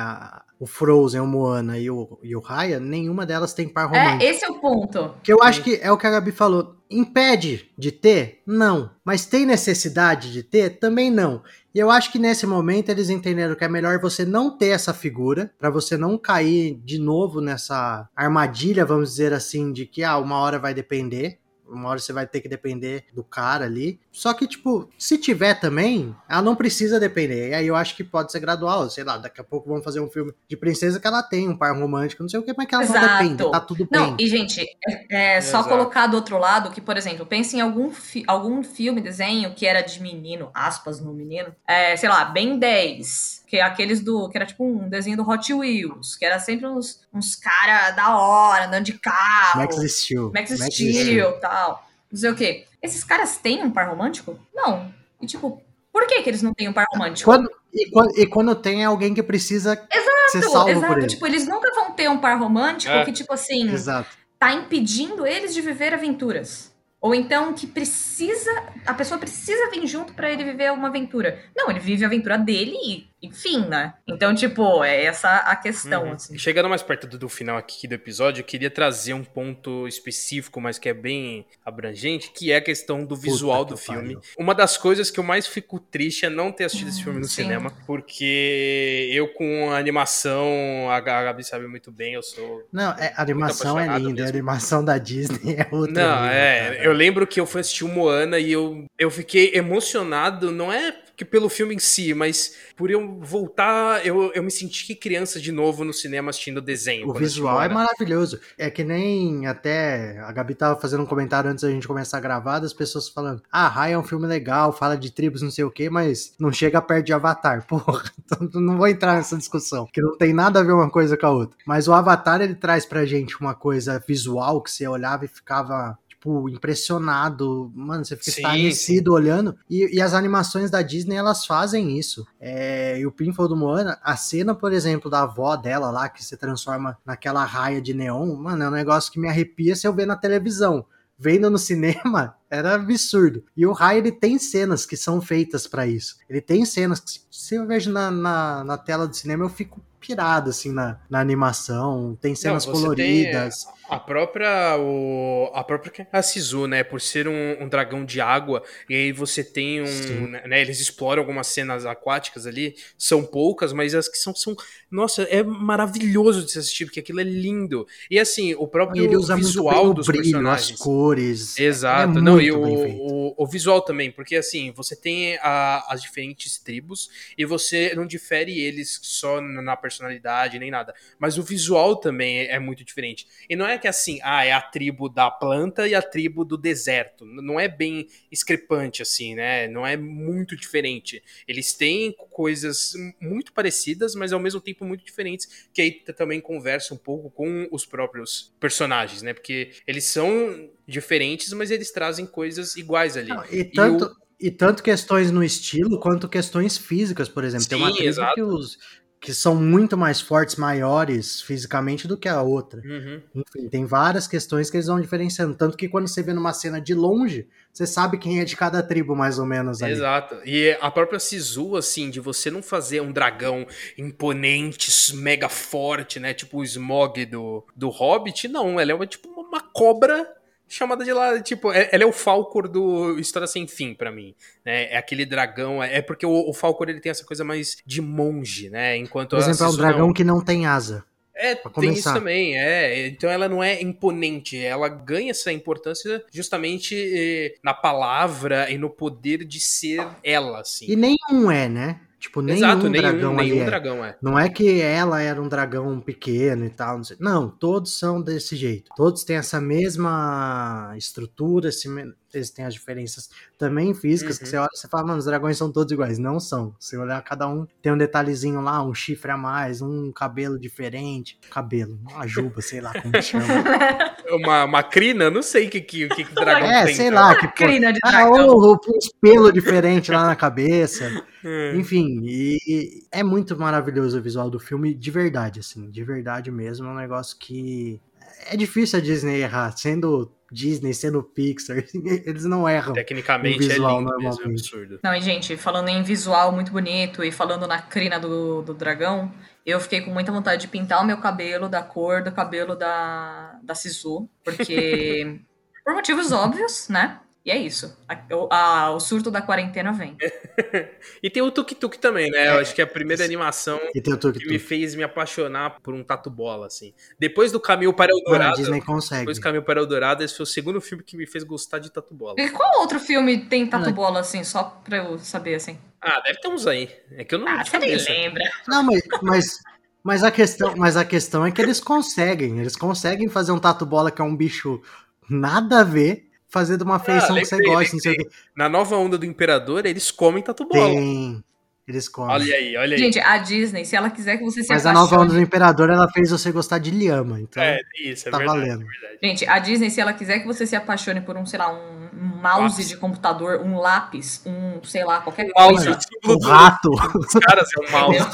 O 0.59 0.67
Frozen, 0.67 1.21
o 1.21 1.27
Moana 1.27 1.79
e 1.79 1.91
o, 1.91 2.19
e 2.23 2.37
o 2.37 2.41
Raya, 2.41 2.79
nenhuma 2.79 3.25
delas 3.25 3.55
tem 3.55 3.69
par 3.69 3.85
é, 3.85 3.99
romântico. 3.99 4.23
É, 4.23 4.27
esse 4.27 4.45
é 4.45 4.49
o 4.49 4.61
ponto. 4.61 5.15
Que 5.23 5.33
eu 5.33 5.43
acho 5.43 5.63
que 5.63 5.79
é 5.83 5.91
o 5.91 5.97
que 5.97 6.07
a 6.07 6.11
Gabi 6.11 6.33
falou. 6.33 6.77
Impede 6.91 7.71
de 7.79 7.93
ter? 7.93 8.43
Não. 8.47 8.91
Mas 9.05 9.25
tem 9.25 9.47
necessidade 9.47 10.33
de 10.33 10.43
ter? 10.43 10.79
Também 10.79 11.11
não. 11.11 11.43
E 11.75 11.79
eu 11.79 11.89
acho 11.89 12.11
que 12.11 12.19
nesse 12.19 12.47
momento 12.47 12.89
eles 12.89 13.09
entenderam 13.11 13.55
que 13.55 13.65
é 13.65 13.69
melhor 13.69 14.01
você 14.01 14.25
não 14.25 14.57
ter 14.57 14.69
essa 14.69 14.93
figura, 14.93 15.53
para 15.59 15.71
você 15.71 15.97
não 15.97 16.19
cair 16.19 16.81
de 16.85 16.99
novo 16.99 17.41
nessa 17.41 18.09
armadilha, 18.15 18.85
vamos 18.85 19.11
dizer 19.11 19.33
assim, 19.33 19.73
de 19.73 19.87
que 19.87 20.03
ah, 20.03 20.19
uma 20.19 20.39
hora 20.39 20.59
vai 20.59 20.75
depender. 20.75 21.39
Uma 21.71 21.91
hora 21.91 21.99
você 21.99 22.13
vai 22.13 22.27
ter 22.27 22.41
que 22.41 22.49
depender 22.49 23.05
do 23.13 23.23
cara 23.23 23.65
ali. 23.65 24.01
Só 24.11 24.35
que, 24.35 24.47
tipo, 24.47 24.91
se 24.99 25.17
tiver 25.17 25.55
também, 25.55 26.15
ela 26.29 26.43
não 26.43 26.57
precisa 26.57 26.99
depender. 26.99 27.51
E 27.51 27.55
aí 27.55 27.67
eu 27.67 27.77
acho 27.77 27.97
que 27.97 28.03
pode 28.03 28.33
ser 28.33 28.41
gradual. 28.41 28.91
Sei 28.91 29.05
lá, 29.05 29.17
daqui 29.17 29.41
a 29.41 29.45
pouco 29.45 29.69
vamos 29.69 29.85
fazer 29.85 30.01
um 30.01 30.11
filme 30.11 30.33
de 30.49 30.57
princesa 30.57 30.99
que 30.99 31.07
ela 31.07 31.23
tem 31.23 31.49
um 31.49 31.57
par 31.57 31.77
romântico, 31.77 32.23
não 32.23 32.29
sei 32.29 32.41
o 32.41 32.43
que, 32.43 32.53
mas 32.57 32.67
que 32.67 32.75
ela 32.75 32.85
Exato. 32.85 33.07
não 33.07 33.19
depende. 33.19 33.51
Tá 33.51 33.61
tudo 33.61 33.89
bem. 33.91 34.01
Não, 34.01 34.17
e 34.19 34.27
gente, 34.27 34.65
é, 35.11 35.37
é 35.37 35.41
só 35.41 35.63
colocar 35.63 36.07
do 36.07 36.17
outro 36.17 36.39
lado 36.39 36.71
que, 36.71 36.81
por 36.81 36.97
exemplo, 36.97 37.25
pense 37.25 37.57
em 37.57 37.61
algum, 37.61 37.91
fi 37.91 38.25
algum 38.27 38.63
filme, 38.63 39.01
desenho 39.01 39.55
que 39.55 39.67
era 39.67 39.81
de 39.81 40.01
menino, 40.03 40.51
aspas 40.55 41.01
no 41.01 41.13
menino. 41.13 41.55
É, 41.67 41.97
sei 41.97 42.09
lá, 42.09 42.25
bem 42.25 42.59
10 42.59 43.40
que 43.51 43.57
é 43.57 43.63
aqueles 43.63 44.01
do. 44.01 44.29
que 44.29 44.39
era 44.39 44.47
tipo 44.47 44.65
um 44.65 44.89
desenho 44.89 45.17
do 45.17 45.29
Hot 45.29 45.53
Wheels, 45.53 46.15
que 46.15 46.25
era 46.25 46.39
sempre 46.39 46.69
uns, 46.69 47.01
uns 47.13 47.35
caras 47.35 47.97
da 47.97 48.17
hora, 48.17 48.67
andando 48.67 48.85
de 48.85 48.93
carro. 48.93 49.59
Max 49.59 49.75
Steel. 49.93 50.31
Max, 50.33 50.57
Max 50.57 50.73
Steel 50.73 51.31
e 51.31 51.41
tal. 51.41 51.85
Não 52.13 52.17
sei 52.17 52.31
o 52.31 52.37
quê. 52.37 52.67
Esses 52.81 53.03
caras 53.03 53.39
têm 53.39 53.65
um 53.65 53.71
par 53.73 53.89
romântico? 53.89 54.39
Não. 54.55 54.95
E 55.21 55.27
tipo, 55.27 55.61
por 55.93 56.07
que, 56.07 56.23
que 56.23 56.31
eles 56.31 56.43
não 56.43 56.55
têm 56.55 56.69
um 56.69 56.73
par 56.73 56.87
romântico? 56.93 57.29
Quando, 57.29 57.51
e, 57.75 57.91
quando, 57.91 58.19
e 58.19 58.27
quando 58.27 58.55
tem 58.55 58.85
alguém 58.85 59.13
que 59.13 59.23
precisa 59.23 59.73
exato, 59.73 60.31
ser 60.31 60.43
salvo 60.43 60.71
exato. 60.71 60.87
por 60.87 60.99
ele. 60.99 61.09
Tipo, 61.09 61.27
eles 61.27 61.49
nunca 61.49 61.75
vão 61.75 61.91
ter 61.91 62.09
um 62.09 62.19
par 62.19 62.39
romântico 62.39 62.95
é. 62.95 63.05
que, 63.05 63.11
tipo 63.11 63.33
assim, 63.33 63.69
exato. 63.69 64.17
tá 64.39 64.53
impedindo 64.53 65.27
eles 65.27 65.53
de 65.53 65.61
viver 65.61 65.93
aventuras. 65.93 66.71
Ou 67.01 67.17
então 67.17 67.53
que 67.53 67.67
precisa, 67.67 68.51
a 68.87 68.95
pessoa 68.95 69.19
precisa 69.19 69.71
vir 69.71 69.87
junto 69.89 70.15
para 70.15 70.31
ele 70.31 70.45
viver 70.45 70.71
uma 70.71 70.87
aventura. 70.87 71.43
Não, 71.57 71.69
ele 71.69 71.81
vive 71.81 72.05
a 72.05 72.07
aventura 72.07 72.39
dele 72.39 72.77
e 72.85 73.10
enfim, 73.23 73.67
né? 73.67 73.95
Então, 74.07 74.35
tipo, 74.35 74.83
é 74.83 75.05
essa 75.05 75.37
a 75.37 75.55
questão, 75.55 76.05
uhum. 76.05 76.13
assim. 76.13 76.39
Chegando 76.39 76.69
mais 76.69 76.83
perto 76.83 77.07
do, 77.07 77.19
do, 77.19 77.29
final 77.29 77.59
aqui 77.59 77.87
do 77.87 77.95
episódio, 77.95 78.41
eu 78.41 78.45
queria 78.45 78.71
trazer 78.71 79.13
um 79.13 79.23
ponto 79.23 79.87
específico, 79.87 80.61
mas 80.61 80.79
que 80.79 80.89
é 80.89 80.95
bem 80.95 81.47
abrangente, 81.65 82.31
que 82.31 82.51
é 82.51 82.57
a 82.57 82.61
questão 82.61 83.05
do 83.05 83.15
visual 83.15 83.65
Puta 83.67 83.75
do 83.75 83.77
filme. 83.77 84.15
Pariu. 84.15 84.21
Uma 84.39 84.55
das 84.55 84.79
coisas 84.79 85.11
que 85.11 85.21
eu 85.21 85.25
mais 85.25 85.47
fico 85.47 85.79
triste 85.79 86.25
é 86.25 86.31
não 86.31 86.51
ter 86.51 86.65
assistido 86.65 86.89
esse 86.89 87.03
filme 87.03 87.19
no 87.19 87.27
Sim. 87.27 87.43
cinema, 87.43 87.71
porque 87.87 89.11
eu 89.13 89.29
com 89.29 89.71
a 89.71 89.79
animação, 89.79 90.89
a 90.91 90.99
Gabi 91.01 91.45
sabe 91.45 91.67
muito 91.67 91.93
bem, 91.93 92.15
eu 92.15 92.23
sou... 92.23 92.67
Não, 92.73 92.93
é, 92.93 93.13
a 93.15 93.23
animação 93.23 93.79
é 93.79 93.99
linda, 93.99 94.25
a 94.25 94.29
animação 94.29 94.83
da 94.83 94.97
Disney 94.97 95.57
é 95.57 95.67
outra. 95.71 95.93
Não, 95.93 96.25
é, 96.25 96.61
cara. 96.61 96.85
eu 96.85 96.93
lembro 96.93 97.27
que 97.27 97.39
eu 97.39 97.45
fui 97.45 97.61
assistir 97.61 97.85
o 97.85 97.89
Moana 97.89 98.39
e 98.39 98.53
eu, 98.53 98.87
eu 98.99 99.11
fiquei 99.11 99.53
emocionado, 99.55 100.51
não 100.51 100.73
é 100.73 100.95
que 101.21 101.25
pelo 101.27 101.51
filme 101.51 101.75
em 101.75 101.79
si, 101.79 102.15
mas 102.15 102.55
por 102.75 102.91
eu 102.91 103.19
voltar, 103.21 104.07
eu, 104.07 104.33
eu 104.33 104.43
me 104.43 104.51
senti 104.51 104.95
criança 104.95 105.39
de 105.39 105.53
novo 105.53 105.85
no 105.85 105.93
cinema 105.93 106.31
assistindo 106.31 106.63
desenho. 106.63 107.07
O 107.07 107.13
visual 107.13 107.61
é 107.61 107.69
maravilhoso. 107.69 108.41
É 108.57 108.71
que 108.71 108.83
nem 108.83 109.47
até 109.47 110.19
a 110.21 110.33
Gabi 110.33 110.55
tava 110.55 110.81
fazendo 110.81 111.03
um 111.03 111.07
comentário 111.07 111.51
antes 111.51 111.63
da 111.63 111.71
gente 111.71 111.87
começar 111.87 112.17
a 112.17 112.21
gravar, 112.21 112.61
das 112.61 112.73
pessoas 112.73 113.07
falando: 113.07 113.43
Ah, 113.53 113.69
Rai 113.69 113.93
é 113.93 113.99
um 113.99 114.03
filme 114.03 114.27
legal, 114.27 114.73
fala 114.73 114.97
de 114.97 115.13
tribos, 115.13 115.43
não 115.43 115.51
sei 115.51 115.63
o 115.63 115.71
que, 115.71 115.91
mas 115.91 116.33
não 116.41 116.51
chega 116.51 116.81
perto 116.81 117.05
de 117.05 117.13
Avatar. 117.13 117.67
Porra, 117.69 118.11
então 118.25 118.49
não 118.55 118.79
vou 118.79 118.89
entrar 118.89 119.17
nessa 119.17 119.37
discussão, 119.37 119.87
que 119.93 120.01
não 120.01 120.17
tem 120.17 120.33
nada 120.33 120.61
a 120.61 120.63
ver 120.63 120.73
uma 120.73 120.89
coisa 120.89 121.19
com 121.19 121.27
a 121.27 121.31
outra. 121.31 121.59
Mas 121.67 121.87
o 121.87 121.93
Avatar 121.93 122.41
ele 122.41 122.55
traz 122.55 122.87
pra 122.87 123.05
gente 123.05 123.39
uma 123.39 123.55
coisa 123.55 124.03
visual 124.09 124.63
que 124.63 124.71
você 124.71 124.89
olhava 124.89 125.27
e 125.27 125.29
ficava 125.29 125.99
tipo, 126.21 126.49
impressionado. 126.49 127.73
Mano, 127.75 128.05
você 128.05 128.15
fica 128.15 128.31
estarrecido 128.31 129.13
olhando. 129.13 129.57
E, 129.69 129.97
e, 129.97 130.01
as 130.01 130.13
animações 130.13 130.71
da 130.71 130.83
Disney, 130.83 131.17
elas 131.17 131.47
fazem 131.47 131.99
isso. 131.99 132.27
É, 132.39 132.99
e 133.01 133.07
o 133.07 133.11
Pinfall 133.11 133.49
do 133.49 133.57
Moana, 133.57 133.99
a 134.03 134.17
cena, 134.17 134.55
por 134.55 134.73
exemplo, 134.73 135.11
da 135.11 135.23
avó 135.23 135.57
dela 135.57 135.91
lá, 135.91 136.09
que 136.09 136.23
se 136.23 136.37
transforma 136.37 136.99
naquela 137.05 137.45
raia 137.45 137.81
de 137.81 137.95
neon, 137.95 138.37
mano, 138.37 138.63
é 138.63 138.69
um 138.69 138.73
negócio 138.73 139.11
que 139.11 139.19
me 139.19 139.29
arrepia 139.29 139.75
se 139.75 139.87
eu 139.87 139.95
ver 139.95 140.07
na 140.07 140.17
televisão. 140.17 140.85
Vendo 141.19 141.51
no 141.51 141.59
cinema, 141.59 142.37
era 142.51 142.75
absurdo. 142.75 143.45
E 143.57 143.65
o 143.65 143.73
Rai, 143.73 143.99
ele 143.99 144.11
tem 144.11 144.39
cenas 144.39 144.85
que 144.85 144.97
são 144.97 145.21
feitas 145.21 145.67
para 145.67 145.87
isso. 145.87 146.17
Ele 146.29 146.41
tem 146.41 146.65
cenas 146.65 147.01
que, 147.01 147.21
se 147.31 147.55
eu 147.55 147.67
vejo 147.67 147.91
na, 147.91 148.11
na, 148.11 148.65
na 148.65 148.77
tela 148.79 149.07
do 149.07 149.15
cinema, 149.15 149.45
eu 149.45 149.49
fico 149.49 149.81
pirado, 150.01 150.51
assim, 150.51 150.73
na, 150.73 150.99
na 151.09 151.21
animação. 151.21 152.19
Tem 152.21 152.35
cenas 152.35 152.67
Não, 152.67 152.73
coloridas. 152.73 153.65
Tem 153.65 153.81
a 153.91 153.99
própria. 153.99 154.77
O, 154.79 155.51
a 155.53 155.63
própria 155.63 156.09
a 156.13 156.23
Sisu, 156.23 156.67
né? 156.67 156.83
Por 156.83 157.01
ser 157.01 157.29
um, 157.29 157.63
um, 157.63 157.69
dragão 157.69 158.05
de 158.05 158.21
água, 158.21 158.63
e 158.89 158.95
aí 158.95 159.13
você 159.13 159.45
tem 159.45 159.83
um. 159.83 160.29
Né, 160.29 160.61
eles 160.61 160.81
exploram 160.81 161.23
algumas 161.23 161.49
cenas 161.49 161.85
aquáticas 161.85 162.47
ali. 162.47 162.75
São 162.97 163.25
poucas, 163.25 163.73
mas 163.73 163.95
as 163.95 164.09
que 164.09 164.17
são. 164.17 164.35
são 164.35 164.57
nossa, 164.91 165.23
é 165.25 165.43
maravilhoso 165.43 166.45
de 166.45 166.53
se 166.53 166.59
assistir, 166.59 166.87
porque 166.87 167.01
aquilo 167.01 167.21
é 167.21 167.25
lindo. 167.25 167.87
E 168.11 168.19
assim, 168.19 168.55
o 168.55 168.67
próprio 168.67 169.05
ele 169.05 169.17
usa 169.17 169.37
visual 169.37 169.87
muito 169.87 169.99
dos 169.99 170.07
brilho, 170.07 170.23
personagens. 170.23 170.73
As 170.73 170.79
cores. 170.79 171.59
Exato. 171.59 172.19
É 172.19 172.23
Não, 172.23 172.40
E 172.41 172.53
o, 172.53 172.63
o, 172.63 173.35
o, 173.37 173.47
visual 173.47 173.83
também, 173.83 174.11
porque 174.11 174.37
assim, 174.37 174.71
você 174.73 174.97
tem 174.97 175.37
a, 175.43 175.85
as 175.93 176.03
diferentes 176.03 176.59
tribos 176.59 177.11
e 177.37 177.45
você 177.45 177.95
não 177.95 178.07
difere 178.07 178.61
eles 178.61 178.99
só 179.03 179.41
na 179.41 179.77
personalidade 179.77 180.59
nem 180.59 180.71
nada, 180.71 180.95
mas 181.19 181.39
o 181.39 181.43
visual 181.43 181.97
também 181.97 182.41
é, 182.41 182.53
é 182.53 182.59
muito 182.59 182.85
diferente. 182.85 183.27
E 183.49 183.57
não 183.57 183.67
é 183.67 183.79
que 183.79 183.89
assim, 183.89 184.19
ah, 184.23 184.45
é 184.45 184.53
a 184.53 184.61
tribo 184.61 185.09
da 185.09 185.31
planta 185.31 185.87
e 185.87 185.95
a 185.95 186.03
tribo 186.03 186.45
do 186.45 186.57
deserto. 186.57 187.25
Não 187.25 187.59
é 187.59 187.69
bem 187.69 188.09
discrepante 188.31 189.03
assim, 189.03 189.35
né? 189.35 189.69
Não 189.69 189.87
é 189.87 189.97
muito 189.97 190.57
diferente. 190.57 191.23
Eles 191.47 191.73
têm 191.73 192.13
coisas 192.31 192.93
muito 193.21 193.53
parecidas, 193.53 194.15
mas 194.15 194.33
ao 194.33 194.41
mesmo 194.41 194.61
tempo 194.61 194.85
muito 194.85 195.05
diferentes, 195.05 195.69
que 195.73 195.83
aí 195.83 195.93
também 195.93 196.41
conversa 196.41 196.95
um 196.95 196.99
pouco 196.99 197.31
com 197.31 197.69
os 197.71 197.85
próprios 197.85 198.55
personagens, 198.59 199.23
né? 199.23 199.35
Porque 199.35 199.73
eles 199.87 200.05
são 200.05 200.71
diferentes, 200.91 201.53
mas 201.53 201.71
eles 201.71 201.91
trazem 201.91 202.27
coisas 202.27 202.77
iguais 202.77 203.17
ali. 203.17 203.29
Não, 203.29 203.45
e, 203.51 203.65
tanto, 203.65 204.05
e, 204.05 204.47
o... 204.47 204.49
e, 204.49 204.51
tanto 204.51 204.83
questões 204.83 205.31
no 205.31 205.43
estilo 205.43 205.99
quanto 206.01 206.29
questões 206.29 206.77
físicas, 206.77 207.29
por 207.29 207.45
exemplo. 207.45 207.65
Sim, 207.65 207.69
Tem 207.71 207.79
uma 207.79 207.95
tribo 207.95 208.35
que 208.35 208.43
os, 208.43 208.77
que 209.21 209.35
são 209.35 209.55
muito 209.55 209.99
mais 209.99 210.19
fortes, 210.21 210.57
maiores 210.57 211.43
fisicamente 211.43 212.09
do 212.09 212.17
que 212.17 212.27
a 212.27 212.41
outra. 212.41 212.81
Uhum. 212.83 213.21
Enfim, 213.35 213.69
tem 213.69 213.85
várias 213.85 214.27
questões 214.27 214.71
que 214.71 214.79
eles 214.79 214.87
vão 214.87 214.99
diferenciando. 214.99 215.55
Tanto 215.55 215.77
que 215.77 215.89
quando 215.89 216.09
você 216.09 216.23
vê 216.23 216.33
numa 216.33 216.55
cena 216.55 216.81
de 216.81 216.95
longe, 216.95 217.47
você 217.71 217.87
sabe 217.87 218.17
quem 218.17 218.41
é 218.41 218.45
de 218.45 218.57
cada 218.57 218.83
tribo, 218.83 219.15
mais 219.15 219.39
ou 219.39 219.45
menos. 219.45 219.83
Ali. 219.83 219.93
Exato. 219.93 220.37
E 220.47 220.77
a 220.81 220.91
própria 220.91 221.21
Sisu, 221.21 221.77
assim, 221.77 222.09
de 222.09 222.19
você 222.19 222.51
não 222.51 222.63
fazer 222.63 223.03
um 223.03 223.13
dragão 223.13 223.67
imponente, 223.99 224.91
mega 225.17 225.51
forte, 225.51 226.19
né? 226.19 226.33
Tipo 226.33 226.61
o 226.61 226.65
Smog 226.65 227.27
do, 227.27 227.67
do 227.77 227.91
Hobbit, 227.91 228.49
não. 228.49 228.81
Ela 228.81 228.93
é 228.93 228.95
uma, 228.95 229.07
tipo 229.07 229.29
uma 229.29 229.61
cobra 229.61 230.27
chamada 230.71 231.05
de 231.05 231.13
lá, 231.13 231.41
tipo, 231.41 231.73
é, 231.73 231.89
ela 231.93 232.05
é 232.05 232.07
o 232.07 232.13
Falcor 232.13 232.69
do 232.69 233.19
História 233.19 233.49
Sem 233.49 233.67
Fim 233.67 233.93
para 233.93 234.11
mim, 234.11 234.35
né? 234.65 234.85
É 234.93 234.97
aquele 234.97 235.27
dragão, 235.27 235.83
é, 235.83 235.99
é 235.99 236.03
porque 236.03 236.25
o, 236.25 236.49
o, 236.49 236.55
Falcor 236.55 236.89
ele 236.89 237.01
tem 237.01 237.11
essa 237.11 237.25
coisa 237.25 237.45
mais 237.45 237.77
de 237.85 238.01
monge, 238.01 238.71
né? 238.71 238.97
Enquanto 238.97 239.31
Por 239.31 239.41
exemplo, 239.41 239.67
é 239.67 239.69
um 239.69 239.77
dragão 239.77 240.07
não... 240.07 240.15
que 240.15 240.25
não 240.25 240.41
tem 240.41 240.67
asa. 240.67 241.05
É, 241.35 241.55
tem 241.55 241.93
isso 241.93 242.13
também, 242.13 242.59
é. 242.59 243.09
Então 243.09 243.31
ela 243.31 243.49
não 243.49 243.63
é 243.63 243.81
imponente, 243.83 244.63
ela 244.63 244.89
ganha 244.89 245.31
essa 245.31 245.51
importância 245.51 246.23
justamente 246.31 246.95
eh, 246.95 247.55
na 247.65 247.73
palavra 247.73 248.71
e 248.71 248.77
no 248.77 248.91
poder 248.91 249.45
de 249.45 249.59
ser 249.59 250.07
ela, 250.23 250.61
assim. 250.61 250.85
E 250.87 250.95
nenhum 250.95 251.51
é, 251.51 251.67
né? 251.67 252.01
Tipo, 252.21 252.43
nenhum 252.43 252.59
Exato, 252.59 252.91
dragão 252.91 253.35
nenhum, 253.35 253.37
nenhum 253.37 253.63
é. 253.63 253.65
dragão 253.65 254.05
é. 254.05 254.17
Não 254.21 254.39
é 254.39 254.47
que 254.51 254.83
ela 254.83 255.23
era 255.23 255.41
um 255.41 255.49
dragão 255.49 255.99
pequeno 255.99 256.67
e 256.67 256.71
tal. 256.71 256.99
Não, 256.99 257.17
não, 257.19 257.49
todos 257.49 257.99
são 257.99 258.21
desse 258.21 258.57
jeito. 258.57 258.91
Todos 258.95 259.25
têm 259.25 259.37
essa 259.37 259.59
mesma 259.59 260.93
estrutura, 260.99 261.71
esse, 261.71 261.89
eles 262.35 262.51
têm 262.51 262.65
as 262.65 262.75
diferenças 262.75 263.29
também 263.59 263.95
físicas, 263.95 264.37
uhum. 264.37 264.43
que 264.43 264.49
você 264.49 264.57
olha 264.57 264.69
e 264.73 264.77
você 264.77 264.89
fala, 264.89 265.07
mano, 265.07 265.19
os 265.19 265.25
dragões 265.25 265.57
são 265.57 265.71
todos 265.71 265.93
iguais. 265.93 266.19
Não 266.19 266.39
são. 266.39 266.75
Se 266.79 266.97
olhar, 266.97 267.23
cada 267.23 267.49
um 267.49 267.67
tem 267.83 267.93
um 267.93 267.99
detalhezinho 267.99 268.61
lá, 268.61 268.83
um 268.83 268.95
chifre 268.95 269.31
a 269.31 269.37
mais, 269.37 269.83
um 269.83 270.13
cabelo 270.13 270.59
diferente. 270.59 271.39
Cabelo, 271.51 271.99
uma 272.11 272.27
juba, 272.27 272.61
sei 272.61 272.81
lá 272.81 272.93
como 273.01 273.21
chama. 273.23 273.45
uma, 274.31 274.65
uma 274.65 274.83
crina? 274.83 275.31
Não 275.31 275.43
sei 275.43 275.67
o 275.67 275.71
que, 275.71 275.81
que, 275.81 276.09
que, 276.09 276.25
que 276.25 276.35
dragão 276.35 276.71
é, 276.71 276.85
tem. 276.85 276.93
É, 276.93 276.97
sei 276.97 277.11
lá. 277.11 277.35
Que, 277.35 277.47
pô, 277.49 277.55
crina 277.55 277.93
de 277.93 277.99
ah, 278.05 278.11
dragão. 278.11 278.35
Ah, 278.35 278.47
ou, 278.47 278.75
um 278.75 278.99
pelo 279.21 279.53
diferente 279.53 280.11
lá 280.11 280.27
na 280.27 280.37
cabeça. 280.37 281.25
Hum. 281.45 281.79
Enfim, 281.79 282.21
e 282.25 283.05
é 283.11 283.23
muito 283.23 283.59
maravilhoso 283.59 284.19
o 284.19 284.23
visual 284.23 284.51
do 284.51 284.59
filme, 284.59 284.95
de 284.95 285.11
verdade, 285.11 285.61
assim, 285.61 285.91
de 285.91 286.05
verdade 286.05 286.51
mesmo. 286.51 286.87
É 286.87 286.91
um 286.91 286.97
negócio 286.97 287.37
que 287.39 288.01
é 288.47 288.57
difícil 288.57 288.99
a 288.99 289.03
Disney 289.03 289.43
errar, 289.43 289.77
sendo 289.77 290.33
Disney, 290.51 290.93
sendo 290.93 291.23
Pixar, 291.23 291.79
eles 292.27 292.45
não 292.45 292.69
erram. 292.69 292.93
Tecnicamente 292.93 293.59
visual, 293.59 293.97
é 293.97 293.99
lindo 294.01 294.17
mesmo, 294.19 294.43
é 294.43 294.47
absurdo. 294.47 295.01
Não, 295.03 295.15
e 295.15 295.21
gente, 295.21 295.57
falando 295.57 295.89
em 295.89 296.03
visual 296.03 296.53
muito 296.53 296.73
bonito 296.73 297.23
e 297.23 297.31
falando 297.31 297.67
na 297.67 297.81
crina 297.81 298.19
do, 298.19 298.63
do 298.63 298.75
dragão, 298.75 299.33
eu 299.65 299.81
fiquei 299.81 300.01
com 300.01 300.11
muita 300.11 300.33
vontade 300.33 300.63
de 300.63 300.69
pintar 300.69 301.03
o 301.03 301.07
meu 301.07 301.19
cabelo 301.19 301.69
da 301.69 301.83
cor 301.83 302.23
do 302.23 302.33
cabelo 302.33 302.75
da, 302.75 303.59
da 303.63 303.75
Sisu, 303.75 304.29
porque... 304.45 305.41
por 305.85 305.95
motivos 305.95 306.33
óbvios, 306.33 306.89
né? 306.89 307.21
E 307.45 307.51
é 307.51 307.57
isso. 307.57 307.97
A, 308.07 308.19
a, 308.51 308.91
o 308.91 309.01
surto 309.01 309.31
da 309.31 309.41
quarentena 309.41 309.93
vem. 309.93 310.15
e 311.23 311.31
tem 311.31 311.43
o 311.43 311.51
Tuk 311.51 311.75
Tuk 311.75 311.99
também, 311.99 312.31
né? 312.31 312.47
É, 312.47 312.49
Eu 312.49 312.59
acho 312.59 312.75
que 312.75 312.83
é 312.83 312.85
a 312.85 312.87
primeira 312.87 313.25
animação 313.25 313.81
que 313.93 314.47
me 314.47 314.59
fez 314.59 314.95
me 314.95 315.03
apaixonar 315.03 315.81
por 315.81 315.95
um 315.95 316.05
tatu 316.05 316.29
bola, 316.29 316.67
assim. 316.67 316.93
Depois 317.19 317.51
do 317.51 317.59
Caminho 317.59 317.95
para 317.95 318.13
Eldorado. 318.13 318.53
Ah, 318.53 318.57
Disney 318.57 318.83
consegue. 318.83 319.21
Depois 319.21 319.39
do 319.39 319.43
Caminho 319.43 319.63
para 319.63 319.81
Eldorado, 319.81 320.23
esse 320.23 320.37
foi 320.37 320.45
o 320.45 320.47
segundo 320.47 320.83
filme 320.83 321.03
que 321.03 321.17
me 321.17 321.27
fez 321.27 321.43
gostar 321.43 321.79
de 321.79 321.91
tatu 321.91 322.13
bola. 322.13 322.35
E 322.39 322.51
qual 322.51 322.81
outro 322.81 323.01
filme 323.01 323.47
tem 323.47 323.67
tatu 323.67 323.91
bola, 323.91 324.21
assim, 324.21 324.45
só 324.45 324.65
pra 324.85 324.99
eu 324.99 325.19
saber, 325.19 325.55
assim? 325.55 325.79
Ah, 326.03 326.21
deve 326.21 326.41
ter 326.41 326.49
uns 326.49 326.67
aí. 326.67 326.91
É 327.13 327.25
que 327.25 327.35
eu 327.35 327.39
não 327.39 327.49
Ah, 327.49 327.65
você 327.65 327.79
nem 327.79 327.97
lembra. 327.97 328.45
Não, 328.69 328.83
mas, 328.83 329.03
mas, 329.23 329.59
mas, 330.03 330.23
a 330.23 330.31
questão, 330.31 330.75
mas 330.77 330.95
a 330.95 331.07
questão 331.07 331.47
é 331.47 331.51
que 331.51 331.61
eles 331.61 331.81
conseguem. 331.81 332.59
Eles 332.59 332.77
conseguem 332.77 333.31
fazer 333.31 333.53
um 333.53 333.59
tatu 333.59 333.87
bola 333.87 334.11
que 334.11 334.21
é 334.21 334.25
um 334.25 334.37
bicho 334.37 334.83
nada 335.29 335.81
a 335.81 335.85
ver 335.85 336.30
fazer 336.51 336.77
de 336.77 336.83
uma 336.83 336.97
ah, 336.97 337.01
feição 337.01 337.37
ah, 337.37 337.39
que 337.39 337.47
você 337.47 337.63
gosta, 337.63 337.93
não 337.95 338.01
sei 338.01 338.13
o 338.13 338.17
quê. 338.17 338.29
Na 338.57 338.69
nova 338.69 338.97
onda 338.97 339.17
do 339.17 339.25
Imperador, 339.25 339.87
eles 339.87 340.11
comem 340.11 340.43
tatu 340.43 340.67
bola. 340.67 340.87
Tem. 340.87 341.43
Eles 341.87 342.09
comem. 342.09 342.35
Olha 342.35 342.55
aí, 342.55 342.77
olha 342.77 342.97
aí. 342.97 342.99
Gente, 342.99 343.19
a 343.19 343.39
Disney, 343.39 343.85
se 343.85 343.97
ela 343.97 344.11
quiser 344.11 344.37
que 344.37 344.45
você 344.45 344.63
se 344.63 344.69
Mas 344.69 344.87
apaixone... 344.87 344.97
a 344.97 345.01
nova 345.01 345.25
onda 345.25 345.35
do 345.35 345.41
Imperador, 345.41 345.91
ela 345.91 346.09
fez 346.11 346.31
você 346.31 346.53
gostar 346.53 346.79
de 346.79 346.91
Lhama, 346.91 347.41
então 347.41 347.63
é, 347.63 347.81
isso, 347.99 348.29
é 348.29 348.31
tá 348.31 348.39
verdade, 348.39 348.61
valendo. 348.61 348.87
É 349.23 349.27
Gente, 349.27 349.47
a 349.47 349.59
Disney, 349.59 349.91
se 349.91 350.01
ela 350.01 350.13
quiser 350.13 350.41
que 350.41 350.47
você 350.47 350.67
se 350.67 350.77
apaixone 350.77 351.21
por 351.21 351.37
um, 351.37 351.45
sei 351.45 351.59
lá, 351.59 351.73
um 351.73 352.10
mouse 352.21 352.75
lápis. 352.75 352.89
de 352.89 352.97
computador, 352.99 353.61
um 353.63 353.79
lápis, 353.79 354.43
um, 354.45 354.85
sei 354.85 355.05
lá, 355.05 355.21
qualquer 355.21 355.47
um 355.47 355.51
coisa. 355.51 355.91
Mouse, 355.91 356.07
um 356.27 356.47
rato. 356.47 356.91
Os 357.15 357.33
caras 357.33 357.69
é 357.77 357.81
um 357.81 357.91
mouse. 357.91 358.29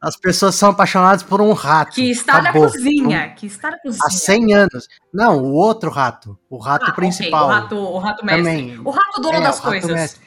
As 0.00 0.16
pessoas 0.16 0.54
são 0.56 0.70
apaixonadas 0.70 1.22
por 1.22 1.40
um 1.40 1.52
rato. 1.52 1.92
Que 1.92 2.10
está 2.10 2.38
Acabou. 2.38 2.62
na 2.62 2.68
cozinha, 2.68 3.28
que 3.30 3.46
está 3.46 3.70
na 3.70 3.78
cozinha. 3.78 4.02
Há 4.04 4.10
100 4.10 4.54
anos. 4.54 4.88
Não, 5.12 5.38
o 5.38 5.52
outro 5.52 5.90
rato, 5.90 6.36
o 6.48 6.58
rato 6.58 6.86
ah, 6.88 6.92
principal. 6.92 7.46
Okay. 7.46 7.56
O 7.56 7.60
rato, 7.60 7.76
o 7.76 7.98
rato 7.98 8.26
mestre. 8.26 8.44
Também. 8.44 8.78
O 8.84 8.90
rato 8.90 9.20
dono 9.20 9.38
é, 9.38 9.40
das 9.40 9.60
coisas. 9.60 10.20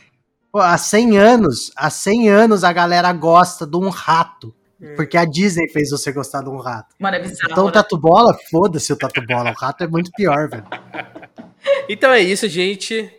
Pô, 0.52 0.60
há 0.60 0.78
100 0.78 1.18
anos, 1.18 1.72
há 1.76 1.89
100 1.89 2.30
anos 2.30 2.63
a 2.63 2.72
galera 2.72 3.12
gosta 3.12 3.68
de 3.68 3.76
um 3.76 3.89
rato. 3.89 4.56
Hum. 4.80 4.94
Porque 4.96 5.18
a 5.18 5.26
Disney 5.26 5.68
fez 5.70 5.89
você 5.89 6.12
gostar 6.12 6.42
de 6.42 6.50
um 6.50 6.58
rato. 6.58 6.96
Mano, 7.00 7.18
é 7.18 7.20
bizarro, 7.20 7.52
então 7.52 7.66
o? 7.66 7.72
Tatu 7.72 7.98
Bola, 7.98 8.38
foda-se 8.50 8.94
o 8.94 8.98
Tatu 8.98 9.26
Bola. 9.26 9.52
O 9.52 9.56
rato 9.56 9.84
é 9.84 9.88
muito 9.88 10.12
pior, 10.12 10.50
velho. 10.50 10.66
Então 11.88 12.12
é 12.12 12.19
isso, 12.19 12.47
gente. 12.47 13.10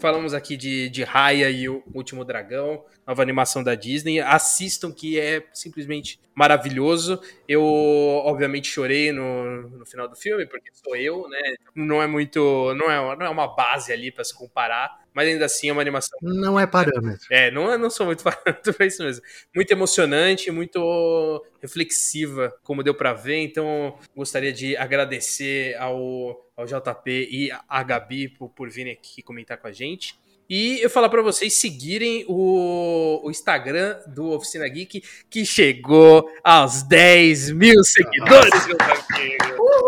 Falamos 0.00 0.34
aqui 0.34 0.56
de, 0.56 0.88
de 0.88 1.04
Raya 1.04 1.50
e 1.50 1.68
o 1.68 1.82
Último 1.94 2.24
Dragão, 2.24 2.84
nova 3.08 3.22
animação 3.22 3.64
da 3.64 3.74
Disney. 3.74 4.20
Assistam, 4.20 4.92
que 4.92 5.18
é 5.18 5.42
simplesmente 5.54 6.20
maravilhoso. 6.34 7.18
Eu, 7.48 7.64
obviamente, 7.64 8.68
chorei 8.68 9.10
no, 9.10 9.62
no 9.70 9.86
final 9.86 10.06
do 10.06 10.14
filme, 10.14 10.44
porque 10.44 10.70
sou 10.74 10.94
eu, 10.94 11.26
né? 11.26 11.54
Não 11.74 12.02
é 12.02 12.06
muito. 12.06 12.74
Não 12.74 12.90
é, 12.90 13.16
não 13.16 13.26
é 13.26 13.30
uma 13.30 13.48
base 13.48 13.90
ali 13.90 14.12
para 14.12 14.22
se 14.22 14.34
comparar, 14.34 15.06
mas 15.14 15.26
ainda 15.26 15.46
assim 15.46 15.70
é 15.70 15.72
uma 15.72 15.80
animação. 15.80 16.18
Não 16.20 16.60
é 16.60 16.66
parâmetro. 16.66 17.26
É, 17.30 17.50
não, 17.50 17.78
não 17.78 17.88
sou 17.88 18.04
muito 18.04 18.22
parâmetro 18.22 18.74
pra 18.74 18.84
isso 18.84 19.02
mesmo. 19.02 19.24
Muito 19.54 19.70
emocionante, 19.70 20.50
muito 20.50 21.46
reflexiva, 21.62 22.54
como 22.62 22.82
deu 22.82 22.94
para 22.94 23.14
ver. 23.14 23.38
Então, 23.38 23.98
gostaria 24.14 24.52
de 24.52 24.76
agradecer 24.76 25.74
ao, 25.78 26.46
ao 26.54 26.66
JP 26.66 27.28
e 27.30 27.50
a 27.66 27.82
Gabi 27.82 28.28
por, 28.28 28.50
por 28.50 28.68
virem 28.68 28.92
aqui 28.92 29.22
comentar 29.22 29.56
com 29.56 29.66
a 29.66 29.72
gente. 29.72 30.14
E 30.50 30.80
eu 30.80 30.88
falar 30.88 31.10
para 31.10 31.20
vocês 31.20 31.52
seguirem 31.52 32.24
o, 32.26 33.20
o, 33.22 33.30
Instagram 33.30 33.98
do 34.06 34.30
Oficina 34.30 34.66
Geek, 34.66 35.02
que 35.28 35.44
chegou 35.44 36.26
aos 36.42 36.82
10 36.84 37.50
mil 37.50 37.84
seguidores, 37.84 38.66
meus 38.66 38.80
amigos. 39.12 39.87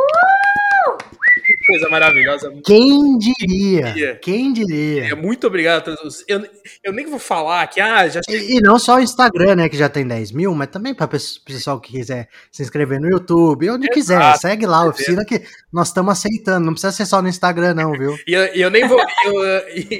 Coisa 1.70 1.88
maravilhosa. 1.88 2.52
Quem 2.64 3.16
diria? 3.16 4.16
Quem 4.16 4.52
diria? 4.52 5.12
É, 5.12 5.14
muito 5.14 5.46
obrigado 5.46 5.78
a 5.78 5.96
todos. 5.96 6.24
Eu, 6.26 6.44
eu 6.82 6.92
nem 6.92 7.06
vou 7.06 7.20
falar 7.20 7.64
que, 7.68 7.80
ah, 7.80 8.08
já 8.08 8.20
e, 8.28 8.56
e, 8.56 8.60
não 8.60 8.76
só 8.76 8.96
o 8.96 9.00
Instagram, 9.00 9.54
né, 9.54 9.68
que 9.68 9.76
já 9.76 9.88
tem 9.88 10.04
10 10.04 10.32
mil, 10.32 10.52
mas 10.52 10.66
também 10.66 10.92
para 10.92 11.06
o 11.06 11.08
pessoal 11.08 11.80
que 11.80 11.92
quiser 11.92 12.28
se 12.50 12.64
inscrever 12.64 13.00
no 13.00 13.08
YouTube, 13.08 13.70
onde 13.70 13.86
Exato, 13.86 13.94
quiser, 13.94 14.36
segue 14.38 14.66
lá, 14.66 14.84
oficina 14.84 15.24
que 15.24 15.42
nós 15.72 15.88
estamos 15.88 16.10
aceitando. 16.10 16.66
Não 16.66 16.72
precisa 16.72 16.92
ser 16.92 17.06
só 17.06 17.22
no 17.22 17.28
Instagram, 17.28 17.74
não, 17.74 17.92
viu? 17.92 18.18
e 18.26 18.34
eu, 18.34 18.44
eu, 18.46 18.70
nem 18.70 18.88
vou, 18.88 19.00
eu, 19.24 19.42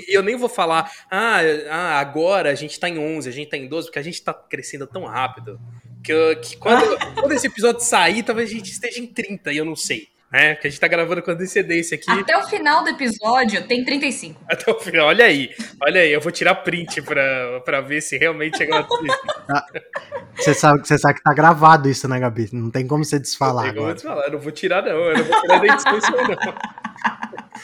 eu, 0.09 0.22
nem 0.24 0.37
vou 0.37 0.48
falar, 0.48 0.90
ah, 1.09 1.38
ah, 1.70 2.00
agora 2.00 2.50
a 2.50 2.54
gente 2.56 2.80
tá 2.80 2.88
em 2.88 2.98
11, 2.98 3.28
a 3.28 3.33
gente 3.33 3.48
tá 3.48 3.56
em 3.56 3.68
12, 3.68 3.87
porque 3.87 3.98
a 4.00 4.02
gente 4.02 4.20
tá 4.20 4.35
crescendo 4.35 4.88
tão 4.88 5.04
rápido. 5.04 5.61
Que, 6.02 6.35
que 6.37 6.56
quando, 6.56 6.83
quando 7.14 7.30
esse 7.30 7.46
episódio 7.46 7.80
sair, 7.80 8.24
talvez 8.24 8.50
a 8.50 8.54
gente 8.54 8.72
esteja 8.72 8.98
em 8.98 9.06
30 9.06 9.52
e 9.52 9.56
eu 9.56 9.64
não 9.64 9.76
sei 9.76 10.09
né? 10.30 10.54
Que 10.54 10.66
a 10.66 10.70
gente 10.70 10.80
tá 10.80 10.88
gravando 10.88 11.22
com 11.22 11.30
antecedência 11.30 11.96
aqui. 11.96 12.10
Até 12.10 12.36
o 12.36 12.42
final 12.46 12.84
do 12.84 12.90
episódio 12.90 13.66
tem 13.66 13.84
35. 13.84 14.40
Até 14.48 14.70
o 14.70 14.78
final, 14.78 15.08
olha 15.08 15.24
aí. 15.24 15.50
Olha 15.82 16.00
aí, 16.00 16.12
eu 16.12 16.20
vou 16.20 16.30
tirar 16.30 16.54
print 16.56 17.02
pra, 17.02 17.60
pra 17.64 17.80
ver 17.80 18.00
se 18.00 18.16
realmente 18.16 18.58
chegou 18.58 18.76
a 18.78 18.86
ah, 19.50 19.66
Você 20.36 20.54
sabe, 20.54 20.86
você 20.86 20.98
sabe 20.98 21.14
que 21.14 21.22
tá 21.22 21.34
gravado 21.34 21.88
isso, 21.88 22.08
né, 22.08 22.20
Gabi? 22.20 22.48
Não 22.52 22.70
tem 22.70 22.86
como 22.86 23.04
você 23.04 23.18
desfalar. 23.18 23.66
Não 23.66 23.72
tem 23.72 23.82
como 23.82 23.94
desfalar, 23.94 24.24
eu 24.26 24.32
não 24.32 24.38
vou 24.38 24.52
tirar, 24.52 24.82
não. 24.82 24.90
Eu 24.90 25.16
não 25.16 25.24
vou 25.24 25.40
tirar 25.40 25.58
da 25.58 25.66
edição, 25.74 25.92
não. 25.92 26.89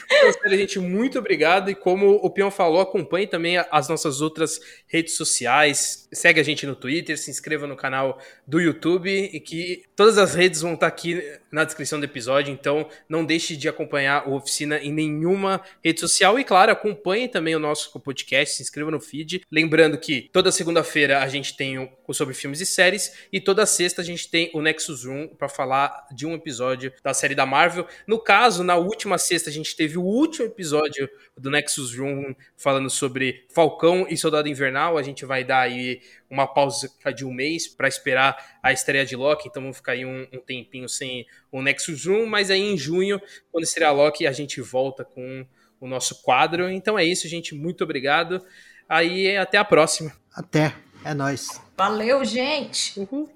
Então, 0.05 0.51
gente, 0.51 0.79
muito 0.79 1.19
obrigado. 1.19 1.69
E 1.69 1.75
como 1.75 2.15
o 2.15 2.29
Pion 2.29 2.49
falou, 2.49 2.81
acompanhe 2.81 3.27
também 3.27 3.57
as 3.71 3.87
nossas 3.87 4.21
outras 4.21 4.59
redes 4.87 5.15
sociais. 5.15 6.07
Segue 6.11 6.39
a 6.39 6.43
gente 6.43 6.65
no 6.65 6.75
Twitter, 6.75 7.17
se 7.17 7.29
inscreva 7.29 7.67
no 7.67 7.75
canal 7.75 8.19
do 8.45 8.59
YouTube 8.59 9.09
e 9.09 9.39
que 9.39 9.83
todas 9.95 10.17
as 10.17 10.33
redes 10.33 10.61
vão 10.61 10.73
estar 10.73 10.87
aqui 10.87 11.21
na 11.51 11.63
descrição 11.63 11.99
do 11.99 12.05
episódio. 12.05 12.53
Então, 12.53 12.87
não 13.09 13.25
deixe 13.25 13.55
de 13.55 13.67
acompanhar 13.67 14.27
o 14.27 14.35
Oficina 14.35 14.77
em 14.77 14.91
nenhuma 14.91 15.61
rede 15.83 15.99
social. 15.99 16.39
E, 16.39 16.43
claro, 16.43 16.71
acompanhe 16.71 17.27
também 17.27 17.55
o 17.55 17.59
nosso 17.59 17.99
podcast, 17.99 18.55
se 18.55 18.63
inscreva 18.63 18.91
no 18.91 18.99
feed. 18.99 19.41
Lembrando 19.51 19.97
que 19.97 20.29
toda 20.31 20.51
segunda-feira 20.51 21.21
a 21.21 21.27
gente 21.27 21.55
tem 21.55 21.89
sobre 22.13 22.33
filmes 22.33 22.61
e 22.61 22.65
séries 22.65 23.13
e 23.31 23.39
toda 23.39 23.65
sexta 23.65 24.01
a 24.01 24.05
gente 24.05 24.29
tem 24.29 24.49
o 24.53 24.61
Nexus 24.61 25.05
Room 25.05 25.27
para 25.27 25.49
falar 25.49 26.07
de 26.11 26.25
um 26.25 26.33
episódio 26.33 26.93
da 27.03 27.13
série 27.13 27.35
da 27.35 27.45
Marvel. 27.45 27.87
No 28.05 28.19
caso, 28.19 28.63
na 28.63 28.75
última 28.75 29.17
sexta 29.17 29.49
a 29.49 29.53
gente 29.53 29.75
teve 29.75 29.97
o 29.97 30.03
último 30.03 30.45
episódio 30.45 31.09
do 31.37 31.49
Nexus 31.49 31.95
Room 31.95 32.35
falando 32.55 32.89
sobre 32.89 33.45
Falcão 33.49 34.07
e 34.09 34.17
Soldado 34.17 34.47
Invernal. 34.47 34.97
A 34.97 35.03
gente 35.03 35.25
vai 35.25 35.43
dar 35.43 35.61
aí 35.61 36.01
uma 36.29 36.47
pausa 36.47 36.89
de 37.15 37.25
um 37.25 37.33
mês 37.33 37.67
para 37.67 37.87
esperar 37.87 38.57
a 38.61 38.71
estreia 38.71 39.05
de 39.05 39.15
Loki, 39.15 39.47
então 39.47 39.61
vamos 39.61 39.77
ficar 39.77 39.93
aí 39.93 40.05
um, 40.05 40.27
um, 40.33 40.39
tempinho 40.39 40.89
sem 40.89 41.25
o 41.51 41.61
Nexus 41.61 42.05
Room, 42.05 42.25
mas 42.25 42.51
aí 42.51 42.61
em 42.61 42.77
junho, 42.77 43.21
quando 43.51 43.63
estrear 43.63 43.95
Loki, 43.95 44.27
a 44.27 44.31
gente 44.31 44.59
volta 44.61 45.05
com 45.05 45.45
o 45.79 45.87
nosso 45.87 46.21
quadro. 46.21 46.69
Então 46.69 46.97
é 46.97 47.03
isso, 47.03 47.27
gente. 47.27 47.55
Muito 47.55 47.83
obrigado. 47.83 48.43
Aí 48.87 49.35
até 49.37 49.57
a 49.57 49.65
próxima. 49.65 50.11
Até. 50.33 50.73
É 51.03 51.13
nóis. 51.13 51.66
Valeu, 51.77 52.25
gente. 52.25 52.99
Uhum. 52.99 53.25